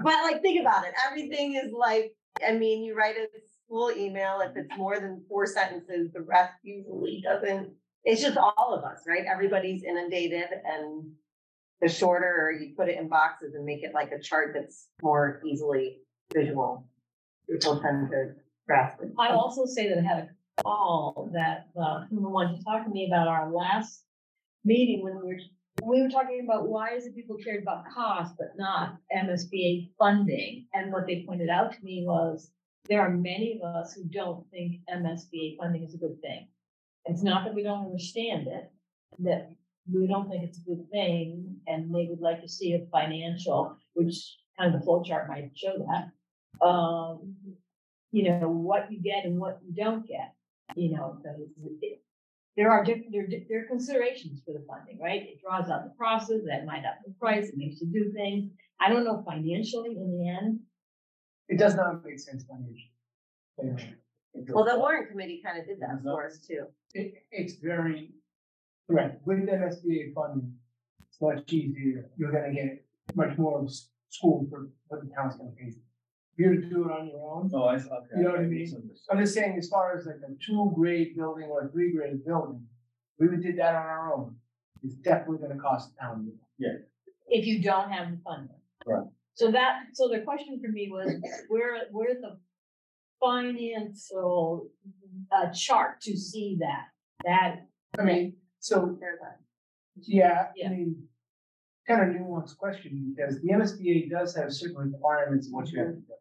But 0.04 0.24
like, 0.24 0.44
think 0.44 0.62
about 0.62 0.86
it, 0.86 0.94
everything 1.10 1.56
is 1.56 1.72
like, 1.74 2.14
I 2.48 2.54
mean, 2.54 2.84
you 2.84 2.96
write 2.96 3.16
a 3.16 3.28
school 3.66 3.92
email, 3.96 4.40
if 4.42 4.56
it's 4.56 4.78
more 4.78 5.00
than 5.00 5.24
four 5.28 5.48
sentences, 5.48 6.12
the 6.14 6.22
rest 6.22 6.54
usually 6.64 7.24
doesn't. 7.24 7.72
It's 8.04 8.22
just 8.22 8.38
all 8.38 8.76
of 8.78 8.84
us, 8.84 9.00
right? 9.08 9.24
Everybody's 9.28 9.84
inundated 9.84 10.46
and 10.64 11.12
the 11.82 11.90
shorter, 11.90 12.56
you 12.60 12.76
put 12.76 12.88
it 12.88 13.00
in 13.00 13.10
boxes 13.10 13.56
and 13.56 13.66
make 13.66 13.84
it 13.84 13.94
like 13.94 14.12
a 14.12 14.22
chart 14.22 14.52
that's 14.54 14.90
more 15.02 15.42
easily 15.46 15.98
visual. 16.34 16.88
People 17.50 17.80
tend 17.80 18.10
to 18.12 18.34
I 19.20 19.30
also 19.30 19.66
say 19.66 19.90
that 19.90 20.00
I 20.00 20.02
had 20.02 20.30
a 20.58 20.64
call 20.64 21.30
that, 21.34 21.68
uh, 21.80 22.06
who 22.10 22.30
wanted 22.30 22.58
to 22.58 22.64
talk 22.64 22.86
to 22.86 22.90
me 22.90 23.08
about 23.08 23.28
our 23.28 23.52
last 23.52 24.04
meeting 24.64 25.04
when 25.04 25.16
we 25.18 25.28
were, 25.28 25.40
we 25.84 26.02
were 26.02 26.10
talking 26.10 26.42
about 26.44 26.68
why 26.68 26.96
is 26.96 27.06
it 27.06 27.16
people 27.16 27.38
cared 27.38 27.62
about 27.62 27.84
cost 27.94 28.36
but 28.38 28.58
not 28.58 28.98
MSBA 29.16 29.92
funding? 30.00 30.68
And 30.74 30.92
what 30.92 31.06
they 31.06 31.26
pointed 31.28 31.50
out 31.50 31.74
to 31.74 31.84
me 31.84 32.04
was 32.08 32.50
there 32.88 33.02
are 33.02 33.10
many 33.10 33.60
of 33.60 33.76
us 33.76 33.94
who 33.94 34.04
don't 34.06 34.50
think 34.52 34.78
MSBA 34.90 35.58
funding 35.58 35.84
is 35.84 35.94
a 35.94 35.98
good 36.00 36.20
thing. 36.22 36.48
It's 37.06 37.24
not 37.24 37.46
that 37.46 37.54
we 37.54 37.64
don't 37.64 37.86
understand 37.86 38.48
it, 38.48 38.72
that 39.20 39.52
we 39.92 40.08
don't 40.08 40.30
think 40.30 40.44
it's 40.44 40.58
a 40.58 40.70
good 40.70 40.90
thing 40.92 41.58
and 41.68 41.94
they 41.94 42.08
would 42.10 42.22
like 42.22 42.42
to 42.42 42.50
see 42.50 42.74
a 42.74 42.86
financial, 42.92 43.78
which 43.94 44.38
kind 44.58 44.74
of 44.74 44.80
the 44.80 44.86
flow 44.86 45.04
chart 45.04 45.28
might 45.30 45.52
show 45.56 45.74
that. 45.78 46.66
Um, 46.66 47.36
you 48.16 48.24
know, 48.30 48.48
what 48.48 48.90
you 48.90 48.98
get 49.02 49.26
and 49.26 49.38
what 49.38 49.60
you 49.66 49.74
don't 49.84 50.08
get, 50.08 50.34
you 50.78 50.90
know, 50.96 51.18
because 51.18 51.38
it- 51.82 52.02
there 52.56 52.72
are 52.72 52.82
different, 52.86 53.12
there, 53.12 53.26
are 53.26 53.28
there 53.50 53.64
are 53.64 53.68
considerations 53.68 54.42
for 54.46 54.54
the 54.54 54.64
funding, 54.70 54.98
right? 54.98 55.24
It 55.24 55.42
draws 55.42 55.70
out 55.70 55.84
the 55.84 55.94
process, 55.98 56.40
that 56.46 56.66
might 56.66 56.86
up 56.86 56.96
the 57.06 57.12
price, 57.20 57.50
it 57.50 57.58
makes 57.58 57.82
you 57.82 57.88
do 57.88 58.14
things. 58.14 58.50
I 58.80 58.88
don't 58.90 59.04
know 59.04 59.22
financially 59.24 59.98
in 59.98 60.08
the 60.18 60.30
end, 60.30 60.62
It 61.50 61.58
does 61.60 61.76
not 61.76 62.04
make 62.06 62.18
sense 62.20 62.46
financially. 62.46 62.92
Well, 64.56 64.64
the 64.66 64.80
warrant 64.80 65.10
committee 65.10 65.42
kind 65.46 65.60
of 65.60 65.66
did 65.68 65.80
that 65.82 66.02
for 66.02 66.26
us 66.26 66.40
too. 66.40 66.64
It, 66.94 67.14
it's 67.32 67.56
very, 67.56 68.14
correct, 68.90 69.14
with 69.28 69.40
MSBA 69.40 70.14
funding, 70.14 70.58
it's 71.06 71.20
much 71.22 71.52
easier, 71.52 72.10
you're 72.18 72.32
gonna 72.32 72.54
get 72.54 72.86
much 73.16 73.38
more 73.38 73.60
of 73.60 73.70
school 74.10 74.48
for 74.50 74.70
what 74.88 75.02
the 75.04 75.10
town's 75.14 75.36
gonna 75.36 75.52
pay. 75.52 75.74
If 76.38 76.44
you 76.44 76.50
were 76.50 76.56
to 76.56 76.70
do 76.70 76.84
it 76.84 76.92
on 76.92 77.08
your 77.08 77.32
own, 77.32 77.50
Oh, 77.54 77.64
I, 77.64 77.76
okay. 77.76 77.88
You 78.18 78.24
know 78.24 78.32
what 78.32 78.42
I 78.42 78.44
mean? 78.44 78.92
I'm 79.10 79.20
just 79.20 79.34
saying, 79.34 79.56
as 79.58 79.70
far 79.70 79.98
as 79.98 80.06
like 80.06 80.18
a 80.18 80.34
two 80.46 80.72
grade 80.76 81.16
building 81.16 81.46
or 81.46 81.66
a 81.66 81.70
three 81.70 81.94
grade 81.94 82.26
building, 82.26 82.66
we 83.20 83.30
would 83.30 83.42
did 83.42 83.58
that 83.58 83.74
on 83.76 83.86
our 83.86 84.14
own. 84.14 84.36
It's 84.84 84.96
definitely 84.96 85.48
gonna 85.48 85.60
cost 85.60 85.92
the 85.94 86.02
town. 86.02 86.26
more. 86.26 86.76
if 87.28 87.46
you 87.46 87.62
don't 87.62 87.90
have 87.90 88.12
the 88.12 88.18
funding. 88.24 88.58
Right. 88.86 89.08
So 89.36 89.52
that, 89.52 89.84
so 89.94 90.10
the 90.10 90.20
question 90.20 90.60
for 90.64 90.72
me 90.72 90.90
was, 90.92 91.12
where, 91.48 91.78
where's 91.92 92.22
the 92.22 92.38
financial, 93.20 94.70
uh, 95.32 95.52
chart 95.52 96.02
to 96.02 96.18
see 96.18 96.58
that? 96.60 96.88
That, 97.26 97.68
I 97.98 98.04
mean, 98.04 98.36
so, 98.60 98.98
There's 99.00 99.20
that. 99.20 99.40
yeah, 99.96 100.48
Yeah. 100.56 100.68
I 100.68 100.70
mean, 100.72 101.08
kind 101.88 102.02
of 102.02 102.22
nuanced 102.22 102.58
question, 102.58 103.14
because 103.16 103.42
the 103.42 103.50
MSBA 103.50 104.10
does 104.10 104.36
have 104.36 104.54
certain 104.54 104.92
requirements 104.92 105.48
of 105.48 105.54
what 105.54 105.72
you 105.72 105.80
have 105.80 105.88
to 105.90 105.94
do. 105.94 106.14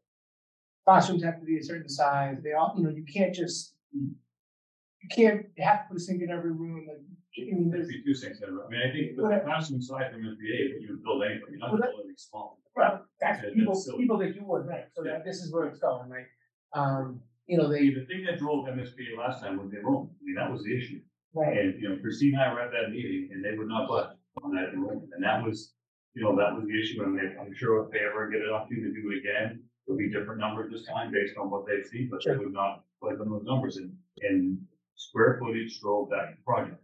Classrooms 0.85 1.24
have 1.24 1.41
to 1.41 1.47
be 1.47 1.59
a 1.59 1.62
certain 1.62 1.89
size, 1.89 2.37
they 2.43 2.53
all, 2.53 2.74
you 2.76 2.85
know, 2.85 2.91
you 2.91 3.05
can't 3.05 3.35
just, 3.35 3.74
you 3.93 5.09
can't, 5.11 5.47
have 5.59 5.82
to 5.82 5.89
put 5.89 5.97
a 5.97 6.01
sink 6.01 6.22
in 6.22 6.30
every 6.30 6.53
room, 6.53 6.87
like, 6.87 6.99
I 7.41 7.55
mean, 7.55 7.70
There's 7.70 7.89
two 7.89 8.14
things, 8.14 8.39
I 8.47 8.51
mean, 8.70 8.80
I 8.80 8.93
think 8.93 9.16
the 9.16 9.41
classroom 9.45 9.80
size 9.80 10.12
MSBA, 10.14 10.72
but 10.74 10.80
you 10.82 10.89
would 10.91 11.03
build 11.03 11.22
anything, 11.24 11.47
you're 11.51 11.59
not 11.59 11.72
Well, 11.72 11.80
that- 11.80 11.91
building 11.97 12.14
small. 12.16 12.61
well, 12.76 13.07
that's 13.18 13.43
Yeah, 13.43 13.51
people, 13.55 13.74
that's 13.74 13.97
people 13.97 14.18
that 14.18 14.35
you 14.37 14.45
would, 14.45 14.66
right, 14.66 14.85
so 14.93 15.03
that, 15.05 15.24
this 15.24 15.39
is 15.43 15.53
where 15.53 15.66
it's 15.66 15.78
going, 15.78 16.09
right? 16.11 16.26
Um, 16.74 17.20
you 17.47 17.57
know, 17.57 17.68
The, 17.68 17.78
they, 17.78 17.89
the 18.01 18.05
thing 18.07 18.24
that 18.26 18.39
drove 18.39 18.66
MSBA 18.68 19.16
last 19.18 19.41
time 19.43 19.57
was 19.57 19.70
the 19.70 19.78
enrollment, 19.78 20.12
I 20.20 20.24
mean, 20.24 20.35
that 20.37 20.51
was 20.53 20.64
the 20.64 20.76
issue. 20.76 21.01
right, 21.35 21.57
And, 21.57 21.80
you 21.80 21.89
know, 21.89 21.97
Christine 22.03 22.35
and 22.35 22.43
I 22.43 22.53
were 22.53 22.61
at 22.61 22.72
that 22.72 22.91
meeting 22.91 23.30
and 23.32 23.43
they 23.45 23.57
would 23.57 23.68
not 23.68 23.89
budge 23.89 24.16
on 24.43 24.55
that 24.55 24.74
enrollment. 24.74 25.11
And 25.14 25.24
that 25.24 25.43
was, 25.45 25.72
you 26.14 26.22
know, 26.22 26.37
that 26.37 26.55
was 26.55 26.64
the 26.66 26.78
issue. 26.80 27.03
And 27.03 27.16
they, 27.18 27.37
I'm 27.41 27.55
sure 27.55 27.85
if 27.85 27.91
they 27.91 28.01
ever 28.01 28.28
get 28.30 28.43
an 28.43 28.51
opportunity 28.51 28.95
to 28.95 29.01
do 29.03 29.11
it 29.12 29.18
again, 29.18 29.62
there'll 29.87 29.99
be 29.99 30.11
different 30.11 30.41
numbers 30.41 30.72
this 30.72 30.87
time 30.87 31.12
based 31.12 31.37
on 31.37 31.51
what 31.51 31.66
they 31.66 31.82
see, 31.89 32.09
but 32.11 32.20
they 32.24 32.37
would 32.37 32.53
not 32.53 32.85
budge 33.01 33.20
on 33.20 33.30
those 33.30 33.45
numbers 33.45 33.76
and, 33.76 33.93
and 34.22 34.59
square 34.97 35.39
footage 35.41 35.80
drove 35.80 36.09
that 36.11 36.43
project. 36.45 36.80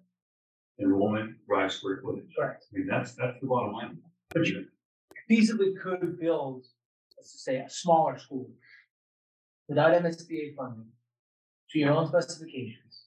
Enrollment 0.81 1.37
drives 1.47 1.77
square 1.77 2.01
footage. 2.03 2.31
I 2.41 2.53
mean, 2.73 2.87
that's, 2.87 3.13
that's 3.15 3.39
the 3.41 3.47
bottom 3.47 3.73
line. 3.73 3.99
But 4.31 4.47
you 4.47 4.67
feasibly 5.31 5.73
could 5.81 6.19
build, 6.19 6.65
let's 7.17 7.33
just 7.33 7.45
say, 7.45 7.59
a 7.59 7.69
smaller 7.69 8.19
school 8.19 8.51
without 9.69 9.93
MSBA 10.03 10.57
funding, 10.57 10.89
to 11.71 11.79
your 11.79 11.93
own 11.93 12.09
specifications. 12.09 13.05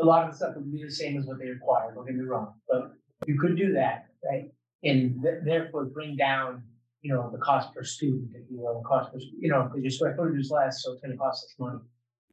A 0.00 0.04
lot 0.04 0.24
of 0.24 0.32
the 0.32 0.36
stuff 0.36 0.56
would 0.56 0.72
be 0.72 0.82
the 0.82 0.90
same 0.90 1.18
as 1.18 1.26
what 1.26 1.38
they 1.38 1.48
require, 1.48 1.94
don't 1.94 2.06
get 2.06 2.16
me 2.16 2.24
wrong, 2.24 2.54
but 2.68 2.92
you 3.26 3.38
could 3.38 3.56
do 3.56 3.72
that, 3.74 4.06
right? 4.24 4.50
And 4.84 5.22
th- 5.22 5.44
therefore 5.44 5.86
bring 5.86 6.16
down, 6.16 6.62
you 7.02 7.12
know, 7.14 7.30
the 7.30 7.38
cost 7.38 7.72
per 7.74 7.84
student, 7.84 8.30
if 8.34 8.50
you 8.50 8.58
will, 8.58 8.80
the 8.82 8.88
cost 8.88 9.12
per, 9.12 9.18
you 9.38 9.48
know, 9.48 9.64
because 9.64 9.82
your 9.82 9.90
square 9.90 10.14
footage 10.16 10.40
is 10.40 10.50
less, 10.50 10.82
so 10.82 10.92
it's 10.92 11.00
gonna 11.00 11.16
cost 11.16 11.44
less 11.44 11.54
money. 11.58 11.80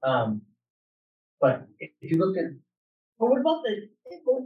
Um, 0.03 0.41
but 1.39 1.68
if 1.80 1.91
you 2.01 2.18
look 2.18 2.38
at, 2.38 2.45
but 3.20 3.30
what 3.30 3.39
about 3.39 3.63
the, 3.63 3.88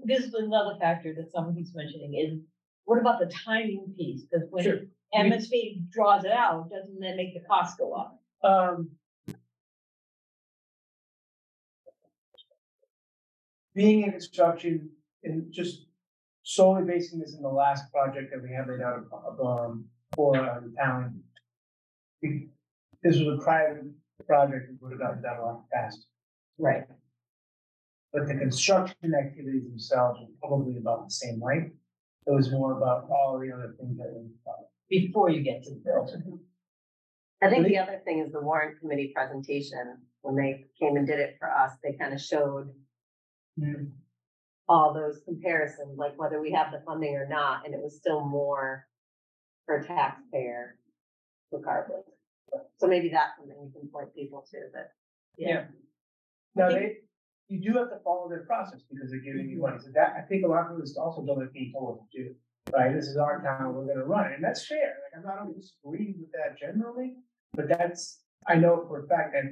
this 0.04 0.26
is 0.26 0.34
another 0.34 0.78
factor 0.80 1.14
that 1.16 1.32
someone 1.32 1.56
keeps 1.56 1.74
mentioning 1.74 2.14
is, 2.16 2.40
what 2.86 3.00
about 3.00 3.20
the 3.20 3.28
timing 3.28 3.94
piece? 3.98 4.24
Because 4.24 4.48
when 4.50 4.64
Sure. 4.64 4.80
MSB 5.16 5.90
draws 5.90 6.24
it 6.24 6.32
out, 6.32 6.70
doesn't 6.70 7.00
that 7.00 7.16
make 7.16 7.34
the 7.34 7.42
cost 7.48 7.78
go 7.78 7.94
up? 7.94 8.20
Um. 8.44 8.92
Being 13.76 14.04
in 14.04 14.12
construction 14.12 14.90
and 15.24 15.52
just 15.52 15.86
solely 16.44 16.84
basing 16.84 17.20
this 17.20 17.36
in 17.36 17.42
the 17.42 17.50
last 17.50 17.92
project 17.92 18.32
that 18.34 18.42
we 18.42 18.54
have 18.54 18.68
laid 18.68 18.82
out 18.82 18.98
of, 18.98 19.40
of, 19.40 19.46
um, 19.46 19.86
for 20.16 20.38
uh, 20.38 20.60
the 20.62 20.74
town. 20.78 21.22
This 22.22 23.18
was 23.18 23.40
a 23.40 23.44
private 23.44 23.86
project, 24.26 24.70
it 24.70 24.78
would 24.82 24.92
have 24.92 25.00
gotten 25.00 25.22
done 25.22 25.38
a 25.38 25.46
lot 25.46 25.64
faster. 25.72 26.04
Right. 26.58 26.84
But 28.12 28.28
the 28.28 28.36
construction 28.36 29.14
activities 29.18 29.64
themselves 29.64 30.20
were 30.20 30.28
probably 30.40 30.78
about 30.78 31.06
the 31.06 31.12
same 31.12 31.42
length. 31.42 31.76
It 32.28 32.32
was 32.32 32.52
more 32.52 32.78
about 32.78 33.10
all 33.10 33.40
the 33.40 33.52
other 33.52 33.76
things 33.80 33.98
that 33.98 34.14
we 34.14 34.30
thought. 34.44 34.66
Before 34.90 35.30
you 35.30 35.42
get 35.42 35.64
to 35.64 35.72
the 35.72 35.82
building. 35.86 36.40
I 37.42 37.50
think 37.50 37.68
the 37.68 37.78
other 37.78 38.02
thing 38.04 38.20
is 38.20 38.34
the 38.34 38.42
warrant 38.42 38.80
committee 38.80 39.14
presentation, 39.16 40.00
when 40.22 40.36
they 40.36 40.66
came 40.80 40.98
and 40.98 41.08
did 41.08 41.20
it 41.20 41.38
for 41.40 41.50
us, 41.50 41.72
they 41.82 41.94
kind 41.94 42.14
of 42.14 42.20
showed 42.20 42.70
all 44.68 44.94
those 44.94 45.22
comparisons, 45.26 45.98
like 45.98 46.18
whether 46.18 46.42
we 46.42 46.52
have 46.52 46.72
the 46.72 46.82
funding 46.86 47.16
or 47.16 47.28
not, 47.28 47.66
and 47.66 47.74
it 47.74 47.82
was 47.82 47.96
still 47.96 48.26
more 48.26 48.86
per 49.70 49.84
taxpayer 49.84 50.76
regardless. 51.52 52.06
So 52.78 52.88
maybe 52.88 53.10
that's 53.10 53.38
something 53.38 53.56
we 53.62 53.72
can 53.72 53.88
point 53.90 54.16
people 54.16 54.44
to 54.50 54.58
that. 54.74 54.94
Yeah. 55.38 55.66
Now, 56.56 56.70
they, 56.70 56.98
you 57.48 57.62
do 57.62 57.78
have 57.78 57.90
to 57.90 58.00
follow 58.04 58.28
their 58.28 58.46
process 58.46 58.82
because 58.92 59.12
they're 59.12 59.20
giving 59.20 59.48
you 59.48 59.62
money. 59.62 59.78
So 59.80 59.92
that, 59.94 60.16
I 60.18 60.22
think 60.28 60.44
a 60.44 60.48
lot 60.48 60.72
of 60.72 60.80
this 60.80 60.98
also 60.98 61.24
don't 61.24 61.40
have 61.40 61.54
being 61.54 61.72
told 61.72 62.00
to 62.12 62.24
do. 62.24 62.36
Right, 62.74 62.94
this 62.94 63.06
is 63.08 63.18
our 63.18 63.42
town, 63.42 63.74
we're 63.74 63.88
gonna 63.88 64.06
run 64.06 64.28
it, 64.28 64.36
and 64.36 64.44
that's 64.44 64.68
fair. 64.68 64.94
Like, 65.02 65.18
I'm 65.18 65.24
not 65.24 65.42
only 65.42 65.56
disagreeing 65.56 66.16
with 66.20 66.32
that 66.34 66.60
generally, 66.60 67.14
but 67.54 67.68
that's, 67.68 68.22
I 68.48 68.56
know 68.56 68.86
for 68.88 69.06
a 69.06 69.08
fact 69.08 69.34
that 69.34 69.44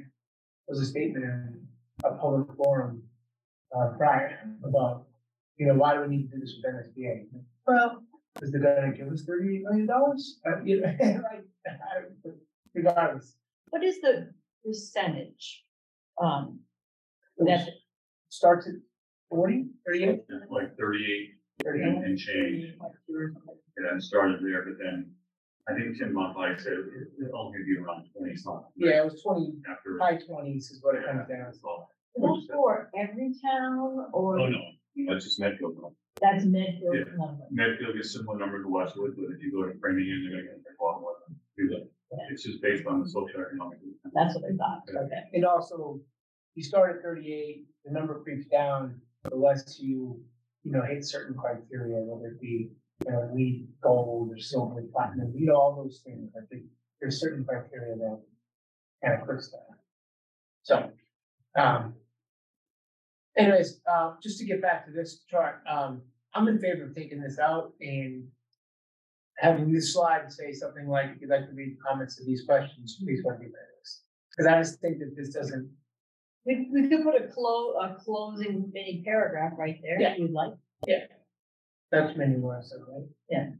was 0.68 0.80
a 0.80 0.86
statement 0.86 1.24
in 1.24 1.66
a 2.04 2.14
public 2.14 2.46
forum 2.56 3.02
uh, 3.76 3.88
prior 3.96 4.38
about, 4.62 5.06
you 5.56 5.66
know, 5.66 5.74
why 5.74 5.94
do 5.94 6.02
we 6.02 6.08
need 6.08 6.30
to 6.30 6.36
do 6.36 6.40
this 6.40 6.54
with 6.56 6.72
MSBA? 6.72 7.26
Well, 7.66 8.04
because 8.38 8.52
they're 8.52 8.60
gonna 8.80 8.96
give 8.96 9.08
us 9.12 9.24
thirty-eight 9.26 9.62
million 9.62 9.86
dollars, 9.86 10.40
uh, 10.46 10.62
you 10.64 10.80
know, 10.80 10.86
like, 11.00 11.44
I- 11.66 12.28
regardless. 12.74 13.36
What 13.70 13.84
is 13.84 14.00
the 14.00 14.30
percentage? 14.64 15.64
Um, 16.22 16.60
that, 17.38 17.68
starts 18.30 18.66
at 18.66 18.74
40, 19.30 19.66
38, 19.86 20.20
Like 20.50 20.76
thirty-eight 20.76 21.30
38. 21.64 21.82
and 21.86 22.04
and 22.04 22.18
change. 22.18 22.74
And 22.80 23.86
then 23.86 24.00
started 24.00 24.40
there, 24.42 24.64
but 24.64 24.74
then 24.82 25.10
I 25.68 25.74
think 25.74 25.96
Tim 25.98 26.12
Monpike 26.14 26.60
said 26.60 26.72
it- 26.72 27.12
it'll 27.24 27.46
only 27.46 27.58
be 27.64 27.76
around 27.78 28.08
twenty 28.12 28.36
something. 28.36 28.66
Yeah, 28.76 29.02
it 29.02 29.04
was 29.04 29.22
twenty, 29.22 29.52
After. 29.68 29.98
high 30.00 30.16
twenties 30.18 30.70
is 30.70 30.82
what 30.82 30.96
it 30.96 31.04
comes 31.06 31.28
down 31.28 31.52
to. 31.52 31.58
Oh, 31.64 31.88
that's 32.36 32.46
for 32.52 32.90
every 32.96 33.32
town 33.40 34.06
or 34.12 34.38
no, 34.50 34.58
that's 35.08 35.24
just 35.24 35.38
Medfield. 35.40 35.76
That's 36.20 36.44
Medfield 36.44 36.96
Yeah. 36.96 37.04
number? 37.16 37.44
Medfield 37.50 37.94
gets 37.94 38.12
similar 38.12 38.38
number 38.38 38.62
to 38.62 38.68
Westwood, 38.68 39.14
but 39.16 39.24
if 39.30 39.42
you 39.42 39.52
go 39.52 39.64
to 39.64 39.78
Framingham, 39.78 40.22
you're 40.22 40.42
gonna 40.42 40.58
get 40.58 40.74
a 40.78 40.82
lot 40.82 41.00
more 41.00 41.16
than 41.26 41.38
do 41.56 41.68
that. 41.70 41.88
It's 42.30 42.42
just 42.42 42.62
based 42.62 42.86
on 42.86 43.00
the 43.00 43.06
socioeconomic. 43.06 43.78
That's 44.14 44.34
what 44.34 44.44
I 44.44 44.56
thought, 44.56 44.82
okay. 45.04 45.24
And 45.34 45.44
also, 45.44 46.00
you 46.54 46.62
start 46.62 46.96
at 46.96 47.02
thirty-eight, 47.02 47.66
the 47.84 47.92
number 47.92 48.20
creeps 48.22 48.46
down, 48.46 49.00
the 49.24 49.36
less 49.36 49.78
you, 49.78 50.24
you 50.64 50.72
know, 50.72 50.82
hit 50.82 51.04
certain 51.04 51.34
criteria, 51.36 52.00
whether 52.02 52.28
it 52.34 52.40
be, 52.40 52.70
you 53.04 53.12
know, 53.12 53.30
LEED 53.34 53.68
gold 53.80 54.30
or 54.32 54.38
silver, 54.38 54.82
platinum, 54.92 55.32
you 55.36 55.46
know, 55.46 55.56
all 55.56 55.74
those 55.76 56.00
things, 56.04 56.32
I 56.36 56.44
think 56.46 56.64
there's 57.00 57.20
certain 57.20 57.44
criteria 57.44 57.96
that 57.96 58.22
kind 59.04 59.20
of 59.20 59.26
clicks 59.26 59.50
that. 59.50 59.78
So, 60.62 60.90
um. 61.56 61.94
Anyways, 63.38 63.80
uh, 63.90 64.14
just 64.22 64.38
to 64.40 64.44
get 64.44 64.60
back 64.60 64.84
to 64.86 64.92
this 64.92 65.22
chart, 65.30 65.62
um, 65.70 66.02
I'm 66.34 66.48
in 66.48 66.58
favor 66.58 66.84
of 66.84 66.94
taking 66.94 67.20
this 67.22 67.38
out 67.38 67.72
and 67.80 68.24
having 69.38 69.72
this 69.72 69.92
slide 69.92 70.30
say 70.32 70.52
something 70.52 70.88
like, 70.88 71.10
if 71.14 71.20
you'd 71.20 71.30
like 71.30 71.46
to 71.48 71.54
read 71.54 71.76
comments 71.86 72.16
to 72.16 72.24
these 72.24 72.44
questions, 72.44 72.98
please 73.02 73.20
want 73.24 73.38
to 73.38 73.46
be 73.46 73.52
this. 73.52 74.02
Because 74.36 74.52
I 74.52 74.58
just 74.58 74.80
think 74.80 74.98
that 74.98 75.14
this 75.16 75.28
doesn't, 75.32 75.70
We, 76.44 76.68
we 76.72 76.88
could 76.88 77.04
put 77.04 77.14
a 77.14 77.28
clo- 77.28 77.74
a 77.80 77.94
closing 78.04 78.70
mini 78.72 79.02
paragraph 79.04 79.52
right 79.56 79.78
there 79.82 80.00
Yeah. 80.00 80.12
if 80.14 80.18
you'd 80.18 80.32
like, 80.32 80.52
Yeah. 80.86 81.04
that's 81.92 82.16
many 82.16 82.36
more, 82.36 82.60
so, 82.62 82.76
right? 82.88 83.06
Yeah. 83.30 83.50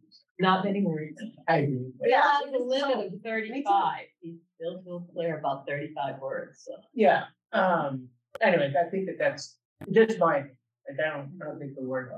Not 0.40 0.64
many 0.64 0.82
words. 0.84 1.20
I 1.48 1.56
agree. 1.58 1.92
We 2.00 2.10
Yeah, 2.10 2.22
have 2.22 2.52
a 2.54 2.58
limit 2.62 3.06
of 3.12 3.20
thirty-five, 3.24 4.06
he's 4.20 4.38
still 4.54 4.82
feel 4.84 5.08
clear 5.12 5.38
about 5.38 5.66
thirty-five 5.66 6.20
words, 6.20 6.62
so. 6.64 6.74
Yeah, 6.94 7.24
um, 7.52 8.08
anyways, 8.40 8.74
I 8.76 8.88
think 8.90 9.06
that 9.06 9.18
that's 9.18 9.57
just 9.92 10.18
my, 10.18 10.38
I 10.38 10.92
don't, 10.96 11.38
I 11.40 11.44
don't 11.46 11.58
think 11.58 11.74
the 11.76 11.82
word. 11.84 12.12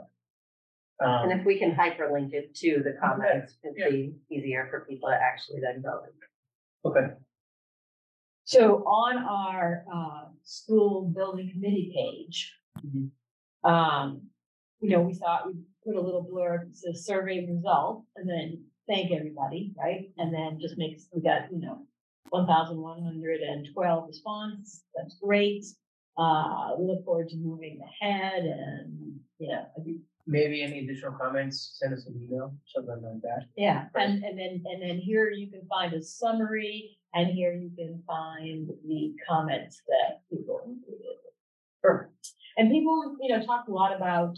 And 1.00 1.32
Um, 1.32 1.38
if 1.38 1.46
we 1.46 1.58
can 1.58 1.74
hyperlink 1.74 2.32
it 2.32 2.54
to 2.56 2.82
the 2.82 2.94
comments, 3.00 3.54
it'd 3.64 3.76
be 3.76 4.14
easier 4.30 4.68
for 4.70 4.84
people 4.88 5.08
to 5.08 5.14
actually 5.16 5.60
then 5.60 5.82
go. 5.82 6.02
okay, 6.84 7.14
So 8.44 8.82
on 8.84 9.18
our, 9.18 9.84
uh, 9.92 10.28
school 10.42 11.10
building 11.14 11.50
committee 11.52 11.92
page. 11.94 12.56
Mhm. 12.84 13.10
Um, 13.62 14.30
you 14.80 14.90
know, 14.90 15.02
we 15.02 15.14
thought 15.14 15.46
we'd 15.46 15.62
put 15.84 15.96
a 15.96 16.00
little 16.00 16.24
blurb, 16.24 16.66
that 16.66 16.76
says 16.76 17.04
survey 17.04 17.46
result, 17.46 18.04
and 18.16 18.28
then 18.28 18.64
thank 18.86 19.10
everybody, 19.12 19.74
right? 19.76 20.10
And 20.18 20.32
then 20.34 20.58
just 20.58 20.78
makes, 20.78 21.08
we 21.12 21.20
got, 21.22 21.50
you 21.52 21.58
know, 21.60 21.86
one 22.30 22.46
thousand 22.46 22.80
one 22.80 23.02
hundred 23.02 23.40
and 23.40 23.66
twelve 23.74 24.06
response, 24.06 24.84
that's 24.94 25.18
great. 25.18 25.64
Uh, 26.18 26.72
we 26.78 26.86
look 26.86 27.04
forward 27.04 27.28
to 27.28 27.36
moving 27.36 27.80
ahead 27.80 28.42
and, 28.44 29.18
you 29.38 29.48
know, 29.48 29.64
I 29.78 29.82
think 29.82 29.98
maybe 30.26 30.62
any 30.62 30.80
additional 30.80 31.12
comments, 31.12 31.76
send 31.78 31.94
us 31.94 32.06
an 32.06 32.14
email, 32.22 32.54
something 32.66 33.02
like 33.02 33.22
that. 33.22 33.46
Yeah, 33.56 33.86
and, 33.94 34.22
and 34.22 34.38
then, 34.38 34.62
and 34.64 34.82
then 34.82 34.98
here 34.98 35.30
you 35.30 35.50
can 35.50 35.62
find 35.68 35.92
a 35.94 36.02
summary, 36.02 36.98
and 37.14 37.28
here 37.30 37.52
you 37.52 37.70
can 37.76 38.02
find 38.06 38.68
the 38.86 39.14
comments 39.28 39.82
that 39.88 40.20
people 40.30 40.60
included. 40.66 41.16
Sure. 41.82 42.10
And 42.56 42.70
people, 42.70 43.16
you 43.20 43.36
know, 43.36 43.44
talk 43.44 43.66
a 43.68 43.72
lot 43.72 43.96
about 43.96 44.36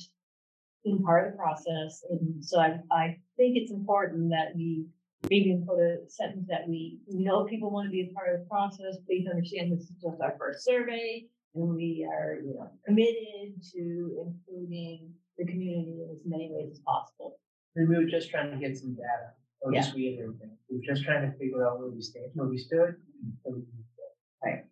being 0.84 1.02
part 1.02 1.26
of 1.26 1.32
the 1.32 1.36
process, 1.36 2.04
and 2.08 2.44
so 2.44 2.60
I, 2.60 2.80
I 2.90 3.18
think 3.36 3.56
it's 3.56 3.72
important 3.72 4.30
that 4.30 4.54
we 4.54 4.86
maybe 5.30 5.62
put 5.66 5.78
a 5.78 5.98
sentence 6.08 6.46
that 6.48 6.68
we 6.68 6.98
know 7.08 7.44
people 7.44 7.70
want 7.70 7.86
to 7.86 7.90
be 7.90 8.08
a 8.10 8.14
part 8.14 8.34
of 8.34 8.40
the 8.40 8.46
process, 8.46 8.96
please 9.06 9.26
understand 9.28 9.72
this 9.72 9.82
is 9.82 9.92
just 10.02 10.20
our 10.20 10.34
first 10.38 10.64
survey, 10.64 11.24
and 11.54 11.74
we 11.74 12.08
are, 12.10 12.38
you 12.42 12.54
know, 12.54 12.70
committed 12.86 13.62
to 13.72 14.26
including 14.26 15.12
the 15.38 15.46
community 15.46 16.02
in 16.02 16.10
as 16.10 16.22
many 16.24 16.50
ways 16.52 16.70
as 16.72 16.80
possible. 16.80 17.38
And 17.76 17.88
we 17.88 17.96
were 17.96 18.10
just 18.10 18.30
trying 18.30 18.50
to 18.50 18.56
get 18.56 18.76
some 18.76 18.94
data, 18.94 19.32
or 19.60 19.72
just 19.72 19.94
reiterate 19.94 20.38
that, 20.40 20.50
we 20.70 20.76
were 20.76 20.82
just 20.84 21.04
trying 21.04 21.30
to 21.30 21.36
figure 21.38 21.66
out 21.66 21.78
where 21.78 21.88
we 21.88 22.00
stand, 22.02 22.26
where 22.34 22.48
we 22.48 22.58
stood. 22.58 22.96
where 23.42 23.54
we 23.54 23.60
moved 23.60 24.66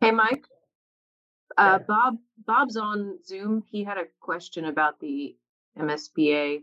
Hey, 0.00 0.12
Mike. 0.12 0.44
Uh, 1.56 1.78
Yeah. 1.80 1.84
Bob, 1.88 2.18
Bob's 2.46 2.76
on 2.76 3.18
Zoom. 3.24 3.64
He 3.68 3.82
had 3.82 3.98
a 3.98 4.04
question 4.20 4.66
about 4.66 5.00
the 5.00 5.36
MSBA 5.76 6.62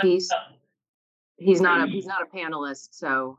piece. 0.00 0.30
He's 1.36 1.60
not 1.60 1.86
a, 1.86 1.90
he's 1.90 2.06
not 2.06 2.22
a 2.22 2.36
panelist, 2.36 2.88
so 2.92 3.38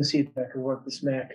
Let's 0.00 0.12
see 0.12 0.20
if 0.20 0.28
I 0.38 0.50
can 0.50 0.62
work 0.62 0.82
this 0.86 1.02
Mac. 1.02 1.30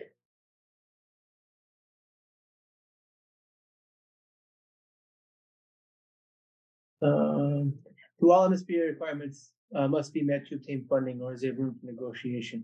Um, 7.04 7.76
do 8.20 8.32
all 8.32 8.50
MSBA 8.50 8.88
requirements, 8.88 9.52
uh, 9.76 9.88
must 9.88 10.16
be 10.16 10.24
met 10.24 10.48
to 10.48 10.56
obtain 10.56 10.84
funding, 10.90 11.22
or 11.22 11.32
is 11.36 11.42
there 11.42 11.54
room 11.54 11.76
for 11.80 11.86
negotiation? 11.86 12.64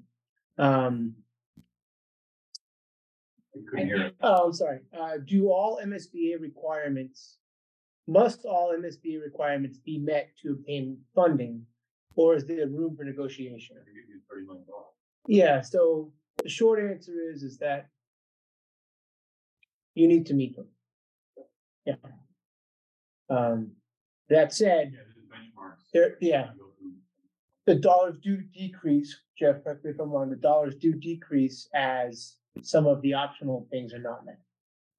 Um, 0.57 1.13
I 3.55 3.59
couldn't 3.69 3.85
hear 3.85 4.11
oh, 4.23 4.47
I'm 4.47 4.53
sorry, 4.53 4.79
uh, 4.99 5.17
do 5.23 5.49
all 5.49 5.79
MSBA 5.85 6.41
requirements, 6.41 7.37
must 8.07 8.43
all 8.45 8.73
MSBA 8.75 9.21
requirements 9.21 9.77
be 9.77 9.99
met 9.99 10.29
to 10.41 10.53
obtain 10.53 10.97
funding? 11.13 11.63
Or 12.15 12.35
is 12.35 12.47
there 12.47 12.67
room 12.67 12.97
for 12.97 13.03
negotiation? 13.03 13.77
I 15.26 15.30
think 15.30 15.43
it 15.43 15.53
was 15.53 15.57
pretty 15.57 15.57
much 15.57 15.57
all. 15.57 15.57
Yeah, 15.57 15.61
so 15.61 16.13
the 16.43 16.49
short 16.49 16.80
answer 16.80 17.13
is, 17.34 17.43
is 17.43 17.57
that 17.59 17.88
you 19.95 20.07
need 20.07 20.26
to 20.28 20.34
meet 20.34 20.55
them. 20.55 20.67
Yeah. 21.86 21.95
Um, 23.30 23.72
that 24.30 24.53
said, 24.53 24.93
Yeah, 24.93 25.72
there, 25.93 26.17
yeah, 26.22 26.51
the 27.65 27.76
dollars 27.76 28.17
do 28.22 28.38
decrease, 28.38 29.22
Jeff, 29.38 29.63
correct 29.63 29.86
me 29.86 29.91
if 29.91 29.99
I'm 29.99 30.11
wrong, 30.11 30.30
the 30.30 30.36
dollars 30.36 30.76
do 30.76 30.93
decrease 30.93 31.67
as 31.74 32.36
some 32.61 32.88
of 32.88 33.01
the 33.01 33.13
optional 33.13 33.67
things 33.72 33.93
are 33.93 33.99
not 33.99 34.26
met. 34.26 34.39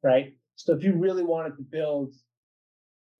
Right? 0.02 0.34
So 0.56 0.74
if 0.74 0.82
you 0.82 0.94
really 0.94 1.22
wanted 1.22 1.56
to 1.56 1.62
build, 1.62 2.14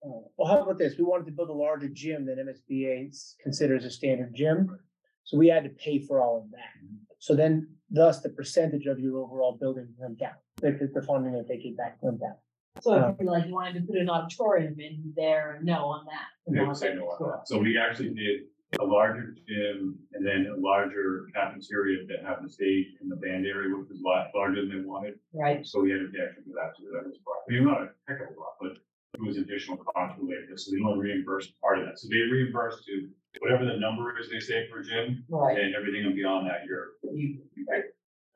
uh, 0.05 0.27
well, 0.37 0.47
how 0.47 0.63
about 0.63 0.77
this? 0.77 0.97
We 0.97 1.03
wanted 1.03 1.25
to 1.25 1.31
build 1.31 1.49
a 1.49 1.53
larger 1.53 1.89
gym 1.89 2.25
than 2.25 2.37
MSBA 2.37 3.15
considers 3.41 3.85
a 3.85 3.91
standard 3.91 4.33
gym. 4.35 4.79
So 5.23 5.37
we 5.37 5.47
had 5.47 5.63
to 5.63 5.69
pay 5.69 5.99
for 5.99 6.21
all 6.21 6.37
of 6.43 6.51
that. 6.51 6.71
Mm-hmm. 6.83 6.95
So 7.19 7.35
then 7.35 7.69
thus 7.89 8.21
the 8.21 8.29
percentage 8.29 8.85
of 8.85 8.99
your 8.99 9.17
overall 9.23 9.57
building 9.59 9.87
went 9.97 10.19
down, 10.19 10.33
the, 10.61 10.71
the- 10.71 10.91
the 10.99 11.05
funding 11.05 11.33
that 11.33 11.47
they 11.47 11.57
get 11.57 11.77
back 11.77 11.97
went 12.01 12.19
down. 12.19 12.35
So 12.81 12.95
if 12.95 13.03
um, 13.03 13.15
you 13.19 13.27
like 13.27 13.45
you 13.45 13.53
wanted 13.53 13.75
to 13.75 13.81
put 13.81 13.97
an 13.97 14.09
auditorium 14.09 14.75
in 14.79 15.13
there, 15.15 15.59
no 15.63 15.85
on 15.85 16.05
that. 16.05 16.51
They 16.51 16.59
would 16.65 16.75
say 16.75 16.93
no 16.95 17.05
on 17.05 17.29
that. 17.29 17.47
So 17.47 17.59
we 17.59 17.77
actually 17.77 18.09
did 18.15 18.41
a 18.81 18.83
larger 18.83 19.35
gym 19.47 19.95
and 20.13 20.25
then 20.25 20.47
a 20.51 20.59
larger 20.59 21.27
cafeteria 21.35 22.07
that 22.07 22.25
happened 22.27 22.47
to 22.49 22.53
stay 22.53 22.87
in 22.99 23.07
the 23.07 23.15
band 23.15 23.45
area, 23.45 23.69
which 23.77 23.89
was 23.89 23.99
a 24.01 24.03
lot 24.03 24.31
larger 24.35 24.65
than 24.65 24.81
they 24.81 24.83
wanted. 24.85 25.13
Right, 25.33 25.65
So 25.65 25.81
we 25.81 25.91
had 25.91 25.99
to 25.99 26.05
actually 26.25 26.43
do 26.49 26.53
that 26.57 26.75
too. 26.75 26.89
That 26.91 27.05
was 27.05 27.17
part, 27.23 27.37
I 27.47 27.53
mean, 27.53 27.65
not 27.65 27.83
a 27.83 27.89
heck 28.07 28.21
of 28.21 28.35
a 28.35 28.39
lot, 28.39 28.57
but 28.59 28.71
it 29.13 29.21
was 29.21 29.37
additional 29.37 29.77
cost 29.77 30.17
related. 30.19 30.47
to 30.47 30.53
it. 30.53 30.59
So 30.59 30.71
they 30.71 30.81
only 30.83 31.07
reimbursed 31.07 31.53
part 31.61 31.77
of 31.79 31.85
that. 31.85 31.99
So 31.99 32.07
they 32.09 32.17
reimbursed 32.25 32.83
to 32.87 33.07
whatever 33.39 33.65
the 33.65 33.77
number 33.77 34.17
is 34.19 34.29
they 34.29 34.39
say 34.39 34.67
for 34.69 34.79
a 34.79 34.83
gym 34.83 35.23
right. 35.29 35.57
and 35.57 35.75
everything 35.75 36.13
beyond 36.15 36.47
that, 36.47 36.65
you're, 36.67 36.89
you, 37.13 37.39
you 37.55 37.65
pay. 37.69 37.81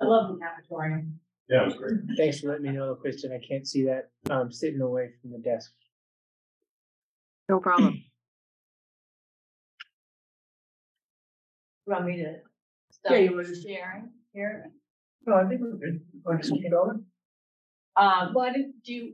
I 0.01 0.05
love 0.05 0.29
the 0.33 0.39
cafeteria. 0.39 1.03
Yeah, 1.49 1.61
it 1.61 1.65
was 1.65 1.75
great. 1.75 1.93
Thanks 2.17 2.41
for 2.41 2.49
letting 2.49 2.63
me 2.63 2.71
know, 2.71 2.93
Kristen. 2.95 3.31
I 3.31 3.39
can't 3.45 3.67
see 3.67 3.85
that, 3.85 4.09
um, 4.29 4.51
sitting 4.51 4.81
away 4.81 5.11
from 5.21 5.31
the 5.31 5.37
desk. 5.39 5.71
no 7.47 7.59
problem. 7.59 8.03
Want 11.87 12.05
me 12.05 12.17
to? 12.17 12.35
Yeah, 13.09 13.17
you 13.17 13.31
wanna 13.31 13.47
just- 13.47 13.65
Sharing 13.65 14.09
here? 14.33 14.71
No, 15.25 15.35
I 15.35 15.47
think 15.47 15.61
we're 15.61 15.71
good. 15.77 16.01
Want 16.25 16.43
to 16.43 16.51
keep 16.51 16.69
going? 16.69 17.05
Uh, 17.95 18.29
but 18.33 18.53
do 18.83 18.93
you 18.93 19.13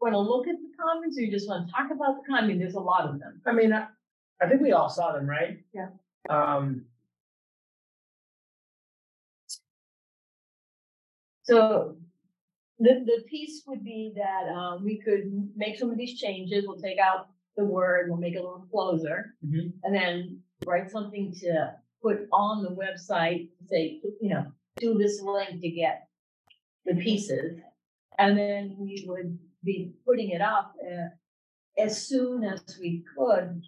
want 0.00 0.14
to 0.14 0.18
look 0.18 0.46
at 0.46 0.54
the 0.54 0.70
comments 0.80 1.18
or 1.18 1.22
you 1.22 1.30
just 1.32 1.48
want 1.48 1.66
to 1.66 1.72
talk 1.72 1.90
about 1.90 2.16
the 2.16 2.22
comment? 2.28 2.44
I 2.44 2.46
mean, 2.46 2.58
There's 2.58 2.74
a 2.74 2.80
lot 2.80 3.08
of 3.08 3.18
them. 3.18 3.40
I 3.46 3.52
mean, 3.52 3.72
I, 3.72 3.86
I 4.42 4.48
think 4.48 4.60
we 4.60 4.72
all 4.72 4.88
saw 4.88 5.12
them, 5.12 5.26
right? 5.26 5.58
Yeah. 5.72 5.88
Um, 6.28 6.86
So 11.44 11.96
the, 12.78 13.04
the 13.04 13.22
piece 13.28 13.62
would 13.66 13.84
be 13.84 14.14
that, 14.16 14.50
um, 14.50 14.82
we 14.82 14.98
could 14.98 15.30
make 15.54 15.78
some 15.78 15.90
of 15.90 15.98
these 15.98 16.18
changes. 16.18 16.64
We'll 16.66 16.80
take 16.80 16.98
out 16.98 17.28
the 17.56 17.64
word, 17.64 18.08
we'll 18.08 18.18
make 18.18 18.34
it 18.34 18.38
a 18.38 18.42
little 18.42 18.66
closer. 18.70 19.34
Mhm. 19.44 19.74
And 19.84 19.94
then 19.94 20.42
write 20.66 20.90
something 20.90 21.32
to 21.40 21.76
put 22.02 22.26
on 22.32 22.62
the 22.62 22.70
website, 22.70 23.50
say, 23.66 24.00
you 24.20 24.30
know, 24.30 24.46
do 24.76 24.98
this 24.98 25.20
link 25.20 25.60
to 25.60 25.70
get 25.70 26.08
the 26.84 26.94
pieces. 26.96 27.60
And 28.18 28.36
then 28.38 28.76
we 28.78 29.04
would 29.06 29.38
be 29.62 29.92
putting 30.04 30.30
it 30.30 30.40
up, 30.40 30.74
uh, 30.82 31.08
as 31.78 32.06
soon 32.06 32.44
as 32.44 32.78
we 32.80 33.04
could, 33.16 33.62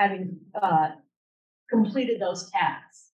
having, 0.00 0.38
uh, 0.60 0.88
completed 1.68 2.20
those 2.20 2.50
tasks. 2.50 3.10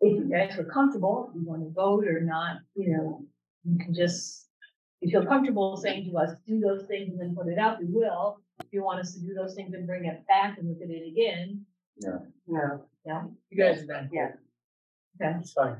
If 0.00 0.12
you 0.18 0.30
guys 0.30 0.56
are 0.58 0.64
comfortable, 0.64 1.30
if 1.34 1.40
you 1.40 1.46
want 1.48 1.62
to 1.62 1.70
vote 1.70 2.06
or 2.06 2.20
not, 2.20 2.58
you 2.76 2.92
know, 2.96 3.24
you 3.64 3.78
can 3.78 3.92
just, 3.94 4.46
if 5.00 5.12
you 5.12 5.18
feel 5.20 5.28
comfortable 5.28 5.76
saying 5.76 6.08
to 6.10 6.18
us, 6.18 6.30
do 6.46 6.60
those 6.60 6.84
things 6.86 7.10
and 7.10 7.20
then 7.20 7.34
put 7.34 7.48
it 7.48 7.58
out, 7.58 7.80
we 7.80 7.86
will. 7.88 8.38
If 8.60 8.66
you 8.72 8.84
want 8.84 9.00
us 9.00 9.14
to 9.14 9.20
do 9.20 9.34
those 9.34 9.54
things 9.54 9.74
and 9.74 9.86
bring 9.86 10.04
it 10.04 10.24
back 10.28 10.58
and 10.58 10.68
look 10.68 10.78
at 10.82 10.88
it 10.90 11.08
again, 11.12 11.64
yeah 11.98 12.18
No, 12.46 12.84
yeah, 13.04 13.22
you 13.50 13.58
guys 13.58 13.82
are 13.82 13.86
done. 13.86 14.10
Yeah. 14.12 14.32
okay, 15.20 15.38
It's 15.40 15.52
fine. 15.52 15.76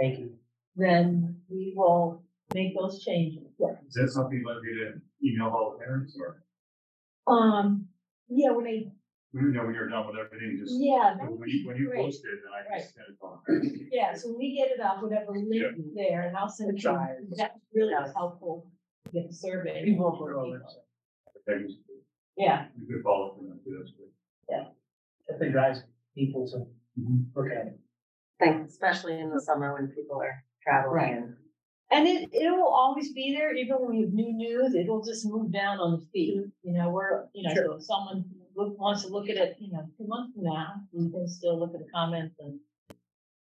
Thank 0.00 0.18
you. 0.20 0.30
then 0.76 1.36
we 1.48 1.74
will 1.76 2.22
make 2.54 2.74
those 2.78 3.04
changes. 3.04 3.48
Yeah. 3.58 3.74
Is 3.88 3.94
that 3.94 4.08
something 4.10 4.38
you'd 4.38 4.46
like 4.46 4.62
me 4.62 4.72
to 4.84 5.00
email 5.24 5.48
all 5.48 5.72
the 5.72 5.84
parents 5.84 6.16
or, 6.18 6.42
Um, 7.32 7.86
yeah, 8.28 8.50
when 8.52 8.64
they, 8.64 8.92
you 9.32 9.52
know, 9.52 9.64
when 9.66 9.74
you're 9.74 9.88
done 9.88 10.06
with 10.06 10.16
everything, 10.16 10.58
just. 10.58 10.72
yeah. 10.80 11.14
that 11.18 11.30
would 11.30 11.40
When 11.40 11.48
you, 11.48 11.62
be 11.62 11.66
when 11.68 11.76
you 11.76 11.88
great. 11.88 12.00
post 12.04 12.24
it, 12.24 12.38
then 12.42 12.52
I 12.52 12.70
Right. 12.70 12.82
can 12.82 12.92
send 12.92 13.06
it 13.10 13.18
on. 13.20 13.88
Yeah, 13.92 14.14
so 14.14 14.34
we 14.36 14.56
get 14.56 14.70
it 14.70 14.80
up, 14.80 15.02
whatever 15.02 15.32
link 15.32 15.48
Yeah. 15.52 15.70
there, 15.94 16.22
and 16.28 16.36
I'll 16.36 16.48
send 16.48 16.70
it 16.70 16.80
to 16.82 16.88
you, 16.88 16.94
Try. 16.94 17.16
that's 17.36 17.58
really 17.74 17.92
Yeah. 17.92 18.12
helpful 18.14 18.70
to 19.04 19.10
get 19.12 19.28
the 19.28 19.34
survey. 19.34 19.84
We 19.84 19.98
will 19.98 20.16
put 20.16 20.30
it 20.30 20.36
on 20.36 20.50
website. 20.50 20.84
Thank 21.46 21.68
you. 21.70 21.76
Yeah, 22.36 22.68
You 22.78 22.86
could 22.86 23.02
follow 23.02 23.32
up 23.32 23.38
on 23.38 23.48
that, 23.50 23.64
too, 23.64 23.76
that's 23.78 23.92
good. 23.92 24.08
If 25.30 25.42
it 25.42 25.50
drives 25.52 25.82
people 26.14 26.48
to 26.48 26.56
mm-hmm. 26.98 27.18
look 27.34 27.50
at 27.50 27.66
it. 27.66 27.80
Think 28.38 28.66
especially 28.66 29.18
in 29.20 29.28
the 29.28 29.40
summer 29.40 29.74
when 29.74 29.88
people 29.88 30.22
are 30.22 30.42
traveling 30.62 30.94
Right. 30.94 31.12
and 31.16 31.36
and 31.90 32.06
it, 32.06 32.28
it 32.32 32.50
will 32.50 32.68
always 32.68 33.12
be 33.14 33.34
there, 33.34 33.54
even 33.54 33.76
when 33.76 33.90
we 33.96 34.00
have 34.02 34.12
new 34.12 34.30
news, 34.32 34.74
it'll 34.74 35.02
just 35.02 35.24
move 35.26 35.50
down 35.50 35.78
on 35.80 35.92
the 35.98 36.06
feed, 36.12 36.50
you 36.62 36.72
know, 36.74 36.90
we're, 36.90 37.24
you 37.32 37.48
know, 37.48 37.54
so 37.54 37.72
if 37.76 37.82
someone 37.82 38.24
look- 38.58 38.78
wants 38.78 39.04
to 39.04 39.08
look 39.08 39.28
at 39.28 39.36
it, 39.36 39.56
you 39.60 39.70
know, 39.70 39.88
two 39.96 40.06
months 40.06 40.34
from 40.34 40.44
now, 40.44 40.82
we 40.92 41.08
can 41.10 41.28
still 41.28 41.58
look 41.58 41.74
at 41.74 41.80
the 41.80 41.90
comments 41.90 42.34
and 42.40 42.60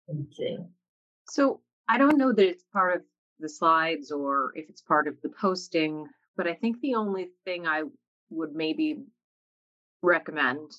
and 0.07 0.27
see. 0.33 0.57
So 1.29 1.61
I 1.87 1.97
don't 1.97 2.17
know 2.17 2.33
that 2.33 2.47
it's 2.47 2.63
part 2.73 2.97
of 2.97 3.03
the 3.39 3.49
slides 3.49 4.11
or 4.11 4.51
if 4.55 4.69
it's 4.69 4.81
part 4.81 5.07
of 5.07 5.19
the 5.21 5.29
posting, 5.29 6.07
but 6.35 6.47
I 6.47 6.53
think 6.53 6.79
the 6.81 6.95
only 6.95 7.29
thing 7.45 7.67
I 7.67 7.83
would 8.29 8.53
maybe 8.53 9.03
recommend, 10.01 10.71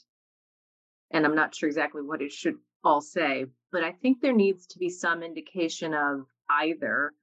and 1.10 1.24
I'm 1.24 1.34
not 1.34 1.54
sure 1.54 1.68
exactly 1.68 2.02
what 2.02 2.20
it 2.20 2.30
should 2.32 2.56
all 2.84 3.00
say, 3.00 3.46
but 3.70 3.84
I 3.84 3.92
think 3.92 4.20
there 4.20 4.34
needs 4.34 4.66
to 4.68 4.78
be 4.78 4.90
some 4.90 5.22
indication 5.22 5.94
of 5.94 6.26
either 6.50 7.14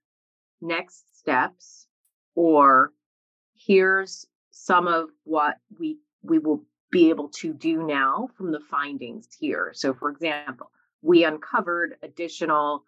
next 0.62 1.18
steps 1.18 1.88
or 2.36 2.92
here's 3.54 4.26
some 4.52 4.88
of 4.88 5.10
what 5.24 5.58
we 5.78 6.00
we 6.22 6.40
will 6.40 6.66
be 6.92 7.10
able 7.10 7.30
to 7.30 7.54
do 7.54 7.84
now 7.84 8.30
from 8.36 8.52
the 8.52 8.60
findings 8.60 9.28
here. 9.40 9.72
So 9.74 9.94
for 9.94 10.10
example, 10.10 10.72
we 11.02 11.24
uncovered 11.24 11.96
additional 12.04 12.84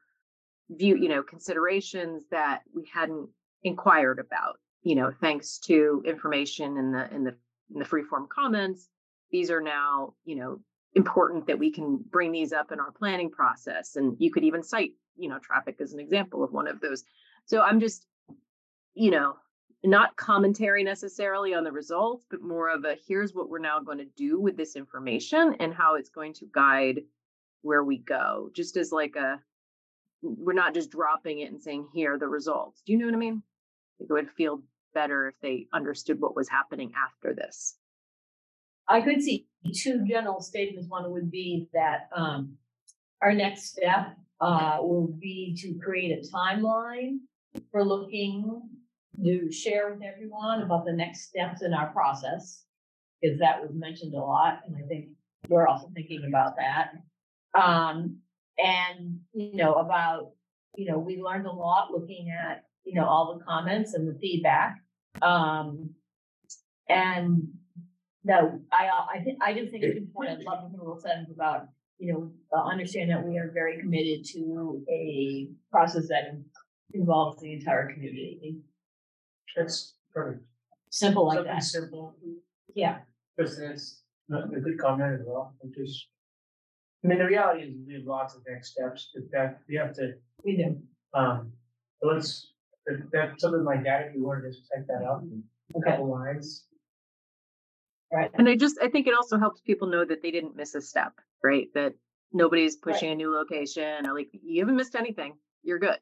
view, 0.70 0.98
you 0.98 1.10
know, 1.10 1.24
considerations 1.24 2.24
that 2.32 2.62
we 2.74 2.90
hadn't 2.92 3.30
inquired 3.64 4.20
about, 4.20 4.58
you 4.84 4.96
know, 4.96 5.12
thanks 5.22 5.60
to 5.60 6.02
information 6.06 6.78
in 6.78 6.92
the 6.92 7.14
in 7.14 7.24
the 7.24 7.36
in 7.74 7.80
the 7.80 7.86
freeform 7.86 8.28
comments. 8.30 8.90
These 9.32 9.52
are 9.52 9.62
now, 9.62 10.14
you 10.26 10.36
know, 10.36 10.60
important 10.96 11.48
that 11.48 11.60
we 11.60 11.72
can 11.72 12.04
bring 12.10 12.32
these 12.32 12.52
up 12.52 12.72
in 12.72 12.80
our 12.80 12.92
planning 12.92 13.30
process. 13.30 13.96
And 13.96 14.16
you 14.20 14.32
could 14.32 14.44
even 14.44 14.64
cite, 14.64 14.92
you 15.16 15.30
know, 15.30 15.40
traffic 15.40 15.78
as 15.80 15.94
an 15.94 16.00
example 16.00 16.44
of 16.44 16.52
one 16.52 16.68
of 16.68 16.82
those. 16.82 17.04
So 17.46 17.62
I'm 17.62 17.80
just, 17.80 18.06
you 18.94 19.12
know, 19.12 19.36
not 19.84 20.16
commentary 20.16 20.84
necessarily 20.84 21.54
on 21.54 21.64
the 21.64 21.72
results, 21.72 22.26
but 22.30 22.42
more 22.42 22.70
of 22.70 22.86
a 22.86 22.98
here's 23.08 23.34
what 23.34 23.50
we're 23.50 23.60
now 23.60 23.80
going 23.80 23.98
to 23.98 24.08
do 24.16 24.40
with 24.40 24.56
this 24.56 24.76
information 24.76 25.56
and 25.60 25.74
how 25.74 25.96
it's 25.96 26.10
going 26.10 26.34
to 26.34 26.46
guide 26.54 27.02
where 27.64 27.84
we 27.84 27.98
go, 27.98 28.50
just 28.54 28.78
as 28.78 28.92
like 28.92 29.16
a 29.16 29.40
we're 30.22 30.54
not 30.54 30.76
just 30.76 30.92
dropping 30.92 31.40
it 31.40 31.52
and 31.52 31.60
saying 31.60 31.88
here 31.94 32.18
the 32.20 32.28
results. 32.28 32.84
Do 32.86 32.94
you 32.94 33.00
know 33.00 33.06
what 33.06 33.16
I 33.16 33.18
mean? 33.18 33.42
It 34.00 34.08
would 34.10 34.30
feel 34.30 34.62
better 34.94 35.30
if 35.30 35.36
they 35.42 35.68
understood 35.74 36.20
what 36.20 36.36
was 36.36 36.48
happening 36.48 36.92
after 36.96 37.34
this. 37.34 37.78
I 38.88 39.02
could 39.02 39.22
see 39.22 39.48
two 39.74 40.06
general 40.08 40.42
statements. 40.42 40.90
One 40.90 41.12
would 41.12 41.32
be 41.32 41.70
that 41.74 42.10
um 42.16 42.58
our 43.22 43.34
next 43.34 43.72
step 43.72 44.16
uh 44.40 44.78
will 44.82 45.08
be 45.08 45.58
to 45.62 45.80
create 45.84 46.12
a 46.12 46.36
timeline 46.36 47.18
for 47.72 47.84
looking 47.84 48.62
to 49.24 49.52
share 49.52 49.94
with 49.94 50.04
everyone 50.04 50.62
about 50.62 50.86
the 50.86 50.94
next 50.94 51.30
steps 51.30 51.62
in 51.62 51.74
our 51.74 51.92
process. 51.92 52.64
Because 53.22 53.38
that 53.38 53.62
was 53.62 53.70
mentioned 53.76 54.16
a 54.16 54.20
lot, 54.20 54.62
and 54.66 54.76
I 54.76 54.88
think 54.88 55.10
we're 55.48 55.68
also 55.68 55.92
thinking 55.94 56.24
about 56.28 56.56
that. 56.58 56.94
Um, 57.54 58.18
and, 58.58 59.20
you 59.32 59.56
know, 59.56 59.76
about, 59.76 60.32
you 60.76 60.90
know, 60.90 60.98
we 60.98 61.22
learned 61.22 61.46
a 61.46 61.52
lot 61.52 61.92
looking 61.92 62.32
at, 62.32 62.64
you 62.84 62.96
know, 62.96 63.06
all 63.06 63.38
the 63.38 63.46
comments 63.46 63.94
and 63.94 64.08
the 64.08 64.18
feedback. 64.20 64.78
Um, 65.22 65.92
and 66.90 67.50
no, 68.24 68.60
I, 68.72 68.90
I 69.18 69.24
think, 69.24 69.38
I 69.40 69.54
do 69.54 69.68
think 69.68 69.84
it's 69.84 69.98
important, 69.98 70.42
I 70.48 70.52
love 70.52 70.72
what 70.72 70.84
Rule 70.84 71.00
said 71.00 71.28
about, 71.32 71.68
you 72.00 72.12
know, 72.12 72.32
uh, 72.58 72.64
understand 72.64 73.12
that 73.12 73.24
we 73.24 73.38
are 73.38 73.52
very 73.54 73.80
committed 73.80 74.26
to 74.34 74.84
a 74.90 75.48
process 75.70 76.08
that 76.08 76.42
involves 76.94 77.40
the 77.40 77.54
entire 77.54 77.92
community. 77.94 78.58
That's 79.56 79.96
perfect. 80.14 80.44
Simple 80.90 81.26
like 81.28 81.38
Something 81.38 81.54
that, 81.54 81.64
simple, 81.64 82.16
yeah, 82.76 83.00
because 83.38 83.60
it's 83.60 84.02
a 84.32 84.36
a 84.38 84.60
good 84.60 84.78
comment 84.78 85.20
as 85.20 85.26
well, 85.26 85.54
which 85.60 85.78
is. 85.78 86.08
I 87.04 87.08
mean, 87.08 87.18
the 87.18 87.26
reality 87.26 87.64
is 87.64 87.74
we 87.88 87.96
have 87.96 88.04
lots 88.04 88.36
of 88.36 88.44
next 88.48 88.74
steps, 88.74 89.10
but 89.16 89.24
that, 89.32 89.62
we 89.68 89.76
have 89.76 89.92
to, 89.96 90.14
we 90.44 90.56
do, 90.56 90.78
um, 91.16 91.52
so 92.00 92.10
let's, 92.10 92.54
that, 92.86 93.10
that's 93.12 93.42
something 93.42 93.64
like 93.64 93.84
that, 93.86 94.06
if 94.06 94.14
you 94.14 94.24
wanted 94.24 94.42
to 94.44 94.50
just 94.52 94.70
type 94.72 94.86
that 94.88 95.04
out 95.04 95.24
in 95.24 95.42
a 95.74 95.78
okay, 95.80 95.90
couple 95.90 96.12
lines. 96.12 96.68
right, 98.14 98.30
And 98.36 98.48
I 98.48 98.56
just 98.56 98.78
I 98.84 98.88
think 98.88 99.08
it 99.08 99.16
also 99.16 99.40
helps 99.40 99.62
people 99.62 99.88
know 99.88 100.06
that 100.06 100.22
they 100.22 100.30
didn't 100.30 100.56
miss 100.56 100.76
a 100.76 100.82
step, 100.82 101.14
right? 101.44 101.70
That 101.74 101.96
nobody's 102.34 102.78
Right. 102.86 102.94
pushing 102.94 103.10
a 103.12 103.16
new 103.16 103.34
location 103.34 104.06
or 104.06 104.14
like 104.14 104.30
you 104.44 104.62
haven't 104.62 104.76
missed 104.76 104.96
anything. 104.96 105.34
You're 105.64 105.80
good. 105.80 105.98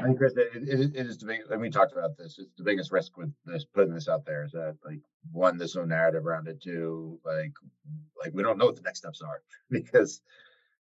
I 0.00 0.04
think 0.04 0.18
Chris, 0.18 0.34
it, 0.36 0.48
it, 0.54 0.96
it 0.96 1.06
is 1.06 1.18
the 1.18 1.26
big, 1.26 1.40
and 1.50 1.60
we 1.60 1.70
talked 1.70 1.92
about 1.92 2.16
this, 2.16 2.38
it's 2.38 2.54
the 2.56 2.64
biggest 2.64 2.90
risk 2.90 3.16
with 3.16 3.32
this, 3.44 3.64
putting 3.64 3.94
this 3.94 4.08
out 4.08 4.26
there 4.26 4.44
is 4.44 4.52
that 4.52 4.76
like, 4.84 5.00
one, 5.30 5.56
there's 5.56 5.76
no 5.76 5.84
narrative 5.84 6.26
around 6.26 6.48
it, 6.48 6.60
two, 6.60 7.20
like, 7.24 7.52
like, 8.22 8.32
we 8.34 8.42
don't 8.42 8.58
know 8.58 8.66
what 8.66 8.76
the 8.76 8.82
next 8.82 8.98
steps 9.00 9.22
are 9.22 9.40
because, 9.70 10.20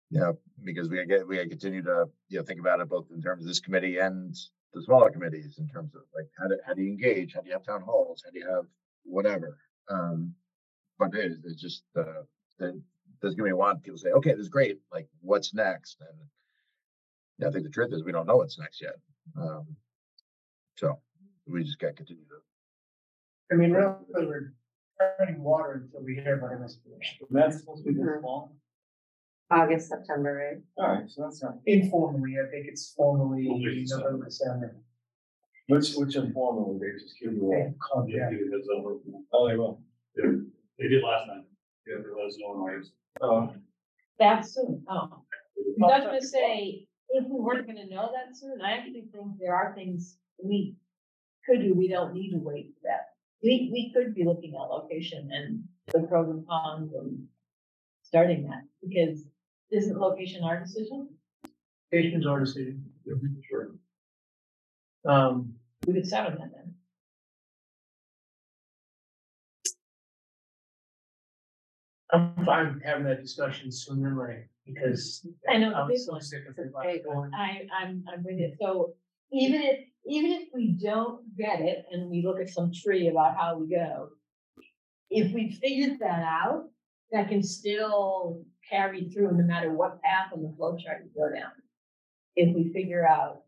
you 0.09 0.19
know, 0.19 0.39
because 0.63 0.89
we 0.89 1.05
get, 1.05 1.27
we 1.27 1.35
gotta 1.35 1.49
continue 1.49 1.83
to, 1.83 2.05
you 2.29 2.39
know, 2.39 2.43
think 2.43 2.59
about 2.59 2.79
it 2.79 2.89
both 2.89 3.05
in 3.13 3.21
terms 3.21 3.43
of 3.43 3.47
this 3.47 3.59
committee 3.59 3.97
and 3.97 4.35
the 4.73 4.81
smaller 4.81 5.11
committees 5.11 5.59
in 5.59 5.67
terms 5.67 5.93
of 5.93 6.01
like, 6.15 6.27
how 6.39 6.47
do, 6.47 6.57
how 6.65 6.73
do 6.73 6.81
you 6.81 6.89
engage? 6.89 7.33
How 7.33 7.41
do 7.41 7.47
you 7.47 7.53
have 7.53 7.63
town 7.63 7.81
halls? 7.81 8.23
How 8.25 8.31
do 8.31 8.39
you 8.39 8.49
have 8.49 8.65
whatever? 9.03 9.57
Um, 9.89 10.33
but 10.97 11.13
it 11.13 11.33
it's 11.43 11.61
just, 11.61 11.83
uh, 11.95 12.23
then 12.57 12.83
there's 13.21 13.35
gonna 13.35 13.53
be 13.53 13.61
of 13.61 13.83
people 13.83 13.99
say, 13.99 14.09
okay, 14.09 14.31
this 14.31 14.41
is 14.41 14.49
great, 14.49 14.79
like, 14.91 15.07
what's 15.21 15.53
next? 15.53 15.97
And 16.01 16.19
yeah, 17.39 17.47
I 17.47 17.51
think 17.51 17.63
the 17.63 17.69
truth 17.69 17.93
is 17.93 18.03
we 18.03 18.11
don't 18.11 18.27
know 18.27 18.37
what's 18.37 18.59
next 18.59 18.81
yet. 18.81 18.95
Um, 19.39 19.65
so 20.77 20.99
we 21.47 21.63
just 21.63 21.79
gotta 21.79 21.93
continue 21.93 22.23
to. 22.25 22.35
I 23.51 23.57
mean, 23.57 23.71
really, 23.71 23.95
we're 24.13 24.53
treading 25.17 25.41
water 25.41 25.83
until 25.85 26.05
we 26.05 26.15
hear 26.15 26.37
about 26.37 26.61
this. 26.61 26.79
That's 27.31 27.59
supposed 27.59 27.85
to 27.85 27.91
be 27.93 27.99
this 27.99 28.21
fall? 28.21 28.55
August, 29.51 29.89
September, 29.89 30.61
right? 30.77 30.85
Alright, 30.85 31.09
so 31.09 31.23
that's 31.23 31.41
not. 31.41 31.55
Informally, 31.65 32.35
I 32.45 32.49
think 32.51 32.67
it's 32.67 32.93
formally 32.95 33.45
Formally, 33.47 33.85
so- 33.85 33.97
November, 33.97 34.25
December. 34.25 34.75
Which, 35.67 35.93
which 35.93 36.15
informal, 36.15 36.79
they 36.79 36.99
just 36.99 37.13
give 37.21 37.33
you 37.33 37.47
They 37.51 37.71
call 37.79 38.03
it, 38.07 38.09
yeah. 38.11 38.29
Oh, 39.31 39.47
they 39.47 39.55
will. 39.55 39.79
Yeah, 40.17 40.31
they 40.79 40.87
did 40.87 41.03
last 41.03 41.27
time. 41.27 41.45
Yeah, 41.85 41.97
they 41.97 42.09
let 42.09 42.27
us 42.27 42.37
know 42.39 42.53
in 42.55 42.59
August. 42.75 42.91
Oh. 43.21 43.53
that 44.17 44.45
soon, 44.47 44.83
oh. 44.89 44.95
I 44.97 45.85
was 45.85 46.03
gonna 46.05 46.21
say, 46.21 46.87
if 47.11 47.25
we 47.25 47.39
weren't 47.39 47.67
gonna 47.67 47.87
know 47.87 48.11
that 48.13 48.35
soon, 48.35 48.61
I 48.61 48.71
actually 48.71 49.05
think 49.11 49.37
there 49.39 49.55
are 49.55 49.73
things 49.75 50.17
we 50.43 50.75
could 51.45 51.61
do, 51.61 51.73
we 51.73 51.87
don't 51.87 52.13
need 52.13 52.31
to 52.31 52.37
wait 52.37 52.73
for 52.75 52.87
that. 52.87 53.07
We, 53.43 53.69
we 53.71 53.91
could 53.93 54.13
be 54.13 54.25
looking 54.25 54.53
at 54.53 54.69
location 54.69 55.29
and 55.31 55.63
the 55.93 56.07
pros 56.07 56.29
and 56.29 56.45
cons 56.47 56.91
and 56.93 57.25
starting 58.03 58.43
that, 58.43 58.63
because 58.81 59.25
isn't 59.71 59.97
location 59.97 60.43
our 60.43 60.59
decision? 60.59 61.09
Patients 61.91 62.27
our 62.27 62.39
decision. 62.39 62.83
Sure. 63.49 63.71
Um, 65.05 65.53
We 65.87 65.93
could 65.93 66.05
start 66.05 66.31
on 66.31 66.37
that 66.37 66.51
then. 66.53 66.75
I'm 72.11 72.45
fine 72.45 72.81
having 72.83 73.05
that 73.05 73.21
discussion 73.21 73.71
sooner, 73.71 74.13
right, 74.13 74.45
because. 74.73 75.25
I 75.49 75.57
know, 75.57 75.73
I'm 75.73 75.87
big 75.87 75.97
so 75.97 76.13
one. 76.13 76.21
sick 76.21 76.43
of 76.49 76.57
a 76.57 76.83
big 76.83 77.01
one. 77.05 77.31
I, 77.33 77.67
I'm, 77.77 78.03
I'm 78.11 78.23
with 78.23 78.39
it. 78.39 78.57
So 78.59 78.93
even 79.31 79.61
if, 79.61 79.79
even 80.05 80.31
if 80.31 80.49
we 80.53 80.77
don't 80.81 81.21
get 81.37 81.61
it 81.61 81.85
and 81.91 82.09
we 82.09 82.23
look 82.25 82.39
at 82.39 82.49
some 82.49 82.71
tree 82.73 83.07
about 83.07 83.35
how 83.35 83.57
we 83.57 83.69
go, 83.69 84.09
if 85.09 85.33
we 85.33 85.51
figured 85.61 85.99
that 85.99 86.23
out, 86.23 86.65
that 87.11 87.29
can 87.29 87.43
still 87.43 88.43
carry 88.69 89.09
through 89.09 89.31
no 89.31 89.43
matter 89.43 89.71
what 89.71 90.01
path 90.01 90.31
on 90.33 90.43
the 90.43 90.53
flow 90.55 90.77
chart 90.77 91.03
you 91.03 91.09
go 91.19 91.33
down. 91.33 91.51
If 92.35 92.55
we 92.55 92.71
figure 92.71 93.07
out 93.07 93.41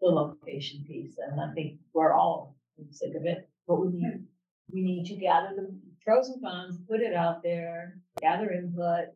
the 0.00 0.08
location 0.08 0.84
piece, 0.86 1.16
and 1.18 1.40
I 1.40 1.52
think 1.54 1.78
we're 1.92 2.12
all 2.12 2.56
sick 2.90 3.14
of 3.14 3.24
it, 3.26 3.48
but 3.68 3.76
we 3.76 3.92
need, 3.92 4.24
we 4.72 4.82
need 4.82 5.04
to 5.06 5.16
gather 5.16 5.54
the 5.54 5.78
pros 6.04 6.28
and 6.30 6.42
cons, 6.42 6.78
put 6.88 7.00
it 7.00 7.14
out 7.14 7.42
there, 7.42 7.98
gather 8.20 8.50
input. 8.50 9.08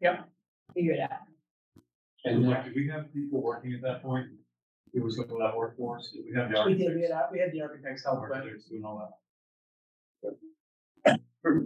Yep. 0.00 0.28
Figure 0.74 0.92
it 0.92 1.00
out. 1.00 1.20
And 2.24 2.48
like, 2.48 2.64
do 2.64 2.72
we 2.74 2.88
have 2.88 3.12
people 3.12 3.42
working 3.42 3.74
at 3.74 3.82
that 3.82 4.02
point? 4.02 4.26
It 4.94 5.02
was 5.02 5.16
some 5.16 5.24
of 5.24 5.38
that 5.38 5.56
workforce, 5.56 6.12
Did 6.12 6.24
we 6.28 6.36
have 6.38 6.50
the 6.50 6.62
We 6.66 6.74
did, 6.74 6.94
we 6.94 7.02
had, 7.02 7.12
we 7.32 7.38
had 7.38 7.52
the 7.52 7.62
architects 7.62 8.04
help, 8.04 8.20
but 8.20 8.36
Architects 8.36 8.66
doing 8.66 8.84
all 8.84 9.10
that. 11.04 11.18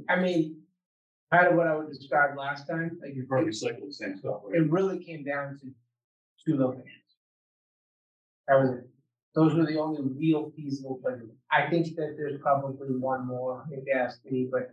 I 0.08 0.16
mean, 0.16 0.62
kind 1.32 1.48
of 1.48 1.56
what 1.56 1.66
I 1.66 1.74
would 1.76 1.88
describe 1.88 2.38
last 2.38 2.66
time, 2.66 2.98
like 3.02 3.14
You 3.14 3.26
probably 3.28 3.50
recycle 3.50 3.86
the 3.86 3.92
same 3.92 4.16
stuff, 4.16 4.42
right? 4.44 4.60
it 4.60 4.70
really 4.70 5.02
came 5.04 5.24
down 5.24 5.58
to 5.60 5.66
two 6.46 6.56
locations. 6.56 6.92
That 8.48 8.60
was 8.60 8.70
it. 8.78 8.88
Those 9.34 9.54
were 9.54 9.66
the 9.66 9.78
only 9.78 10.00
real 10.16 10.52
feasible 10.56 10.98
places. 11.02 11.30
I 11.50 11.68
think 11.68 11.96
that 11.96 12.14
there's 12.16 12.40
probably 12.40 12.94
one 12.96 13.26
more, 13.26 13.64
if 13.70 13.84
you 13.86 13.92
ask 13.92 14.24
me, 14.24 14.48
but, 14.50 14.70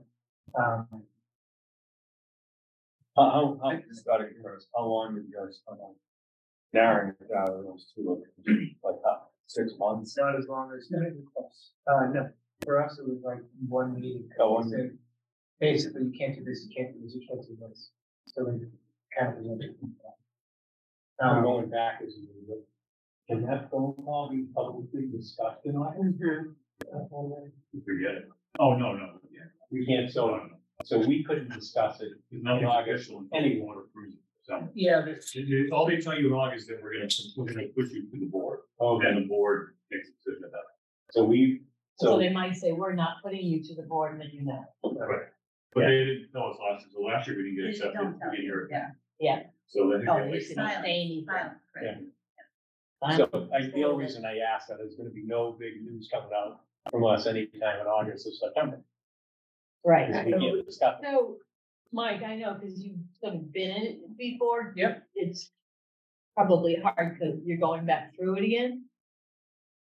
um, 0.57 0.87
How, 3.15 3.29
how, 3.29 3.59
how, 3.61 3.77
just 3.87 4.07
out 4.07 4.21
of 4.21 4.27
curiosity, 4.31 4.69
how 4.75 4.85
long 4.85 5.15
did 5.15 5.25
you 5.29 5.37
guys 5.37 5.57
spend 5.57 5.79
on 5.79 5.93
narrowing 6.73 7.13
it 7.19 7.29
down 7.31 7.45
to 7.45 7.63
those 7.63 7.91
two 7.93 8.03
locations? 8.07 8.75
Like, 8.83 8.95
how, 9.05 9.27
six 9.45 9.73
months? 9.77 10.17
not 10.17 10.35
as 10.37 10.47
long 10.47 10.73
as, 10.75 10.89
not 10.89 11.01
even 11.05 11.23
close. 11.35 11.71
Uh, 11.85 12.07
no, 12.13 12.29
for 12.65 12.83
us, 12.83 12.97
it 12.97 13.05
was 13.07 13.21
like 13.23 13.39
one 13.67 13.93
meeting. 13.93 14.27
Oh, 14.39 14.53
one 14.53 14.69
Said, 14.69 14.97
Basically, 15.59 16.03
you 16.05 16.13
can't 16.17 16.35
do 16.35 16.43
this, 16.43 16.65
you 16.67 16.75
can't 16.75 16.93
do 16.93 17.01
this, 17.03 17.13
you 17.13 17.21
can't 17.27 17.41
do 17.47 17.55
this. 17.67 17.91
So 18.25 18.43
we 18.45 18.65
kind 19.17 19.31
of. 19.31 19.37
presented. 19.37 19.75
I'm 21.21 21.37
Um, 21.37 21.43
going 21.43 21.69
back 21.69 22.01
as 22.05 22.17
you, 22.17 22.27
but 22.47 22.57
can 23.29 23.45
that 23.45 23.69
phone 23.69 23.93
call 23.93 24.29
be 24.31 24.45
publicly 24.55 25.05
discussed 25.15 25.61
in 25.65 25.75
Ireland? 25.77 26.19
Forget 26.19 28.15
it. 28.15 28.29
Oh, 28.59 28.73
no, 28.75 28.93
no, 28.93 29.19
yeah. 29.31 29.45
We 29.71 29.85
can't, 29.85 30.11
So, 30.11 30.27
so, 30.27 30.49
so 30.83 30.99
we 30.99 31.23
couldn't 31.23 31.49
discuss 31.53 32.01
it 32.01 32.11
there's 32.31 32.43
nothing 32.43 32.61
in 32.63 32.65
August, 32.67 33.03
official 33.05 33.19
until 33.19 33.37
any 33.39 33.55
the 33.55 33.61
board 33.61 33.85
approves 33.85 34.13
it. 34.15 34.19
So, 34.43 34.67
yeah, 34.73 35.01
there's, 35.05 35.31
it- 35.35 35.49
it- 35.49 35.71
all 35.71 35.87
they 35.87 35.97
tell 35.97 36.17
you 36.19 36.27
in 36.27 36.33
August 36.33 36.67
that 36.67 36.81
we're 36.83 36.93
gonna, 36.93 37.07
we're 37.37 37.45
gonna 37.45 37.67
push 37.67 37.91
you 37.91 38.09
to 38.09 38.19
the 38.19 38.25
board, 38.25 38.59
Oh, 38.79 39.01
then 39.01 39.15
the 39.15 39.21
board 39.27 39.75
makes 39.91 40.09
a 40.09 40.11
decision 40.11 40.43
about 40.49 40.59
it. 40.63 41.13
so 41.13 41.23
we, 41.23 41.61
So 41.97 42.07
so, 42.07 42.17
they 42.19 42.29
might 42.29 42.55
say, 42.55 42.71
we're 42.73 42.93
not 42.93 43.21
putting 43.23 43.43
you 43.45 43.63
to 43.63 43.75
the 43.75 43.83
board, 43.83 44.11
and 44.13 44.21
then 44.21 44.29
you 44.33 44.43
know. 44.43 44.65
Right. 44.83 45.27
But 45.73 45.85
they 45.87 46.03
didn't 46.05 46.31
tell 46.33 46.49
us 46.51 46.57
last, 46.59 46.81
year. 46.85 46.89
so 46.93 47.01
last 47.01 47.27
year 47.27 47.37
we 47.37 47.43
didn't 47.43 47.55
get 47.55 47.63
They 47.63 47.69
accepted, 47.69 47.93
don't 47.97 48.13
we 48.13 48.19
tell 48.19 48.31
didn't 48.31 48.45
hear 48.45 48.67
yeah. 48.69 48.89
Yeah. 49.19 49.43
So 49.67 49.89
then. 49.89 50.07
Oh, 50.09 50.29
they 50.29 50.39
should 50.39 50.57
not 50.57 50.83
say 50.83 50.91
anything. 51.01 51.25
Silent, 51.25 51.53
right. 51.75 51.85
Yeah. 51.85 53.17
So 53.17 53.49
I, 53.53 53.67
the 53.73 53.83
only 53.83 54.05
reason 54.05 54.25
I 54.25 54.37
asked 54.39 54.67
that 54.69 54.79
is 54.81 54.95
gonna 54.95 55.09
be 55.09 55.23
no 55.23 55.51
big 55.59 55.81
news 55.81 56.09
coming 56.11 56.29
out 56.35 56.61
from 56.91 57.05
us 57.05 57.25
anytime 57.27 57.79
in 57.81 57.87
August 57.87 58.27
or 58.27 58.31
September. 58.31 58.81
Right. 59.85 60.07
Because 60.07 60.25
we 60.25 60.31
can't 60.31 60.65
discuss. 60.65 61.01
So, 61.03 61.37
Mike, 61.91 62.23
I 62.23 62.35
know, 62.35 62.53
because 62.53 62.81
you've 62.81 62.97
sort 63.19 63.35
of 63.35 63.51
been 63.53 63.71
in 63.71 63.83
it 63.83 64.17
before. 64.17 64.73
Yep. 64.75 65.03
It's 65.15 65.51
probably 66.35 66.75
hard 66.75 67.19
because 67.19 67.39
you're 67.45 67.57
going 67.57 67.85
back 67.85 68.15
through 68.15 68.37
it 68.37 68.43
again. 68.43 68.85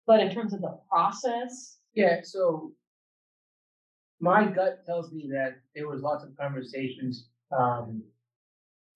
But 0.06 0.20
in 0.20 0.34
terms 0.34 0.52
of 0.52 0.60
the 0.60 0.78
process, 0.90 1.78
Yeah, 1.94 2.20
so. 2.22 2.72
My 4.20 4.46
gut 4.46 4.86
tells 4.86 5.12
me 5.12 5.28
that 5.32 5.56
there 5.74 5.88
was 5.88 6.00
lots 6.02 6.24
of 6.24 6.36
conversations, 6.36 7.28
um. 7.56 8.02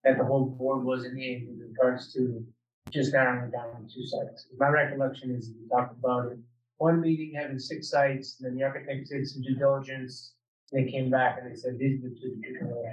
That 0.05 0.17
the 0.17 0.25
whole 0.25 0.47
board 0.47 0.85
was 0.85 1.05
in 1.05 1.19
in 1.19 1.59
regards 1.59 2.13
to 2.15 2.47
just 2.91 3.13
narrowing 3.13 3.51
down 3.51 3.87
to 3.87 3.93
two 3.93 4.07
sites. 4.07 4.47
My 4.57 4.69
recollection 4.69 5.31
is 5.33 5.51
we 5.61 5.69
talked 5.69 5.99
about 5.99 6.31
it. 6.33 6.39
One 6.79 7.01
meeting 7.01 7.35
having 7.35 7.59
six 7.59 7.91
sites, 7.91 8.37
then 8.39 8.55
the 8.57 8.63
architect 8.63 9.09
did 9.09 9.27
some 9.27 9.43
due 9.43 9.57
diligence. 9.57 10.35
They 10.73 10.85
came 10.85 11.11
back 11.11 11.39
and 11.41 11.51
they 11.51 11.57
said, 11.57 11.79
these 11.79 11.99
are 11.99 12.09
the 12.09 12.15
two 12.15 12.37
that 12.41 12.49
you 12.49 12.59
can 12.59 12.69
really. 12.69 12.91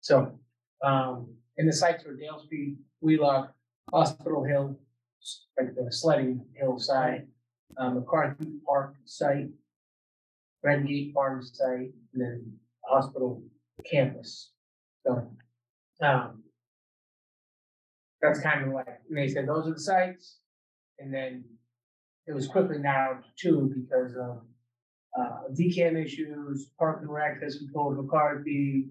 So, 0.00 0.38
um, 0.84 1.34
and 1.58 1.68
the 1.68 1.72
sites 1.72 2.04
were 2.04 2.14
Dale 2.14 2.40
Street, 2.44 2.76
Wheelock, 3.00 3.52
Hospital 3.92 4.44
Hill, 4.44 4.78
like 5.58 5.74
the 5.74 5.90
sledding 5.90 6.44
hill 6.54 6.78
side 6.78 7.26
um, 7.78 7.94
McCarthy 7.94 8.52
Park 8.66 8.94
site, 9.04 9.48
Red 10.62 10.86
Gate 10.86 11.12
Farm 11.14 11.42
site, 11.42 11.92
and 12.12 12.22
then 12.22 12.52
hospital 12.84 13.42
campus. 13.90 14.52
So, 15.06 15.30
um, 16.02 16.42
that's 18.20 18.40
kind 18.40 18.66
of 18.66 18.72
like, 18.72 18.86
and 19.08 19.18
they 19.18 19.28
said 19.28 19.46
those 19.46 19.66
are 19.66 19.74
the 19.74 19.80
sites, 19.80 20.38
and 20.98 21.12
then 21.12 21.44
it 22.26 22.32
was 22.32 22.48
quickly 22.48 22.78
narrowed 22.78 23.22
to 23.22 23.28
two 23.36 23.74
because 23.74 24.16
of 24.16 24.42
uh, 25.18 25.48
DCAM 25.52 26.02
issues, 26.02 26.70
park 26.78 27.00
and 27.00 27.10
rec 27.10 27.42
has 27.42 27.58
control 27.58 27.92
of 27.92 28.04
McCarthy, 28.04 28.88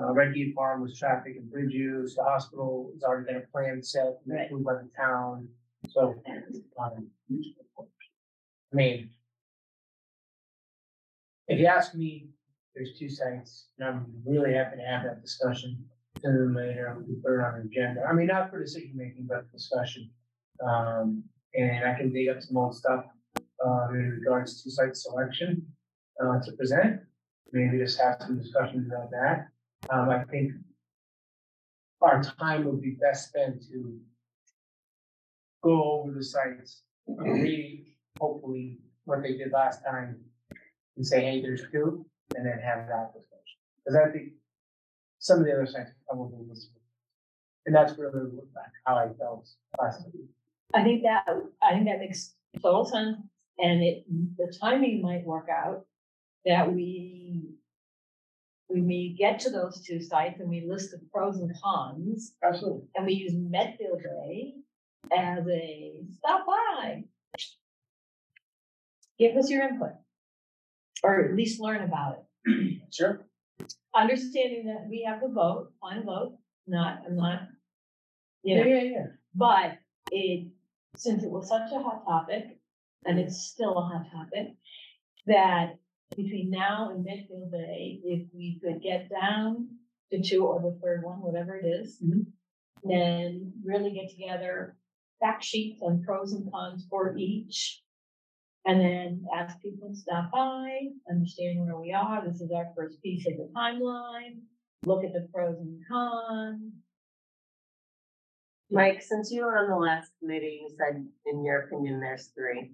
uh, 0.00 0.12
Red 0.12 0.34
Gate 0.34 0.54
Farm 0.54 0.80
was 0.82 0.98
traffic 0.98 1.36
and 1.36 1.50
bridge 1.50 1.72
use, 1.72 2.14
the 2.14 2.24
hospital 2.24 2.90
has 2.94 3.02
already 3.02 3.32
got 3.32 3.42
a 3.42 3.46
plan 3.48 3.82
set, 3.82 4.18
Right. 4.26 4.46
approved 4.46 4.64
by 4.64 4.74
the 4.74 4.88
town, 4.96 5.48
so, 5.88 6.22
um, 6.78 7.10
I 8.72 8.76
mean. 8.76 9.10
If 11.48 11.58
you 11.58 11.66
ask 11.66 11.94
me, 11.94 12.30
there's 12.74 12.96
two 12.98 13.08
sites, 13.08 13.66
and 13.78 13.88
I'm 13.88 14.22
really 14.24 14.54
happy 14.54 14.76
to 14.76 14.82
have 14.82 15.02
that 15.04 15.20
discussion 15.20 15.84
sooner 16.22 16.46
or 16.46 16.52
later, 16.52 17.04
we 17.06 17.14
put 17.16 17.34
it 17.34 17.40
on 17.40 17.60
the 17.60 17.66
agenda, 17.66 18.04
I 18.08 18.12
mean, 18.12 18.26
not 18.26 18.50
for 18.50 18.60
decision 18.60 18.92
making, 18.94 19.26
but 19.26 19.50
discussion. 19.52 20.10
Um, 20.62 21.24
and 21.54 21.84
I 21.84 21.94
can 21.94 22.12
dig 22.12 22.28
up 22.28 22.40
some 22.42 22.56
old 22.56 22.76
stuff, 22.76 23.06
uh, 23.64 23.88
in 23.90 24.18
regards 24.20 24.62
to 24.62 24.70
site 24.70 24.96
selection, 24.96 25.66
uh, 26.22 26.40
to 26.44 26.52
present. 26.52 27.00
Maybe 27.52 27.78
just 27.78 28.00
have 28.00 28.16
some 28.20 28.38
discussions 28.38 28.86
about 28.86 29.10
that, 29.10 29.48
um, 29.90 30.08
I 30.10 30.24
think. 30.24 30.52
Our 32.00 32.22
time 32.22 32.64
would 32.64 32.80
be 32.80 32.96
best 33.00 33.28
spent 33.28 33.62
to. 33.70 33.98
Go 35.62 36.00
over 36.00 36.12
the 36.12 36.24
sites, 36.24 36.82
read, 37.06 37.86
hopefully, 38.18 38.78
what 39.04 39.22
they 39.22 39.36
did 39.36 39.52
last 39.52 39.84
time. 39.84 40.24
And 40.96 41.06
say, 41.06 41.20
hey, 41.22 41.42
there's 41.42 41.62
two, 41.72 42.06
and 42.36 42.46
then 42.46 42.58
have 42.64 42.86
that 42.88 43.12
discussion, 43.14 43.58
because 43.84 43.96
I 43.96 44.10
think. 44.12 44.32
Some 45.22 45.40
of 45.40 45.44
the 45.44 45.52
other 45.52 45.66
sites 45.66 45.90
probably 46.08 46.46
was. 46.48 46.70
And 47.66 47.74
that's 47.74 47.98
really 47.98 48.22
how 48.86 48.96
I 48.96 49.08
felt 49.18 49.46
last 49.78 50.00
week. 50.06 50.24
I 50.72 50.82
think 50.82 51.02
that, 51.02 51.26
I 51.62 51.74
think 51.74 51.84
that 51.88 51.98
makes 51.98 52.36
total 52.62 52.86
sense. 52.86 53.18
And 53.62 53.82
it, 53.82 54.04
the 54.36 54.52
timing 54.60 55.02
might 55.02 55.24
work 55.24 55.48
out 55.50 55.86
that 56.46 56.72
we. 56.72 57.56
We 58.72 58.80
may 58.80 59.08
get 59.18 59.40
to 59.40 59.50
those 59.50 59.82
two 59.84 60.00
sites 60.00 60.38
and 60.38 60.48
we 60.48 60.64
list 60.64 60.92
the 60.92 61.00
pros 61.12 61.38
and 61.38 61.52
cons 61.60 62.34
Absolutely. 62.40 62.86
and 62.94 63.04
we 63.04 63.14
use 63.14 63.32
Medfield 63.34 64.00
Day 64.00 64.54
as 65.12 65.44
a 65.48 65.94
stop 66.16 66.46
by. 66.46 67.02
Give 69.18 69.36
us 69.36 69.50
your 69.50 69.66
input. 69.66 69.90
Or 71.02 71.24
at 71.24 71.34
least 71.34 71.60
learn 71.60 71.82
about 71.82 72.18
it. 72.46 72.80
Sure. 72.92 73.26
Understanding 73.94 74.66
that 74.66 74.86
we 74.88 75.02
have 75.04 75.20
the 75.20 75.28
vote, 75.28 75.72
final 75.80 76.04
vote, 76.04 76.38
not, 76.68 77.02
I'm 77.06 77.16
not. 77.16 77.48
You 78.44 78.56
Yeah, 78.56 78.64
yeah, 78.64 78.82
yeah. 78.82 79.06
but 79.34 79.78
it, 80.12 80.46
since 80.96 81.24
it 81.24 81.30
was 81.30 81.48
such 81.48 81.72
a 81.72 81.78
hot 81.80 82.04
topic, 82.04 82.59
and 83.04 83.18
it's 83.18 83.42
still 83.42 83.78
a 83.78 83.82
hot 83.82 84.06
topic, 84.12 84.54
that 85.26 85.76
between 86.16 86.50
now 86.50 86.90
and 86.90 87.04
Medfield 87.04 87.52
Day, 87.52 88.00
if 88.04 88.28
we 88.34 88.60
could 88.62 88.82
get 88.82 89.08
down 89.08 89.68
to 90.10 90.22
two 90.22 90.46
or 90.46 90.60
the 90.60 90.78
third 90.82 91.04
one, 91.04 91.20
whatever 91.20 91.56
it 91.56 91.66
is, 91.66 92.00
Mhm. 92.02 92.32
then 92.82 93.52
really 93.64 93.92
get 93.92 94.10
together 94.10 94.76
fact 95.20 95.44
sheets 95.44 95.82
on 95.82 96.02
pros 96.02 96.32
and 96.32 96.50
cons 96.50 96.86
for 96.88 97.16
each. 97.16 97.82
And 98.66 98.80
then 98.80 99.26
ask 99.34 99.60
people 99.62 99.88
to 99.88 99.94
stop 99.94 100.32
by, 100.32 100.88
understand 101.08 101.60
where 101.60 101.78
we 101.78 101.92
are. 101.92 102.26
This 102.26 102.40
is 102.40 102.52
our 102.52 102.72
first 102.74 103.02
piece 103.02 103.26
of 103.26 103.36
the 103.36 103.50
timeline. 103.54 104.42
Look 104.84 105.04
at 105.04 105.12
the 105.12 105.28
pros 105.32 105.58
and 105.58 105.80
cons. 105.88 106.74
Mike, 108.70 109.02
since 109.02 109.30
you 109.30 109.42
were 109.42 109.58
on 109.58 109.70
the 109.70 109.76
last 109.76 110.12
committee, 110.18 110.60
you 110.62 110.76
said, 110.76 111.08
in 111.26 111.44
your 111.44 111.62
opinion, 111.62 112.00
there's 112.00 112.28
three. 112.28 112.72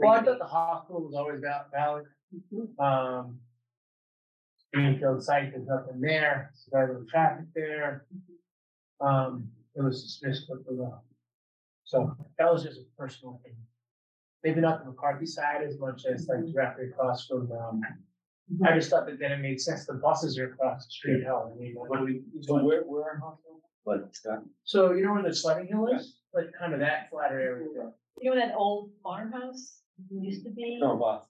Well, 0.00 0.10
I 0.12 0.22
thought 0.22 0.38
the 0.38 0.44
hospital 0.44 1.02
was 1.02 1.14
always 1.14 1.40
val- 1.40 1.66
valid. 1.72 2.06
Um. 2.78 3.38
Greenfield 4.72 5.20
site, 5.22 5.50
there's 5.52 5.66
nothing 5.66 6.00
there, 6.00 6.50
it's 6.52 6.68
very 6.70 6.86
little 6.92 7.04
traffic 7.10 7.44
there. 7.56 8.06
Um, 9.00 9.48
it 9.74 9.82
was 9.82 10.04
dismissed 10.04 10.46
with 10.48 10.64
the. 10.64 10.92
So 11.82 12.16
that 12.38 12.52
was 12.52 12.62
just 12.62 12.78
a 12.78 12.84
personal 12.96 13.40
thing. 13.42 13.56
Maybe 14.44 14.60
not 14.60 14.84
the 14.84 14.90
McCarthy 14.90 15.26
side 15.26 15.62
as 15.66 15.76
much 15.80 16.04
as 16.06 16.28
like 16.28 16.52
directly 16.52 16.84
across 16.86 17.26
from, 17.26 17.50
um. 17.50 17.80
I 18.64 18.74
just 18.76 18.90
thought 18.90 19.06
that 19.06 19.18
then 19.18 19.32
it 19.32 19.38
made 19.38 19.60
sense, 19.60 19.86
the 19.86 19.94
buses 19.94 20.38
are 20.38 20.52
across 20.52 20.84
the 20.86 20.90
street, 20.90 21.24
hell, 21.24 21.52
I 21.52 21.60
mean, 21.60 21.74
what 21.74 21.98
do 21.98 22.04
we? 22.04 22.22
So 22.42 22.62
where, 22.64 22.82
where 22.82 23.14
in 23.14 23.20
hospital? 23.20 23.60
Like, 23.86 24.00
Scott? 24.12 24.42
So 24.64 24.92
you 24.92 25.04
know 25.04 25.14
where 25.14 25.22
the 25.24 25.34
sledding 25.34 25.66
hill 25.66 25.88
is, 25.88 26.18
like 26.32 26.46
kind 26.56 26.74
of 26.74 26.80
that 26.80 27.10
flatter 27.10 27.40
area. 27.40 27.90
You 28.20 28.30
know 28.30 28.36
that 28.36 28.54
old 28.56 28.90
farmhouse 29.02 29.78
used 30.10 30.44
to 30.44 30.50
be? 30.50 30.78
No, 30.80 30.96
Boston. 30.96 31.28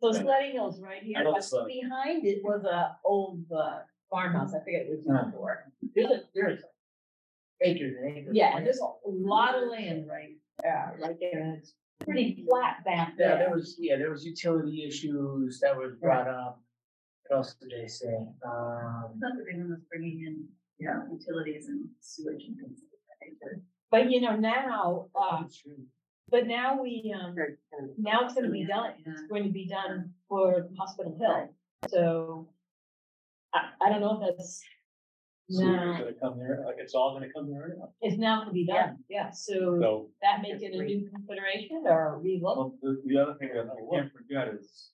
So 0.00 0.12
Sledding 0.12 0.52
Hill's 0.52 0.80
right 0.80 1.02
here, 1.02 1.22
know 1.22 1.32
but 1.32 1.38
the 1.40 1.42
Sledding. 1.46 1.80
behind 1.82 2.26
it 2.26 2.40
was 2.42 2.64
a 2.64 2.96
old 3.04 3.44
uh 3.52 3.80
farmhouse, 4.10 4.54
I 4.54 4.64
forget 4.64 4.86
what 4.86 4.94
it 4.94 4.96
was 4.98 5.06
Yeah. 5.06 5.30
before. 5.30 5.72
There's 5.94 6.10
a, 6.10 6.22
there 6.34 6.50
is. 6.50 6.60
acres 7.60 7.94
and 8.00 8.16
acres. 8.16 8.32
Yeah, 8.34 8.56
and 8.56 8.64
there's 8.66 8.80
a 8.80 8.90
lot 9.08 9.54
of 9.60 9.68
land 9.68 10.06
right, 10.08 10.36
uh, 10.64 10.92
right 11.02 11.16
there, 11.20 11.40
and 11.42 11.58
it's 11.58 11.74
pretty 12.00 12.44
flat 12.48 12.84
back 12.84 13.14
Yeah, 13.18 13.28
there 13.28 13.38
there. 13.38 13.50
was, 13.50 13.76
yeah, 13.78 13.96
there 13.98 14.10
was 14.10 14.24
utility 14.24 14.86
issues 14.86 15.58
that 15.60 15.76
was 15.76 15.92
brought 16.00 16.28
up. 16.28 16.62
What 17.26 17.36
else 17.38 17.54
did 17.60 17.70
they 17.70 17.86
say? 17.88 18.14
Um, 18.46 19.12
Not 19.18 19.32
everyone 19.40 19.70
was 19.70 19.80
bringing 19.90 20.20
in, 20.26 20.46
yeah, 20.78 21.00
utilities 21.12 21.66
and 21.68 21.84
sewage 22.00 22.44
and 22.46 22.56
things. 22.56 22.80
like 23.20 23.34
that. 23.42 23.60
But 23.90 24.10
you 24.10 24.20
know, 24.20 24.36
now, 24.36 25.08
um, 25.20 25.48
but 26.30 26.46
now 26.46 26.80
we, 26.80 27.14
um, 27.18 27.34
now 27.98 28.24
it's 28.24 28.34
gonna 28.34 28.50
be 28.50 28.64
done, 28.64 28.92
it's 29.06 29.22
going 29.28 29.44
to 29.44 29.50
be 29.50 29.66
done 29.66 30.12
for 30.28 30.68
Hospital 30.78 31.16
Hill, 31.20 31.54
so. 31.88 32.48
I, 33.54 33.60
I 33.82 33.88
don't 33.88 34.00
know 34.02 34.20
if 34.22 34.36
that's, 34.36 34.60
So 35.48 35.60
it's 35.60 35.60
no, 35.62 35.92
gonna 35.98 36.12
come 36.20 36.38
there, 36.38 36.62
like 36.66 36.76
it's 36.78 36.94
all 36.94 37.14
gonna 37.14 37.32
come 37.34 37.50
there 37.50 37.76
now. 37.78 37.88
it's 38.02 38.18
now 38.18 38.40
gonna 38.40 38.52
be 38.52 38.66
done, 38.66 38.98
yeah, 39.08 39.30
so 39.30 39.54
So, 39.80 40.10
that 40.20 40.42
make 40.42 40.60
it 40.60 40.74
a 40.74 40.82
new 40.84 41.08
consideration 41.08 41.84
or 41.86 42.20
relook? 42.22 42.42
well, 42.56 42.74
the, 42.82 43.00
the 43.06 43.16
other 43.18 43.34
thing 43.40 43.48
that 43.54 43.64
I 43.72 43.96
can't 43.96 44.12
forget 44.12 44.48
is 44.48 44.90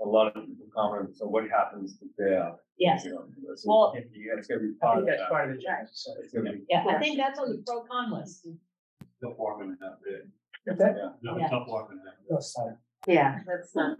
a 0.00 0.08
lot 0.08 0.28
of 0.34 0.46
people 0.46 0.66
comment, 0.74 1.14
so 1.14 1.26
what 1.26 1.44
happens 1.50 1.98
to 1.98 2.06
there? 2.16 2.54
Yes, 2.78 3.04
You 3.04 3.10
know, 3.12 3.24
it's- 3.42 3.64
Well- 3.66 3.92
It's 3.94 4.48
gonna 4.48 4.60
be 4.60 4.72
I 4.80 4.84
part 4.86 4.96
think 4.96 5.00
of 5.02 5.06
that's 5.06 5.20
that. 5.20 5.28
part 5.30 5.50
of 5.50 5.56
the 5.56 5.62
job. 5.62 5.76
So 5.92 6.12
It's 6.20 6.32
gonna 6.32 6.52
be, 6.54 6.64
yeah, 6.70 6.84
I 6.88 6.98
think 6.98 7.18
that's 7.18 7.38
on 7.38 7.50
the 7.50 7.62
pro 7.66 7.82
con 7.84 8.10
list. 8.10 8.48
The 9.20 9.34
foreman 9.36 9.68
and 9.68 9.78
that 9.80 9.98
bit. 10.02 10.26
If 10.66 10.78
that- 10.78 10.96
yeah. 10.96 11.10
No, 11.22 11.38
Yeah. 11.38 11.48
tough 11.48 11.66
walking 11.68 11.98
that. 12.04 12.14
that's 12.28 12.52
fine. 12.52 12.76
Yeah, 13.06 13.40
that's 13.46 13.74
not, 13.74 13.98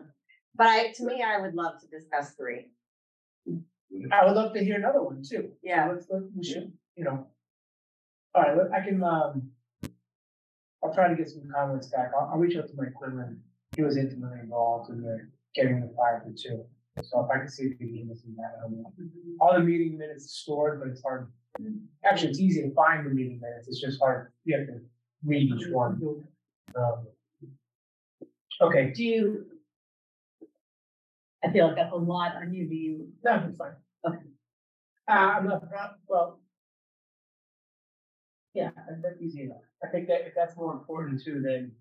but 0.54 0.66
I, 0.68 0.92
to 0.92 1.04
me, 1.04 1.22
I 1.22 1.40
would 1.40 1.54
love 1.54 1.80
to 1.80 1.86
discuss 1.88 2.34
three. 2.34 2.70
I 4.12 4.24
would 4.24 4.34
love 4.36 4.54
to 4.54 4.64
hear 4.64 4.76
another 4.76 5.02
one 5.02 5.22
too. 5.28 5.52
Yeah. 5.62 5.90
Let's, 5.90 6.06
let, 6.08 6.22
we 6.34 6.44
should, 6.44 6.72
you 6.96 7.04
know. 7.04 7.26
All 8.34 8.42
right, 8.42 8.56
let- 8.56 8.72
I 8.72 8.80
can, 8.84 9.02
um. 9.02 9.50
I'll 10.84 10.92
try 10.92 11.06
to 11.08 11.14
get 11.14 11.28
some 11.28 11.48
comments 11.54 11.86
back. 11.88 12.10
I'll, 12.18 12.30
I'll 12.32 12.38
reach 12.40 12.56
out 12.56 12.66
to 12.68 12.74
Mike 12.76 12.94
Quinlan. 12.94 13.40
He 13.76 13.82
was 13.82 13.96
intimately 13.96 14.40
involved 14.40 14.90
in 14.90 15.00
the 15.00 15.28
getting 15.54 15.80
the 15.80 15.86
fire 15.96 16.20
for 16.24 16.32
two. 16.32 16.64
So 17.04 17.20
if 17.24 17.30
I 17.30 17.38
can 17.38 17.48
see 17.48 17.66
if 17.66 17.72
he 17.78 17.86
can 17.86 17.94
give 17.96 18.06
me 18.08 18.14
some 18.16 18.34
data 18.34 18.64
on 18.64 18.72
that. 18.78 19.10
All 19.40 19.54
the 19.54 19.60
meeting 19.60 19.96
minutes 19.96 20.32
stored, 20.32 20.80
but 20.80 20.88
it's 20.88 21.00
hard. 21.00 21.30
Actually, 22.04 22.30
it's 22.30 22.40
easy 22.40 22.62
to 22.62 22.74
find 22.74 23.06
the 23.06 23.10
meeting 23.10 23.38
minutes. 23.40 23.68
It's 23.68 23.80
just 23.80 24.00
hard. 24.00 24.32
You 24.44 24.58
have 24.58 24.66
to 24.66 24.80
read 25.24 25.52
each 25.52 25.68
one. 25.70 26.00
Um, 26.76 27.06
Okay, 28.60 28.92
Do 28.94 29.02
you? 29.02 29.46
I 31.44 31.50
feel 31.50 31.66
like 31.66 31.76
that's 31.76 31.92
a 31.92 31.96
lot 31.96 32.36
on 32.36 32.52
you, 32.54 32.68
do 32.68 32.74
you? 32.76 33.08
no, 33.24 33.46
it's 33.48 33.58
fine. 33.58 33.72
Okay. 34.06 34.18
Uh, 35.08 35.12
I'm 35.12 35.48
not, 35.48 35.68
proud- 35.68 35.96
well. 36.06 36.40
Yeah, 38.54 38.70
that's 39.02 39.20
easy 39.20 39.42
enough. 39.44 39.62
I 39.82 39.88
think 39.88 40.06
that 40.08 40.26
if 40.26 40.34
that's 40.36 40.56
more 40.56 40.72
important 40.74 41.22
too, 41.24 41.40
than 41.40 41.72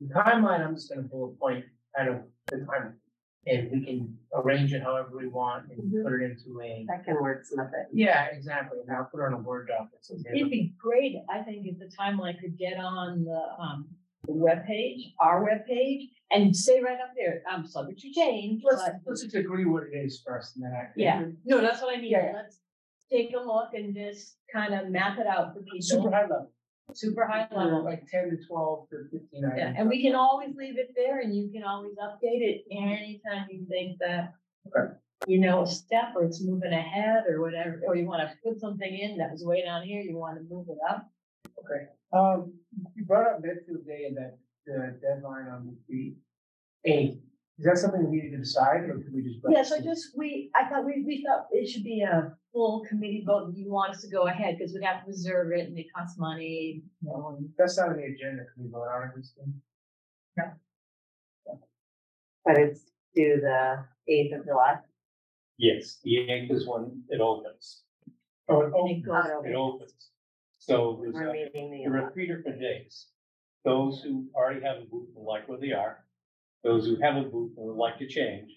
The 0.00 0.14
timeline, 0.14 0.60
I'm 0.64 0.74
just 0.74 0.88
gonna 0.90 1.02
bullet 1.02 1.38
point 1.40 1.64
kind 1.96 2.08
of 2.10 2.16
the 2.46 2.58
time. 2.66 3.00
And 3.46 3.70
we 3.72 3.84
can 3.84 4.18
arrange 4.34 4.74
it 4.74 4.82
however 4.82 5.16
we 5.16 5.26
want 5.28 5.70
and 5.72 5.90
Mhm. 5.90 6.02
put 6.04 6.12
it 6.20 6.30
into 6.30 6.60
a, 6.60 6.86
I 6.92 6.98
can 7.02 7.16
wordsmith 7.16 7.72
it. 7.72 7.88
yeah, 7.92 8.26
exactly. 8.26 8.78
And 8.86 8.94
I'll 8.94 9.06
put 9.06 9.20
it 9.20 9.24
on 9.26 9.32
a 9.32 9.38
Word 9.38 9.68
doc. 9.68 9.90
that 9.92 10.04
says, 10.04 10.22
It'd 10.34 10.50
be 10.50 10.74
great, 10.78 11.16
I 11.30 11.42
think, 11.42 11.66
if 11.66 11.78
the 11.78 11.86
timeline 11.98 12.38
could 12.38 12.58
get 12.58 12.76
on 12.76 13.24
the, 13.24 13.42
um, 13.58 13.88
the 14.26 14.32
webpage, 14.34 15.14
our 15.20 15.42
webpage, 15.42 16.10
and 16.30 16.54
say 16.54 16.80
right 16.82 17.00
up 17.00 17.12
there, 17.16 17.42
I'm 17.50 17.64
subject 17.64 18.00
to 18.00 18.10
change, 18.12 18.62
Let's, 18.62 18.82
but, 18.84 18.94
let's 19.06 19.22
just 19.22 19.34
agree 19.34 19.64
what 19.64 19.84
it 19.84 19.96
is 19.96 20.22
first 20.24 20.56
and 20.56 20.64
then 20.66 20.72
I. 20.72 20.90
yeah, 20.94 21.24
no, 21.46 21.62
that's 21.62 21.80
what 21.80 21.96
I 21.96 22.00
mean, 22.00 22.10
Yeah, 22.10 22.26
yeah. 22.26 22.32
let's 22.34 22.60
take 23.10 23.32
a 23.34 23.40
look 23.40 23.72
and 23.72 23.94
just 23.94 24.36
kind 24.52 24.74
of 24.74 24.90
map 24.90 25.18
it 25.18 25.26
out 25.26 25.54
for 25.54 25.62
Super 25.80 26.02
people, 26.02 26.12
high 26.12 26.22
level, 26.22 26.52
super 26.94 27.26
high 27.26 27.48
level. 27.54 27.84
like 27.84 28.06
ten 28.06 28.30
to 28.30 28.36
twelve 28.46 28.88
to 28.90 29.04
fifteen 29.10 29.44
items. 29.44 29.58
Yeah, 29.58 29.74
and 29.76 29.88
we 29.88 30.02
can 30.02 30.14
always 30.14 30.54
leave 30.56 30.78
it 30.78 30.90
there 30.96 31.20
and 31.20 31.34
you 31.34 31.50
can 31.52 31.62
always 31.64 31.92
update 31.96 32.42
it 32.42 32.64
anytime 32.70 33.46
you 33.50 33.66
think 33.68 33.98
that. 34.00 34.34
Okay. 34.66 34.94
You 35.26 35.38
know, 35.38 35.62
a 35.62 35.66
step 35.66 36.14
or 36.16 36.24
it's 36.24 36.42
moving 36.42 36.72
ahead 36.72 37.24
or 37.28 37.42
whatever, 37.42 37.82
or 37.86 37.94
you 37.94 38.06
wanna 38.06 38.32
put 38.42 38.58
something 38.58 38.98
in 38.98 39.18
that 39.18 39.32
was 39.32 39.44
way 39.44 39.62
down 39.62 39.82
here, 39.82 40.00
you 40.00 40.16
wanna 40.16 40.40
move 40.48 40.66
it 40.68 40.78
up. 40.88 41.10
Okay, 41.62 41.86
um, 42.12 42.54
you 42.94 43.04
brought 43.04 43.26
up 43.26 43.42
Medfield 43.42 43.86
Day 43.86 44.06
and 44.06 44.16
that, 44.16 44.38
the 44.66 44.98
deadline 45.02 45.46
on 45.48 45.76
the 45.88 46.14
eighth. 46.86 47.18
Is 47.60 47.66
that 47.66 47.76
something 47.76 48.08
we 48.10 48.22
need 48.22 48.30
to 48.30 48.38
decide 48.38 48.84
or 48.88 48.98
can 49.00 49.12
we 49.12 49.22
just? 49.22 49.36
Yeah, 49.46 49.62
so 49.62 49.78
just, 49.82 50.16
we, 50.16 50.50
I 50.56 50.66
thought, 50.66 50.86
we, 50.86 51.04
we 51.06 51.22
thought 51.22 51.44
it 51.52 51.68
should 51.68 51.84
be 51.84 52.00
a 52.00 52.32
full 52.54 52.86
committee 52.88 53.22
vote, 53.26 53.52
you 53.54 53.70
want 53.70 53.90
us 53.94 54.00
to 54.00 54.08
go 54.08 54.28
ahead, 54.28 54.56
because 54.56 54.72
we'd 54.72 54.82
have 54.82 55.04
to 55.04 55.06
reserve 55.08 55.52
it 55.52 55.68
and 55.68 55.78
it 55.78 55.84
costs 55.94 56.18
money, 56.18 56.82
you 57.02 57.08
know, 57.10 57.36
and. 57.36 57.50
That's 57.58 57.76
not 57.76 57.90
on 57.90 57.96
the 57.98 58.04
agenda, 58.04 58.44
can 58.54 58.64
we 58.64 58.70
vote 58.70 58.86
on 58.88 59.08
it 59.08 59.10
this 59.14 59.34
thing? 59.36 59.52
But 62.46 62.56
it's 62.56 62.80
due 63.14 63.40
the 63.42 63.84
eighth 64.08 64.34
of 64.38 64.46
July. 64.46 64.76
Yes, 65.58 65.98
the 66.02 66.16
eighth 66.30 66.50
is 66.50 66.66
when 66.66 67.02
it 67.10 67.20
opens, 67.20 67.82
Oh, 68.48 68.62
and 68.62 68.72
oh, 68.74 68.86
it 68.88 69.02
goes- 69.04 69.24
Oh, 69.28 69.42
it 69.44 69.54
opens. 69.54 69.92
So 70.56 70.98
there's, 71.02 71.12
We're 71.14 71.28
a- 71.28 71.32
meeting 71.34 71.70
the 71.72 71.78
there 71.84 71.92
are 71.92 71.96
eleventh. 71.98 72.14
three 72.14 72.26
different 72.26 72.58
days. 72.58 73.08
Those 73.66 74.00
who 74.02 74.24
already 74.34 74.62
have 74.62 74.78
a 74.78 74.86
booth 74.86 75.10
and 75.14 75.26
like 75.26 75.46
where 75.46 75.58
they 75.58 75.72
are, 75.72 76.02
those 76.64 76.86
who 76.86 77.00
have 77.00 77.16
a 77.16 77.22
booth 77.22 77.52
and 77.56 77.66
would 77.66 77.76
like 77.76 77.98
to 77.98 78.06
change. 78.06 78.50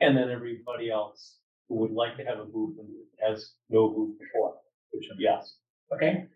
And 0.00 0.16
then 0.16 0.30
everybody 0.30 0.90
else 0.90 1.38
who 1.68 1.76
would 1.76 1.92
like 1.92 2.16
to 2.16 2.24
have 2.24 2.38
a 2.38 2.44
booth 2.44 2.76
and 2.78 2.88
has 3.20 3.52
no 3.70 3.88
booth 3.88 4.18
before, 4.18 4.54
which, 4.92 5.08
yes. 5.18 5.56
okay. 5.94 6.26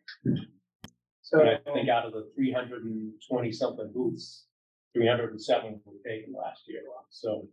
So, 1.23 1.41
And 1.41 1.51
I 1.51 1.73
think 1.73 1.89
out 1.89 2.07
of 2.07 2.13
the 2.13 2.31
three 2.35 2.53
hundred 2.53 2.85
and 2.85 3.13
twenty 3.31 3.53
something 3.53 3.91
booths, 3.95 4.47
three 4.95 5.07
hundred 5.07 5.31
and 5.31 5.41
seven 5.41 5.81
were 5.85 5.93
taken 6.05 6.35
last 6.35 6.63
year, 6.67 6.81
so. 7.11 7.49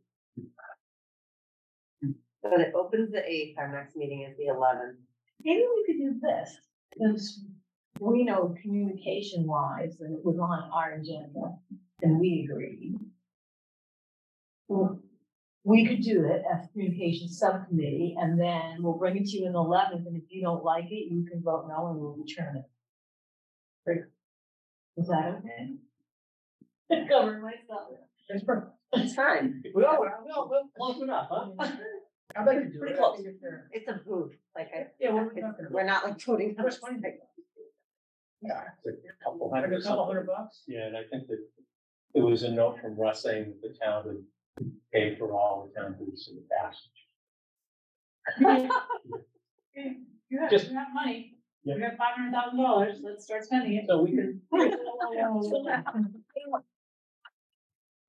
So 2.44 2.60
it 2.60 2.74
opens 2.74 3.12
the 3.12 3.24
eighth, 3.30 3.58
our 3.58 3.72
next 3.72 3.96
meeting 3.96 4.26
is 4.30 4.38
the 4.38 4.48
eleventh. 4.48 4.98
Maybe 5.44 5.62
we 5.76 5.84
could 5.86 6.00
do 6.00 6.20
this, 6.22 6.58
because 6.92 7.44
we 8.00 8.24
know 8.24 8.56
communication 8.62 9.46
wise, 9.46 9.98
that 9.98 10.12
it 10.12 10.24
was 10.24 10.40
on 10.40 10.70
our 10.72 10.94
agenda, 10.94 11.56
and 12.02 12.20
we 12.20 12.48
agreed. 12.50 12.96
Well, 14.68 15.00
We 15.64 15.86
could 15.86 16.02
do 16.02 16.26
it 16.26 16.44
as 16.54 16.68
communication 16.72 17.28
subcommittee, 17.28 18.16
and 18.18 18.40
then 18.40 18.78
we'll 18.82 18.98
bring 18.98 19.18
it 19.18 19.26
to 19.26 19.38
you 19.38 19.48
in 19.48 19.54
the 19.54 19.60
eleventh, 19.60 20.08
and 20.08 20.16
if 20.16 20.24
you 20.30 20.42
don't 20.42 20.64
like 20.64 20.86
it, 20.86 21.12
you 21.12 21.26
can 21.30 21.42
vote 21.44 21.66
no, 21.68 21.88
and 21.88 22.00
we'll 22.00 22.16
return 22.16 22.56
it. 22.58 22.64
Great. 23.86 24.02
Is 24.98 25.08
that 25.10 25.40
okay? 25.40 25.76
Cover 27.10 27.40
myself. 27.42 27.90
that's 28.30 28.44
perfect. 28.46 28.72
It's 28.94 29.14
fine. 29.14 29.62
Well, 29.76 29.98
well, 30.00 30.24
well, 30.26 30.48
well, 30.50 30.70
close 30.78 31.02
enough, 31.02 31.28
huh? 31.30 31.50
I'd 31.60 32.46
like 32.46 32.60
to 32.60 32.70
do 32.70 32.80
Pretty 32.80 32.94
it. 32.94 32.98
I 32.98 33.02
close. 33.02 33.18
think 33.18 33.28
if 33.28 33.42
they're- 33.42 33.70
It's 33.74 33.88
a 33.90 34.00
booth, 34.08 34.34
like 34.56 34.70
I. 34.74 34.88
Yeah, 35.02 35.12
what 35.14 35.24
are 35.24 35.26
we 35.34 35.38
it's- 35.38 35.52
talking? 35.52 35.68
We're 35.72 35.84
not 35.84 36.06
like 36.06 36.22
voting. 36.22 36.56
on 36.58 36.64
That's 36.64 36.78
fine. 36.78 37.04
Yeah, 38.42 38.64
It's 38.86 39.04
a 39.04 39.24
couple 39.24 39.50
like 39.50 39.64
hundred 39.64 39.82
a 39.82 39.84
couple 39.84 40.06
hundred 40.06 40.28
bucks? 40.28 40.64
Yeah, 40.68 40.86
and 40.88 40.96
I 40.96 41.02
think 41.12 41.28
that 41.28 41.40
there 42.14 42.24
was 42.24 42.44
a 42.44 42.52
note 42.52 42.80
from 42.80 42.96
Russ 42.96 43.22
saying 43.24 43.46
that 43.62 43.62
the 43.62 43.76
town 43.78 44.04
would 44.06 44.24
pay 44.94 45.16
for 45.18 45.32
all 45.34 45.68
the 45.68 45.80
town 45.80 45.96
booths 46.00 46.30
in 46.30 46.36
the 46.36 46.44
passage. 46.54 46.98
You 50.30 50.40
have, 50.42 50.50
Just- 50.52 50.70
you 50.70 50.76
have 50.76 50.94
money, 50.94 51.38
Yeah. 51.64 51.76
you 51.76 51.84
have 51.84 51.98
five 51.98 52.16
hundred 52.16 52.34
thousand 52.34 52.58
dollars, 52.60 53.00
let's 53.02 53.24
start 53.26 53.44
spending 53.46 53.74
it. 53.76 53.86
So 53.88 54.02
we 54.02 54.12
can. 54.12 54.42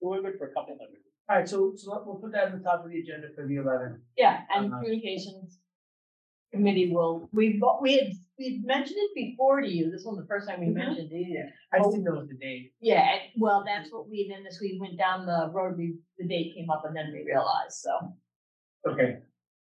We're 0.01 0.23
good 0.23 0.39
for 0.39 0.47
a 0.49 0.55
couple 0.55 0.77
hundred. 0.79 1.01
All 1.29 1.37
right, 1.37 1.49
so, 1.49 1.75
so 1.77 2.03
we'll 2.07 2.17
put 2.17 2.33
that 2.33 2.47
on 2.47 2.59
the 2.59 2.65
top 2.65 2.85
of 2.85 2.91
the 2.91 2.99
agenda 3.01 3.29
for 3.35 3.47
the 3.47 3.57
eleventh. 3.57 3.99
Yeah, 4.17 4.41
and 4.55 4.67
Uh-huh. 4.73 4.81
communications 4.81 5.59
committee 6.53 6.93
will, 6.93 7.29
we've, 7.33 7.61
we 7.83 7.97
had, 7.99 8.13
we've 8.39 8.65
mentioned 8.65 8.97
it 8.99 9.15
before 9.15 9.61
to 9.61 9.69
you, 9.69 9.91
this 9.91 10.05
wasn't 10.05 10.25
the 10.27 10.29
first 10.29 10.49
time 10.49 10.61
we 10.61 10.67
Mhm. 10.67 10.75
mentioned 10.75 11.13
it 11.13 11.17
either. 11.17 11.53
I 11.73 11.79
just 11.79 11.91
didn't 11.91 12.05
know 12.05 12.25
the 12.25 12.35
date. 12.35 12.73
Yeah, 12.81 13.17
well, 13.37 13.65
that's 13.65 13.93
what 13.93 14.09
we, 14.09 14.29
then 14.29 14.47
as 14.47 14.59
we 14.61 14.79
went 14.81 14.97
down 14.97 15.27
the 15.27 15.51
road, 15.53 15.77
we, 15.77 15.99
the 16.19 16.27
date 16.27 16.55
came 16.55 16.71
up 16.71 16.85
and 16.85 16.97
then 16.97 17.13
we 17.13 17.23
realized, 17.25 17.73
so. 17.73 18.15
Okay. 18.87 19.19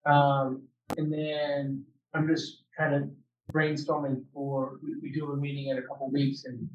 Um, 0.05 0.63
and 0.97 1.11
then 1.11 1.85
I'm 2.13 2.27
just 2.27 2.63
kind 2.77 2.95
of 2.95 3.09
brainstorming 3.53 4.23
for, 4.33 4.79
we, 4.81 4.95
we 5.01 5.11
do 5.11 5.31
a 5.31 5.35
meeting 5.37 5.67
in 5.67 5.77
a 5.77 5.81
couple 5.81 6.09
weeks 6.09 6.45
and, 6.45 6.69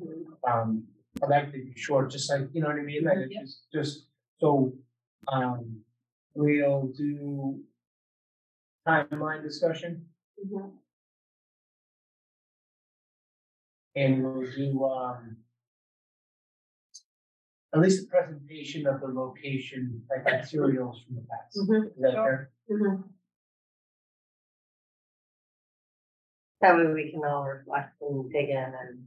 um, 0.46 0.84
I'd 1.22 1.30
like 1.30 1.46
to 1.46 1.52
be 1.52 1.72
short, 1.76 2.10
just 2.10 2.30
like, 2.30 2.48
you 2.52 2.60
know 2.60 2.68
what 2.68 2.76
I 2.76 2.82
mean? 2.82 3.04
Like, 3.04 3.16
it's 3.18 3.32
Yeah. 3.34 3.40
just, 3.40 3.66
just, 3.72 4.06
so, 4.38 4.74
um, 5.32 5.80
we'll 6.34 6.88
do 6.94 7.58
timeline 8.86 9.42
discussion 9.42 10.06
and 13.96 14.22
we'll 14.22 14.50
do, 14.52 14.84
um, 14.84 15.36
at 17.74 17.80
least 17.80 18.04
a 18.04 18.06
presentation 18.08 18.86
of 18.86 19.00
the 19.00 19.06
location, 19.08 20.02
like 20.10 20.24
materials 20.24 21.02
from 21.06 21.16
the 21.16 21.22
past. 21.22 21.56
Mhm, 21.68 21.86
Is 21.86 22.02
that 22.02 22.12
sure. 22.12 22.50
fair? 22.68 23.04
That 26.60 26.76
way 26.76 26.92
we 26.92 27.10
can 27.10 27.22
all 27.24 27.44
reflect 27.44 28.00
and 28.00 28.30
dig 28.32 28.50
in 28.50 28.56
and, 28.56 29.06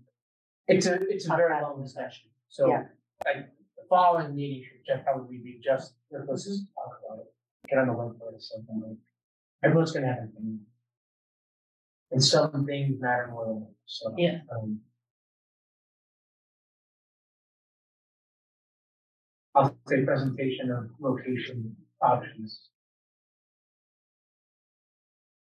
It's 0.68 0.86
a, 0.86 0.96
it's 1.10 1.26
a 1.26 1.36
very 1.36 1.60
long 1.62 1.82
discussion, 1.82 2.30
so. 2.50 2.68
Yeah. 2.70 2.84
I, 3.26 3.34
the 3.76 3.84
following 3.90 4.36
meeting 4.36 4.64
should 4.64 4.86
just 4.86 5.04
probably 5.04 5.38
be 5.38 5.60
just, 5.64 5.96
let's 6.12 6.46
just 6.46 6.68
talk 6.76 7.00
about 7.06 7.20
it, 7.20 7.34
get 7.68 7.80
on 7.80 7.88
the 7.88 7.94
whiteboard 7.94 8.34
or 8.34 8.40
something 8.40 8.82
like. 8.86 8.98
Everyone's 9.64 9.92
gonna 9.92 10.08
have 10.08 10.18
an 10.20 10.32
opinion. 10.36 10.66
And 12.12 12.24
some 12.24 12.66
things 12.66 13.00
matter 13.00 13.30
more 13.32 13.46
than 13.46 13.56
others, 13.58 13.76
so. 13.86 14.16
Yeah. 14.18 14.40
um, 14.56 14.80
I'll 19.56 19.76
say 19.88 20.06
presentation 20.06 20.72
of 20.72 20.90
location 21.00 21.76
options. 22.02 22.70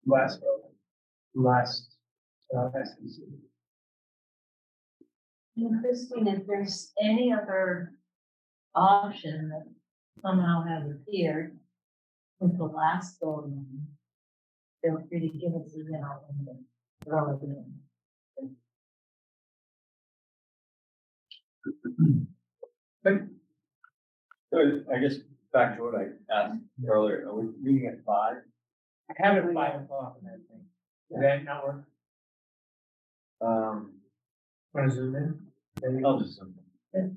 Last, 0.06 0.40
last, 1.36 1.96
uh, 2.56 2.70
SBC. 2.70 3.20
And 5.58 5.82
Christine, 5.82 6.28
if 6.28 6.48
there's 6.48 6.94
any 7.02 7.34
other 7.34 7.94
option 8.74 9.50
that 9.50 9.66
somehow 10.22 10.64
has 10.64 10.90
appeared 10.90 11.58
with 12.40 12.58
the 12.58 12.64
last 12.64 13.20
go 13.20 13.52
around, 14.88 15.10
feel 15.10 15.20
free 15.20 15.30
to 15.30 15.38
give 15.38 15.54
us 15.56 15.74
a, 15.74 15.78
you 15.78 15.92
know, 15.92 16.22
and 16.30 16.66
throw 17.06 17.32
it 17.32 17.44
in. 17.44 17.74
So 24.54 24.82
I 24.94 25.00
guess 25.00 25.16
back 25.54 25.78
to 25.78 25.84
what 25.84 25.96
I 25.96 26.08
asked 26.34 26.60
earlier, 26.88 27.28
are 27.28 27.36
we 27.36 27.48
meeting 27.62 27.88
at 27.88 28.04
five? 28.06 28.38
I 29.10 29.14
have 29.26 29.38
it 29.38 29.46
at 29.46 29.54
five 29.54 29.82
o'clock 29.82 30.18
and 30.22 30.30
everything. 30.30 30.66
Does 31.12 31.22
that 31.22 31.44
not 31.44 31.66
work? 31.66 31.84
Um, 33.42 33.94
Want 34.74 34.90
to 34.90 34.96
zoom 34.96 35.16
in? 35.16 35.40
Maybe 35.82 36.04
I'll 36.04 36.20
just. 36.20 36.40
There 36.94 37.12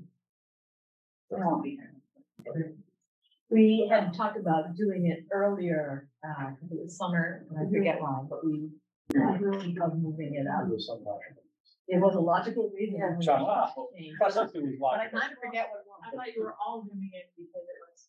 won't 1.30 1.62
be. 1.62 1.70
here. 1.70 2.74
We 3.50 3.88
had 3.90 4.14
talked 4.14 4.38
about 4.38 4.76
doing 4.76 5.06
it 5.06 5.26
earlier, 5.32 6.08
uh, 6.24 6.54
'cause 6.54 6.70
it 6.70 6.78
was 6.80 6.96
summer, 6.96 7.44
and 7.50 7.58
I 7.58 7.68
forget 7.70 8.00
why, 8.00 8.24
but 8.28 8.44
we 8.44 8.70
really 9.12 9.76
of 9.78 9.98
moving 9.98 10.34
it 10.36 10.46
up. 10.46 10.68
do 10.68 10.78
some 10.78 11.04
option. 11.06 11.36
It 11.88 11.98
was 12.00 12.14
a 12.14 12.20
logical 12.20 12.70
reason. 12.70 13.00
we 13.18 13.24
Trust- 13.24 13.74
changed. 13.96 14.16
Trust 14.18 14.36
us, 14.38 14.52
was 14.54 14.76
But 14.78 14.86
I 14.86 14.96
logical. 14.98 15.20
kind 15.20 15.32
of 15.32 15.38
forget 15.40 15.68
what 15.72 15.80
it 15.80 15.86
was. 15.88 16.00
I 16.04 16.10
thought 16.16 16.34
you 16.34 16.42
were 16.44 16.54
all 16.64 16.82
doing 16.82 17.10
it 17.12 17.32
because 17.36 17.62
it 17.68 17.76
was. 17.90 18.08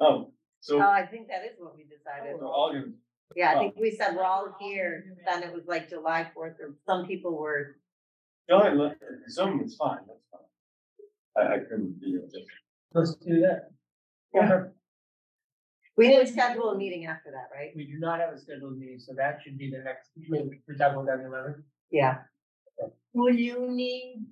Oh, 0.00 0.32
so, 0.60 0.76
oh, 0.82 0.90
I 0.90 1.06
think 1.06 1.28
that 1.28 1.44
is 1.46 1.58
what 1.58 1.74
we 1.74 1.84
decided. 1.84 2.38
so 2.38 2.46
all 2.46 2.74
you, 2.74 2.98
Yeah, 3.34 3.52
I 3.52 3.58
think 3.58 3.76
we 3.76 3.90
said 3.90 4.14
we're 4.14 4.22
all 4.24 4.54
here, 4.60 5.16
then 5.24 5.42
it 5.42 5.52
was 5.54 5.66
like 5.66 5.88
July 5.88 6.30
fourth, 6.34 6.60
or 6.60 6.74
some 6.84 7.06
people 7.06 7.38
were, 7.38 7.80
no, 8.50 8.58
I 8.58 8.72
look, 8.74 8.98
Zoom 9.30 9.62
is 9.62 9.76
fine, 9.76 10.06
that's 10.06 10.26
fine. 10.30 10.40
I, 11.36 11.54
I 11.54 11.58
couldn't 11.60 11.98
be, 12.00 12.18
just, 12.30 12.46
Let's 12.92 13.16
do 13.16 13.40
that. 13.40 13.70
Yeah. 14.34 14.64
we 15.96 16.08
didn't 16.08 16.28
schedule 16.32 16.70
a 16.70 16.76
meeting 16.76 17.06
after 17.06 17.30
that, 17.30 17.48
right? 17.54 17.70
We 17.76 17.84
do 17.86 17.98
not 17.98 18.18
have 18.20 18.32
a 18.34 18.38
scheduled 18.38 18.78
meeting, 18.78 18.98
so 18.98 19.12
that 19.16 19.40
should 19.42 19.56
be 19.58 19.70
the 19.70 19.78
next, 19.84 20.10
we, 20.28 20.40
we're 20.66 20.74
talking 20.76 20.94
about 20.94 21.06
that 21.06 21.20
in 21.20 21.26
eleven. 21.26 21.62
Yeah, 21.90 22.18
Will 23.12 23.32
you 23.32 23.70
need, 23.70 24.24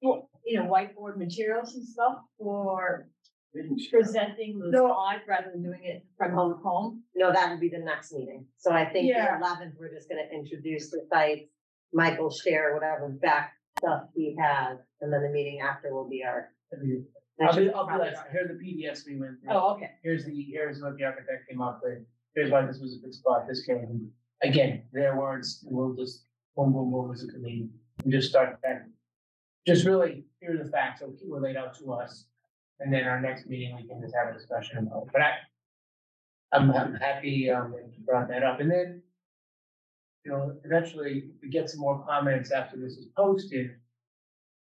well, 0.00 0.30
you 0.46 0.58
know, 0.58 0.64
whiteboard 0.66 1.18
materials 1.18 1.74
and 1.74 1.86
stuff 1.86 2.18
for 2.38 3.08
we 3.54 3.62
can 3.64 3.78
share. 3.78 4.00
presenting 4.00 4.58
the 4.58 4.70
No. 4.70 4.86
slides 4.88 5.22
rather 5.28 5.50
than 5.52 5.62
doing 5.62 5.84
it 5.84 6.06
from 6.16 6.32
home 6.32 6.60
home? 6.62 7.02
no, 7.14 7.30
that 7.32 7.50
would 7.50 7.60
be 7.60 7.68
the 7.68 7.78
next 7.78 8.12
meeting. 8.14 8.46
So 8.56 8.72
I 8.72 8.84
think 8.86 9.04
the 9.08 9.18
Yeah. 9.18 9.36
eleventh, 9.38 9.74
we're 9.78 9.92
just 9.92 10.08
gonna 10.08 10.28
introduce 10.32 10.90
the 10.90 11.04
sites. 11.10 11.50
Michael 11.92 12.30
share 12.30 12.74
whatever 12.74 13.08
back 13.08 13.54
stuff 13.78 14.08
he 14.14 14.34
has, 14.38 14.78
and 15.00 15.12
then 15.12 15.22
the 15.22 15.30
meeting 15.30 15.60
after 15.60 15.92
will 15.94 16.08
be 16.08 16.22
our. 16.24 16.52
I'll 17.40 17.56
be, 17.56 17.70
I'll 17.70 17.86
be 17.86 17.98
like, 17.98 18.16
start. 18.16 18.30
here 18.32 18.44
are 18.44 18.48
the 18.48 18.54
PDFs 18.54 19.06
we 19.06 19.16
went 19.16 19.40
through. 19.40 19.52
Oh, 19.52 19.74
okay. 19.74 19.90
Here's 20.02 20.24
the, 20.24 20.42
here's 20.50 20.82
what 20.82 20.96
the 20.96 21.04
architect 21.04 21.48
came 21.48 21.60
up 21.60 21.80
with. 21.82 21.98
Here's 22.34 22.50
why 22.50 22.66
this 22.66 22.78
was 22.78 22.96
a 22.96 22.98
good 22.98 23.14
spot, 23.14 23.46
this 23.48 23.64
came. 23.64 24.10
Again, 24.42 24.82
their 24.92 25.16
words, 25.16 25.64
we'll 25.64 25.94
just, 25.94 26.24
boom, 26.56 26.72
boom, 26.72 26.90
boom, 26.90 27.12
as 27.12 27.22
a 27.22 27.28
committee, 27.28 27.68
and 28.02 28.12
just 28.12 28.28
start 28.28 28.58
that. 28.62 28.86
Just 29.66 29.84
really, 29.86 30.24
here 30.40 30.54
are 30.54 30.64
the 30.64 30.70
facts 30.70 31.00
that 31.00 31.16
were 31.26 31.40
laid 31.40 31.56
out 31.56 31.76
to 31.78 31.92
us. 31.92 32.24
And 32.80 32.92
then 32.92 33.04
our 33.04 33.20
next 33.20 33.46
meeting, 33.46 33.74
we 33.76 33.86
can 33.88 34.00
just 34.00 34.14
have 34.14 34.34
a 34.34 34.38
discussion 34.38 34.78
about, 34.78 35.04
it. 35.04 35.08
but 35.12 35.22
I. 35.22 35.32
I'm, 36.50 36.70
I'm 36.72 36.94
happy, 36.94 37.50
um, 37.50 37.72
that 37.72 37.92
you 37.92 38.04
brought 38.04 38.28
that 38.28 38.42
up, 38.42 38.60
and 38.60 38.70
then. 38.70 39.02
You 40.24 40.32
know, 40.32 40.56
eventually, 40.64 41.30
we 41.42 41.48
get 41.48 41.70
some 41.70 41.80
more 41.80 42.04
comments 42.04 42.50
after 42.50 42.76
this 42.76 42.94
is 42.94 43.06
posted. 43.16 43.70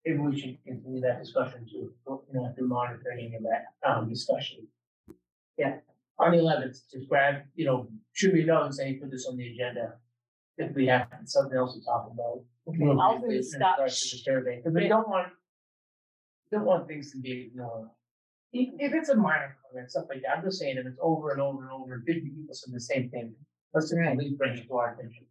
Maybe 0.05 0.17
we 0.17 0.39
should 0.39 0.57
continue 0.65 1.01
that 1.01 1.19
discussion 1.19 1.67
too, 1.71 1.93
you 2.07 2.21
know, 2.33 2.51
through 2.55 2.67
monitoring 2.67 3.35
of 3.35 3.43
that, 3.43 3.65
um, 3.87 4.09
discussion. 4.09 4.67
Yeah, 5.57 5.77
on 6.17 6.31
the 6.31 6.39
eleventh, 6.39 6.77
just 6.91 7.07
grab, 7.07 7.43
you 7.55 7.65
know, 7.65 7.87
shoot 8.13 8.33
me 8.33 8.41
a 8.41 8.45
note 8.45 8.65
and 8.65 8.75
say, 8.75 8.93
put 8.93 9.11
this 9.11 9.27
on 9.27 9.37
the 9.37 9.47
agenda. 9.53 9.93
If 10.57 10.75
we 10.75 10.87
have 10.87 11.07
something 11.25 11.57
else 11.57 11.75
to 11.75 11.83
talk 11.83 12.09
about. 12.13 12.43
Okay, 12.67 12.83
I'll 12.99 13.19
Briefly, 13.19 13.37
in 13.37 13.43
stop. 13.43 13.77
regards 13.77 13.99
to 14.09 14.15
the 14.15 14.21
survey, 14.21 14.57
because 14.57 14.73
we 14.73 14.87
don't 14.87 15.07
want. 15.07 15.29
Don't 16.51 16.65
want 16.65 16.87
things 16.87 17.11
to 17.13 17.17
be 17.19 17.47
ignored. 17.47 17.87
If, 18.51 18.69
if 18.77 18.93
it's 18.93 19.09
a 19.09 19.15
minor 19.15 19.55
comment, 19.63 19.89
stuff 19.89 20.05
like 20.09 20.21
that, 20.23 20.37
I'm 20.37 20.43
just 20.43 20.59
saying, 20.59 20.77
if 20.77 20.85
it's 20.85 20.99
over 21.01 21.31
and 21.31 21.41
over 21.41 21.63
and 21.63 21.71
over, 21.71 22.03
fifty 22.05 22.29
people 22.29 22.53
saying 22.53 22.73
the 22.73 22.79
same 22.81 23.09
thing, 23.09 23.33
let's 23.73 23.89
just 23.89 24.01
at 24.01 24.17
least 24.17 24.37
bring 24.37 24.57
it 24.57 24.67
to 24.67 24.73
our 24.75 24.93
attention. 24.93 25.25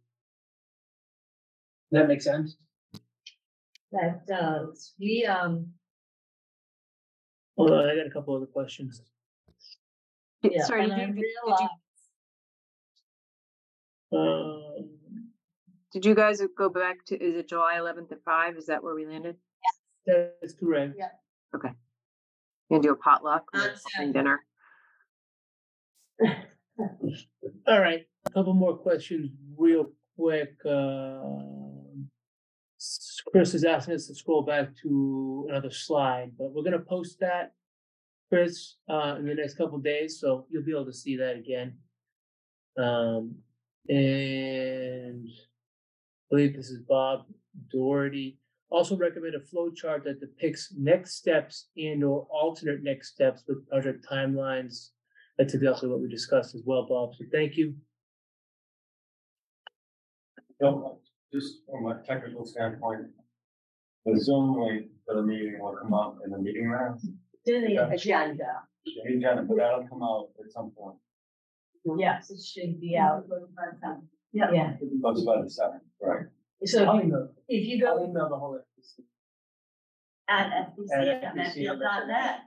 Does 1.91 2.01
that 2.01 2.07
make 2.07 2.21
sense? 2.21 2.57
That 3.91 4.25
does, 4.27 4.93
we, 4.99 5.25
um, 5.25 5.67
Hold 7.57 7.71
on, 7.71 7.89
I 7.89 7.95
got 7.95 8.07
a 8.07 8.09
couple 8.09 8.35
other 8.35 8.45
questions. 8.45 9.01
Yeah, 10.41 10.63
Sorry, 10.65 10.83
did 10.87 10.93
I 10.93 11.05
you, 11.05 11.13
did 11.13 11.25
you, 14.11 14.17
Um, 14.17 14.89
did 15.93 16.05
you 16.05 16.15
guys 16.15 16.41
go 16.57 16.69
back 16.69 17.05
to, 17.07 17.21
is 17.21 17.35
it 17.35 17.49
July 17.49 17.77
eleventh 17.77 18.11
at 18.11 18.23
five? 18.23 18.57
Is 18.57 18.65
that 18.67 18.81
where 18.83 18.95
we 18.95 19.05
landed? 19.05 19.35
Yes, 20.07 20.29
that's 20.41 20.53
correct. 20.53 20.95
Yeah. 20.97 21.09
Gonna 22.69 22.81
do 22.81 22.91
a 22.91 22.95
potluck 22.95 23.43
or 23.53 23.59
Not 23.59 23.77
something 23.77 24.13
dinner? 24.13 24.39
All 27.67 27.79
right, 27.81 28.05
a 28.25 28.29
couple 28.31 28.53
more 28.53 28.77
questions 28.77 29.29
real 29.57 29.91
quick. 30.17 30.55
S- 30.65 30.71
Chris 33.31 33.53
is 33.53 33.63
asking 33.63 33.95
us 33.95 34.07
to 34.07 34.15
scroll 34.15 34.41
back 34.41 34.75
to 34.83 35.47
another 35.49 35.69
slide, 35.69 36.31
but 36.37 36.51
we're 36.51 36.63
gonna 36.63 36.79
post 36.79 37.19
that. 37.19 37.53
Chris, 38.29 38.77
uh, 38.89 39.15
in 39.19 39.25
the 39.25 39.35
next 39.35 39.55
couple 39.55 39.77
days, 39.77 40.19
so 40.19 40.45
you'll 40.49 40.63
be 40.63 40.71
able 40.71 40.85
to 40.85 40.93
see 40.93 41.17
that 41.17 41.35
again. 41.35 41.77
Um, 42.77 43.35
and 43.89 45.27
I 45.27 46.29
believe 46.29 46.55
this 46.55 46.69
is 46.69 46.81
Bob 46.87 47.25
Doherty. 47.69 48.39
Also 48.69 48.95
recommend 48.95 49.35
a 49.35 49.41
flow 49.41 49.69
chart 49.69 50.05
that 50.05 50.21
depicts 50.21 50.73
next 50.77 51.15
steps 51.15 51.67
and 51.75 52.03
or 52.05 52.25
alternate 52.31 52.83
next 52.83 53.11
steps 53.11 53.43
with 53.47 53.67
project 53.67 54.07
timelines 54.09 54.91
that's 55.41 55.55
exactly 55.55 55.89
what 55.89 55.99
we 55.99 56.07
discussed 56.07 56.53
as 56.53 56.61
well, 56.65 56.85
Bob, 56.87 57.15
so 57.15 57.25
thank 57.31 57.57
you. 57.57 57.73
No, 60.59 60.99
just 61.33 61.59
from 61.69 61.87
a 61.87 62.01
technical 62.03 62.45
standpoint. 62.45 63.07
The 64.05 64.19
Zoom 64.19 64.59
link 64.59 64.87
for 65.05 65.15
the 65.15 65.21
meeting 65.23 65.57
will 65.59 65.75
come 65.81 65.93
up 65.93 66.17
in 66.25 66.31
the 66.31 66.37
meeting 66.39 66.67
room, 66.69 66.97
to 67.45 67.61
the 67.61 67.79
Okay. 67.79 67.95
agenda, 67.95 68.63
the 68.85 69.13
agenda, 69.13 69.43
but 69.43 69.57
that'll 69.57 69.87
come 69.87 70.01
out 70.03 70.29
at 70.43 70.51
some 70.51 70.71
point. 70.71 70.97
yes, 71.97 72.29
it 72.31 72.41
should 72.41 72.79
be 72.81 72.97
out, 72.97 73.25
Yeah. 74.33 74.51
yeah, 74.51 74.77
That's 75.03 75.21
about 75.21 75.43
the 75.43 75.49
second, 75.49 75.81
right? 76.01 76.25
so 76.65 76.81
if 76.83 76.87
you- 76.95 77.07
email, 77.09 77.35
if 77.47 77.67
you 77.67 77.87
I'll 77.87 77.97
go, 77.97 78.05
email 78.09 78.29
the 78.29 78.37
whole. 78.37 78.59
SBC. 78.59 79.03
At 80.27 80.51
SBC, 80.69 80.91
At 80.93 81.07
at 81.07 81.23
SBC, 81.23 81.35
medfield.net, 81.35 82.39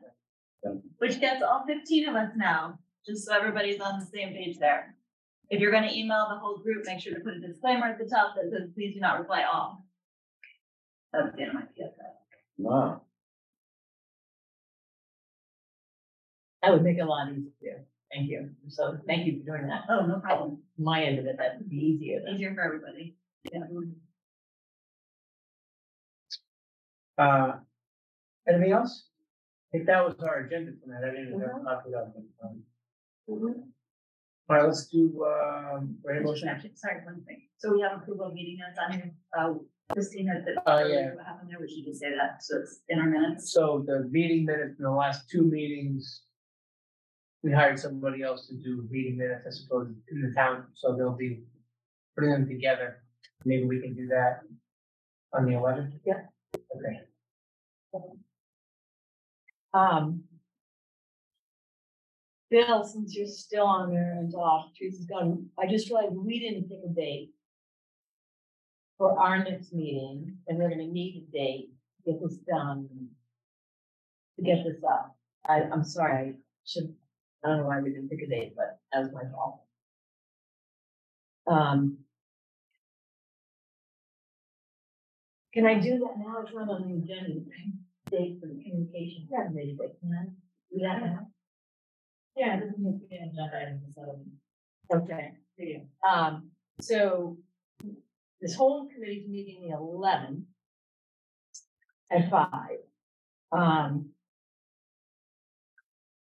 Yeah. 0.64 0.70
which 0.98 1.20
gets 1.20 1.42
all 1.42 1.64
fifteen 1.66 2.08
of 2.08 2.14
us 2.16 2.32
now, 2.36 2.78
just 3.06 3.24
so 3.26 3.34
everybody's 3.34 3.80
on 3.80 4.00
the 4.00 4.06
same 4.06 4.32
page 4.34 4.58
there. 4.58 4.96
If 5.50 5.60
you're 5.60 5.72
gonna 5.72 5.92
email 5.92 6.26
the 6.30 6.38
whole 6.38 6.58
group, 6.58 6.84
make 6.86 7.00
sure 7.00 7.14
to 7.14 7.20
put 7.20 7.34
a 7.34 7.40
disclaimer 7.40 7.86
at 7.86 7.98
the 7.98 8.06
top 8.06 8.34
that 8.36 8.50
says, 8.50 8.70
please 8.74 8.94
do 8.94 9.00
not 9.00 9.18
reply 9.18 9.44
all. 9.50 9.84
That's 11.12 11.34
the 11.34 11.42
end 11.42 11.50
of 11.50 11.54
my 11.54 11.62
PSA. 11.76 11.90
Wow. 12.58 13.02
that 16.64 16.72
would 16.72 16.82
make 16.82 16.96
it 16.96 17.00
a 17.00 17.06
lot 17.06 17.28
easier, 17.30 17.84
thank 18.12 18.30
you, 18.30 18.48
so 18.68 18.96
thank 19.06 19.26
you 19.26 19.38
for 19.40 19.56
doing 19.56 19.68
that. 19.68 19.82
Oh, 19.90 20.06
no 20.06 20.18
problem. 20.20 20.62
My 20.78 21.04
end 21.04 21.18
of 21.18 21.26
it, 21.26 21.36
that 21.38 21.58
would 21.58 21.68
be 21.68 21.76
easier 21.76 22.20
then. 22.24 22.36
Easier 22.36 22.54
for 22.54 22.62
everybody. 22.62 23.16
Yeah. 23.52 23.60
Uh, 27.18 27.52
anything 28.48 28.72
else? 28.72 29.04
I 29.72 29.78
think 29.78 29.86
that 29.86 30.04
was 30.04 30.14
our 30.20 30.38
agenda 30.38 30.72
tonight, 30.82 31.02
I 31.06 31.10
didn't 31.10 31.40
have 31.40 31.50
a 31.50 31.64
copy 31.64 31.90
of 31.94 32.08
it. 32.16 33.56
All 34.48 34.56
right, 34.56 34.66
let's 34.66 34.86
do, 34.88 35.24
um, 35.24 35.96
ready 36.04 36.22
motion? 36.22 36.48
Actually, 36.48 36.72
sorry, 36.74 37.02
one 37.04 37.22
thing. 37.24 37.48
So 37.56 37.72
we 37.72 37.80
have 37.80 38.02
approval 38.02 38.26
of 38.26 38.34
meeting 38.34 38.58
minutes 38.58 38.78
on 38.78 38.92
here. 38.92 39.14
Uh, 39.38 39.54
Christina, 39.92 40.44
did. 40.44 40.58
Oh, 40.66 40.84
yeah. 40.84 41.14
What 41.14 41.24
happened 41.24 41.50
there? 41.50 41.58
We 41.60 41.68
should 41.68 41.84
just 41.86 42.00
say 42.00 42.10
that. 42.10 42.42
So 42.42 42.58
it's 42.58 42.80
in 42.88 42.98
our 42.98 43.08
minutes. 43.08 43.52
So 43.52 43.84
the 43.86 44.08
meeting 44.10 44.44
minutes 44.44 44.78
in 44.78 44.84
the 44.84 44.90
last 44.90 45.30
two 45.30 45.42
meetings. 45.42 46.22
We 47.42 47.52
hired 47.52 47.78
somebody 47.78 48.22
else 48.22 48.46
to 48.48 48.54
do 48.56 48.86
meeting 48.90 49.18
minutes, 49.18 49.44
I 49.46 49.50
suppose, 49.50 49.88
in 50.10 50.22
the 50.22 50.32
town, 50.34 50.64
so 50.72 50.96
they'll 50.96 51.12
be 51.16 51.42
putting 52.16 52.30
them 52.30 52.48
together. 52.48 53.02
Maybe 53.44 53.64
we 53.64 53.82
can 53.82 53.94
do 53.94 54.06
that 54.06 54.40
on 55.34 55.44
the 55.44 55.52
eleventh? 55.52 55.92
Yeah. 56.06 56.22
Okay. 56.56 57.00
Um. 59.74 60.24
Bill, 62.54 62.84
since 62.84 63.16
you're 63.16 63.26
still 63.26 63.66
on 63.66 63.90
there 63.90 64.12
and 64.12 64.32
off, 64.36 64.70
Teresa's 64.78 65.06
gone, 65.06 65.46
I 65.58 65.66
just 65.66 65.90
realized 65.90 66.14
we 66.14 66.38
didn't 66.38 66.68
pick 66.68 66.78
a 66.88 66.94
date. 66.94 67.32
For 68.96 69.18
our 69.18 69.42
next 69.42 69.72
meeting, 69.72 70.36
and 70.46 70.56
we're 70.56 70.68
gonna 70.68 70.86
need 70.86 71.26
a 71.26 71.32
date, 71.36 71.70
to 71.96 72.12
get 72.12 72.22
this 72.22 72.36
done. 72.48 72.88
To 74.36 74.44
get 74.44 74.58
this 74.64 74.80
up. 74.88 75.16
I, 75.44 75.62
I'm 75.62 75.82
sorry, 75.82 76.28
I 76.28 76.34
should, 76.64 76.94
I 77.44 77.48
don't 77.48 77.58
know 77.58 77.66
why 77.66 77.80
we 77.80 77.90
didn't 77.90 78.08
pick 78.08 78.22
a 78.22 78.28
date, 78.28 78.54
but 78.56 78.78
that 78.92 79.00
was 79.00 79.12
my 79.12 79.22
fault. 79.32 79.62
Um. 81.48 81.98
Can 85.52 85.66
I 85.66 85.80
do 85.80 85.98
that 85.98 86.18
now? 86.18 86.42
It's 86.44 86.54
not 86.54 86.68
on 86.68 86.86
the 86.86 87.02
agenda, 87.02 87.40
date 88.12 88.38
for 88.40 88.46
the 88.46 88.62
communication 88.62 89.26
committee, 89.28 89.76
but 89.76 89.98
can 89.98 90.12
I 90.12 90.24
do 90.72 90.82
that 90.82 91.02
now? 91.02 91.33
Yeah, 92.36 92.56
it 92.56 92.60
doesn't 92.60 92.78
need 92.78 93.00
to 93.00 93.06
be 93.06 93.16
an 93.16 93.30
agenda 93.32 93.56
item, 93.56 93.80
so. 93.94 94.20
Okay, 94.96 95.32
yeah. 95.56 95.78
um, 96.08 96.50
so 96.80 97.38
this 98.40 98.54
whole 98.54 98.88
committee's 98.92 99.28
meeting 99.28 99.68
the 99.68 99.76
eleventh 99.76 100.44
at 102.10 102.30
five. 102.30 102.78
Um. 103.52 104.10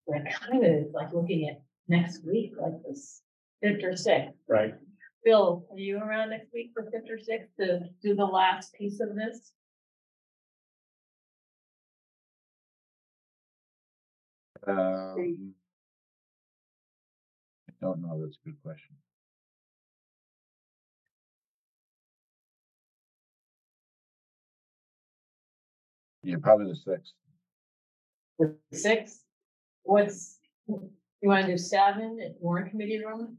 We're 0.05 0.21
kind 0.25 0.65
of 0.65 0.93
like 0.93 1.13
looking 1.13 1.47
at 1.47 1.61
next 1.87 2.25
week, 2.25 2.51
like 2.61 2.73
this 2.85 3.21
fifth 3.61 3.83
or 3.85 3.95
sixth. 3.95 4.35
Right. 4.49 4.73
Bill, 5.23 5.65
are 5.71 5.79
you 5.79 5.97
around 5.97 6.31
next 6.31 6.51
week 6.53 6.71
for 6.73 6.83
fifth 6.91 7.09
or 7.09 7.17
sixth 7.17 7.47
to 7.57 7.87
do 8.01 8.13
the 8.13 8.25
last 8.25 8.73
piece 8.73 8.99
of 8.99 9.15
this? 9.15 9.53
Um. 14.67 15.53
I 17.83 17.85
don't 17.85 18.01
know, 18.01 18.21
that's 18.21 18.37
a 18.37 18.49
good 18.49 18.55
question. 18.63 18.95
Yeah, 26.23 26.37
probably 26.41 26.67
the 26.67 26.77
sixth. 26.77 27.11
The 28.39 28.55
sixth? 28.71 29.25
What's, 29.83 30.39
you 30.67 30.89
wanna 31.23 31.45
do 31.45 31.57
seven 31.57 32.19
at 32.23 32.35
warrant 32.39 32.69
committee 32.69 33.03
room? 33.03 33.37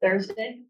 Thursday? 0.00 0.62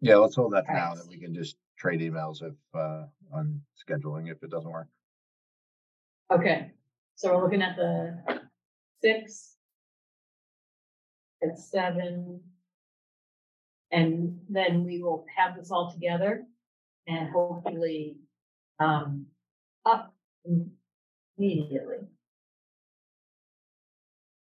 Yeah, 0.00 0.16
let's 0.16 0.34
hold 0.34 0.54
that 0.54 0.64
for 0.64 0.72
now, 0.72 0.94
that 0.94 1.06
we 1.08 1.18
can 1.18 1.34
just 1.34 1.56
trade 1.78 2.00
emails 2.00 2.42
if, 2.42 2.54
uh, 2.74 3.04
on 3.34 3.60
scheduling 3.86 4.30
if 4.30 4.42
it 4.42 4.48
doesn't 4.48 4.70
work. 4.70 4.86
Okay, 6.30 6.70
so 7.16 7.34
we're 7.36 7.42
looking 7.42 7.60
at 7.60 7.76
the 7.76 8.45
six. 9.02 9.56
At 11.42 11.58
seven. 11.58 12.40
And 13.92 14.40
then 14.48 14.84
we 14.84 15.02
will 15.02 15.24
have 15.36 15.56
this 15.56 15.70
all 15.70 15.92
together 15.92 16.44
and 17.06 17.30
hopefully, 17.30 18.16
um, 18.80 19.26
up 19.84 20.12
immediately. 21.38 21.98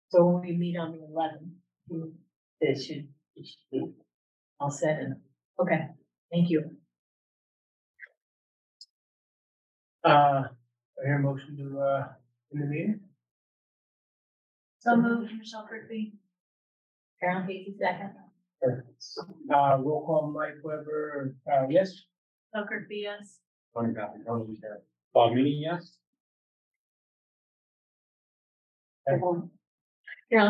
So 0.08 0.24
when 0.24 0.40
we 0.40 0.56
meet 0.56 0.78
on 0.78 0.92
the 0.92 1.04
eleventh, 1.04 2.14
it 2.60 2.82
should, 2.82 3.06
it 3.36 3.46
should 3.46 3.70
be 3.70 3.92
all 4.58 4.70
set 4.70 4.98
and, 5.00 5.16
okay, 5.60 5.88
thank 6.32 6.48
you. 6.48 6.70
Uh, 10.04 10.44
I 10.48 11.04
hear 11.04 11.16
a 11.16 11.20
motion 11.20 11.56
to, 11.58 11.80
uh, 11.80 12.08
in 12.52 12.60
the 12.60 12.66
meeting? 12.66 13.00
So 14.84 14.96
moved, 14.96 15.32
Michelle 15.38 15.66
Kirkby. 15.66 16.12
Carol 17.18 17.46
Casey 17.46 17.74
second. 17.80 18.10
Uh, 18.62 19.78
roll 19.80 20.04
call, 20.04 20.30
Mike 20.30 20.62
Weber, 20.62 21.34
uh, 21.50 21.66
yes? 21.70 22.02
Michelle 22.52 22.68
Kirkby, 22.68 23.00
yes. 23.04 23.38
Bob 25.14 25.32
Meany, 25.32 25.62
yes? 25.64 25.96
Carol 29.08 29.50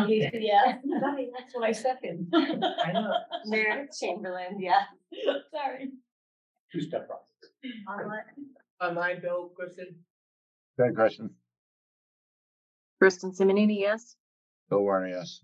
Casey, 0.05 0.29
yeah. 0.33 0.79
That's 1.01 1.53
what 1.53 1.63
I 1.63 1.71
second. 1.71 2.27
I 2.33 2.91
know. 2.91 3.13
Meredith 3.45 3.97
Chamberlain, 3.97 4.59
yeah. 4.59 4.83
Sorry. 5.53 5.91
Two-step 6.73 7.07
process. 7.07 7.29
Online, 8.81 9.21
Bill, 9.21 9.51
Kristen? 9.55 9.95
Good 10.77 10.93
question. 10.93 11.29
Kristen 12.99 13.31
Simonini, 13.31 13.79
yes? 13.79 14.17
Warner, 14.71 15.07
yes. 15.07 15.41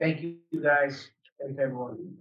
Thank 0.00 0.22
you, 0.22 0.36
guys. 0.62 1.08
Thank 1.40 1.58
everyone. 1.58 2.16